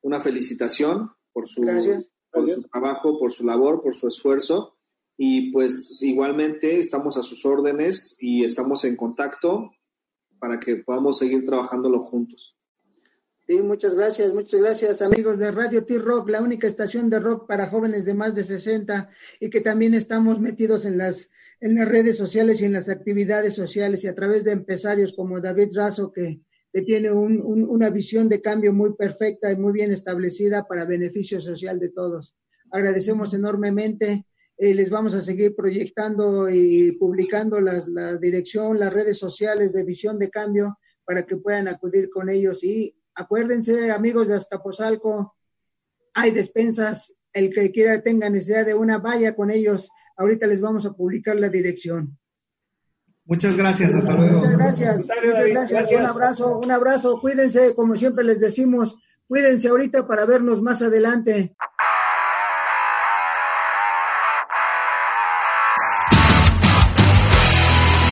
Una 0.01 0.19
felicitación 0.19 1.11
por 1.31 1.47
su, 1.47 1.61
Gracias 1.61 2.15
por 2.47 2.55
su 2.55 2.69
trabajo, 2.69 3.19
por 3.19 3.33
su 3.33 3.45
labor, 3.45 3.83
por 3.83 3.97
su 3.97 4.09
esfuerzo. 4.09 4.77
Y 5.17 5.53
pues 5.53 6.03
igualmente 6.03 6.79
estamos 6.79 7.17
a 7.17 7.23
sus 7.23 7.45
órdenes 7.45 8.17
y 8.21 8.45
estamos 8.45 8.85
en 8.85 8.97
contacto 8.97 9.71
para 10.39 10.59
que 10.59 10.77
podamos 10.77 11.19
seguir 11.19 11.45
trabajándolo 11.45 12.03
juntos. 12.05 12.57
Sí, 13.47 13.61
muchas 13.63 13.97
gracias, 13.97 14.33
muchas 14.33 14.61
gracias 14.61 15.03
amigos 15.03 15.39
de 15.39 15.51
Radio 15.51 15.85
T-Rock, 15.85 16.31
la 16.31 16.41
única 16.41 16.69
estación 16.69 17.11
de 17.11 17.19
rock 17.19 17.49
para 17.49 17.69
jóvenes 17.69 18.05
de 18.05 18.15
más 18.15 18.35
de 18.35 18.45
60 18.45 19.11
y 19.41 19.51
que 19.51 19.61
también 19.61 19.93
estamos 19.93 20.39
metidos 20.39 20.85
en 20.85 20.97
las, 20.97 21.31
en 21.61 21.75
las 21.75 21.89
redes 21.89 22.17
sociales 22.17 22.61
y 22.61 22.67
en 22.67 22.73
las 22.73 22.89
actividades 22.89 23.55
sociales 23.55 24.05
y 24.05 24.07
a 24.07 24.15
través 24.15 24.45
de 24.45 24.53
empresarios 24.53 25.13
como 25.13 25.41
David 25.41 25.71
Razo 25.75 26.13
que 26.13 26.43
que 26.73 26.83
tiene 26.83 27.11
una 27.11 27.91
visión 27.91 28.29
de 28.29 28.41
cambio 28.41 28.73
muy 28.73 28.95
perfecta 28.95 29.51
y 29.51 29.57
muy 29.57 29.73
bien 29.73 29.91
establecida 29.91 30.67
para 30.69 30.85
beneficio 30.85 31.41
social 31.41 31.81
de 31.81 31.91
todos. 31.91 32.37
Agradecemos 32.71 33.35
enormemente. 33.35 34.27
Eh, 34.57 34.75
les 34.75 34.91
vamos 34.91 35.15
a 35.15 35.23
seguir 35.23 35.57
proyectando 35.57 36.49
y 36.49 36.93
publicando 36.93 37.61
la 37.61 38.17
dirección, 38.19 38.79
las 38.79 38.93
redes 38.93 39.19
sociales 39.19 39.73
de 39.73 39.85
visión 39.85 40.19
de 40.19 40.31
cambio 40.31 40.79
para 41.05 41.25
que 41.25 41.39
puedan 41.39 41.67
acudir 41.67 42.09
con 42.09 42.31
ellos. 42.31 42.63
Y 42.63 42.95
acuérdense, 43.15 43.91
amigos 43.91 44.29
de 44.29 44.37
Azcapotzalco, 44.37 45.35
hay 46.15 46.31
despensas. 46.31 47.17
El 47.33 47.53
que 47.53 47.73
quiera 47.73 48.01
tenga 48.01 48.31
necesidad 48.31 48.67
de 48.67 48.75
una, 48.75 48.99
vaya 48.99 49.35
con 49.35 49.51
ellos. 49.51 49.91
Ahorita 50.17 50.47
les 50.47 50.61
vamos 50.61 50.87
a 50.87 50.93
publicar 50.93 51.35
la 51.35 51.49
dirección. 51.49 52.20
Muchas 53.27 53.57
gracias, 53.57 53.95
hasta 53.95 54.13
luego. 54.13 54.39
Muchas 54.39 54.57
gracias. 54.57 55.09
Muchas 55.25 55.49
gracias. 55.49 55.91
Un 55.93 56.07
abrazo, 56.07 56.59
un 56.59 56.71
abrazo. 56.71 57.21
Cuídense, 57.21 57.75
como 57.75 57.97
siempre 57.97 58.25
les 58.25 58.41
decimos, 58.41 58.97
Cuídense 59.31 59.69
ahorita 59.69 60.09
para 60.09 60.27
vernos 60.27 60.61
más 60.61 60.83
adelante. 60.83 61.55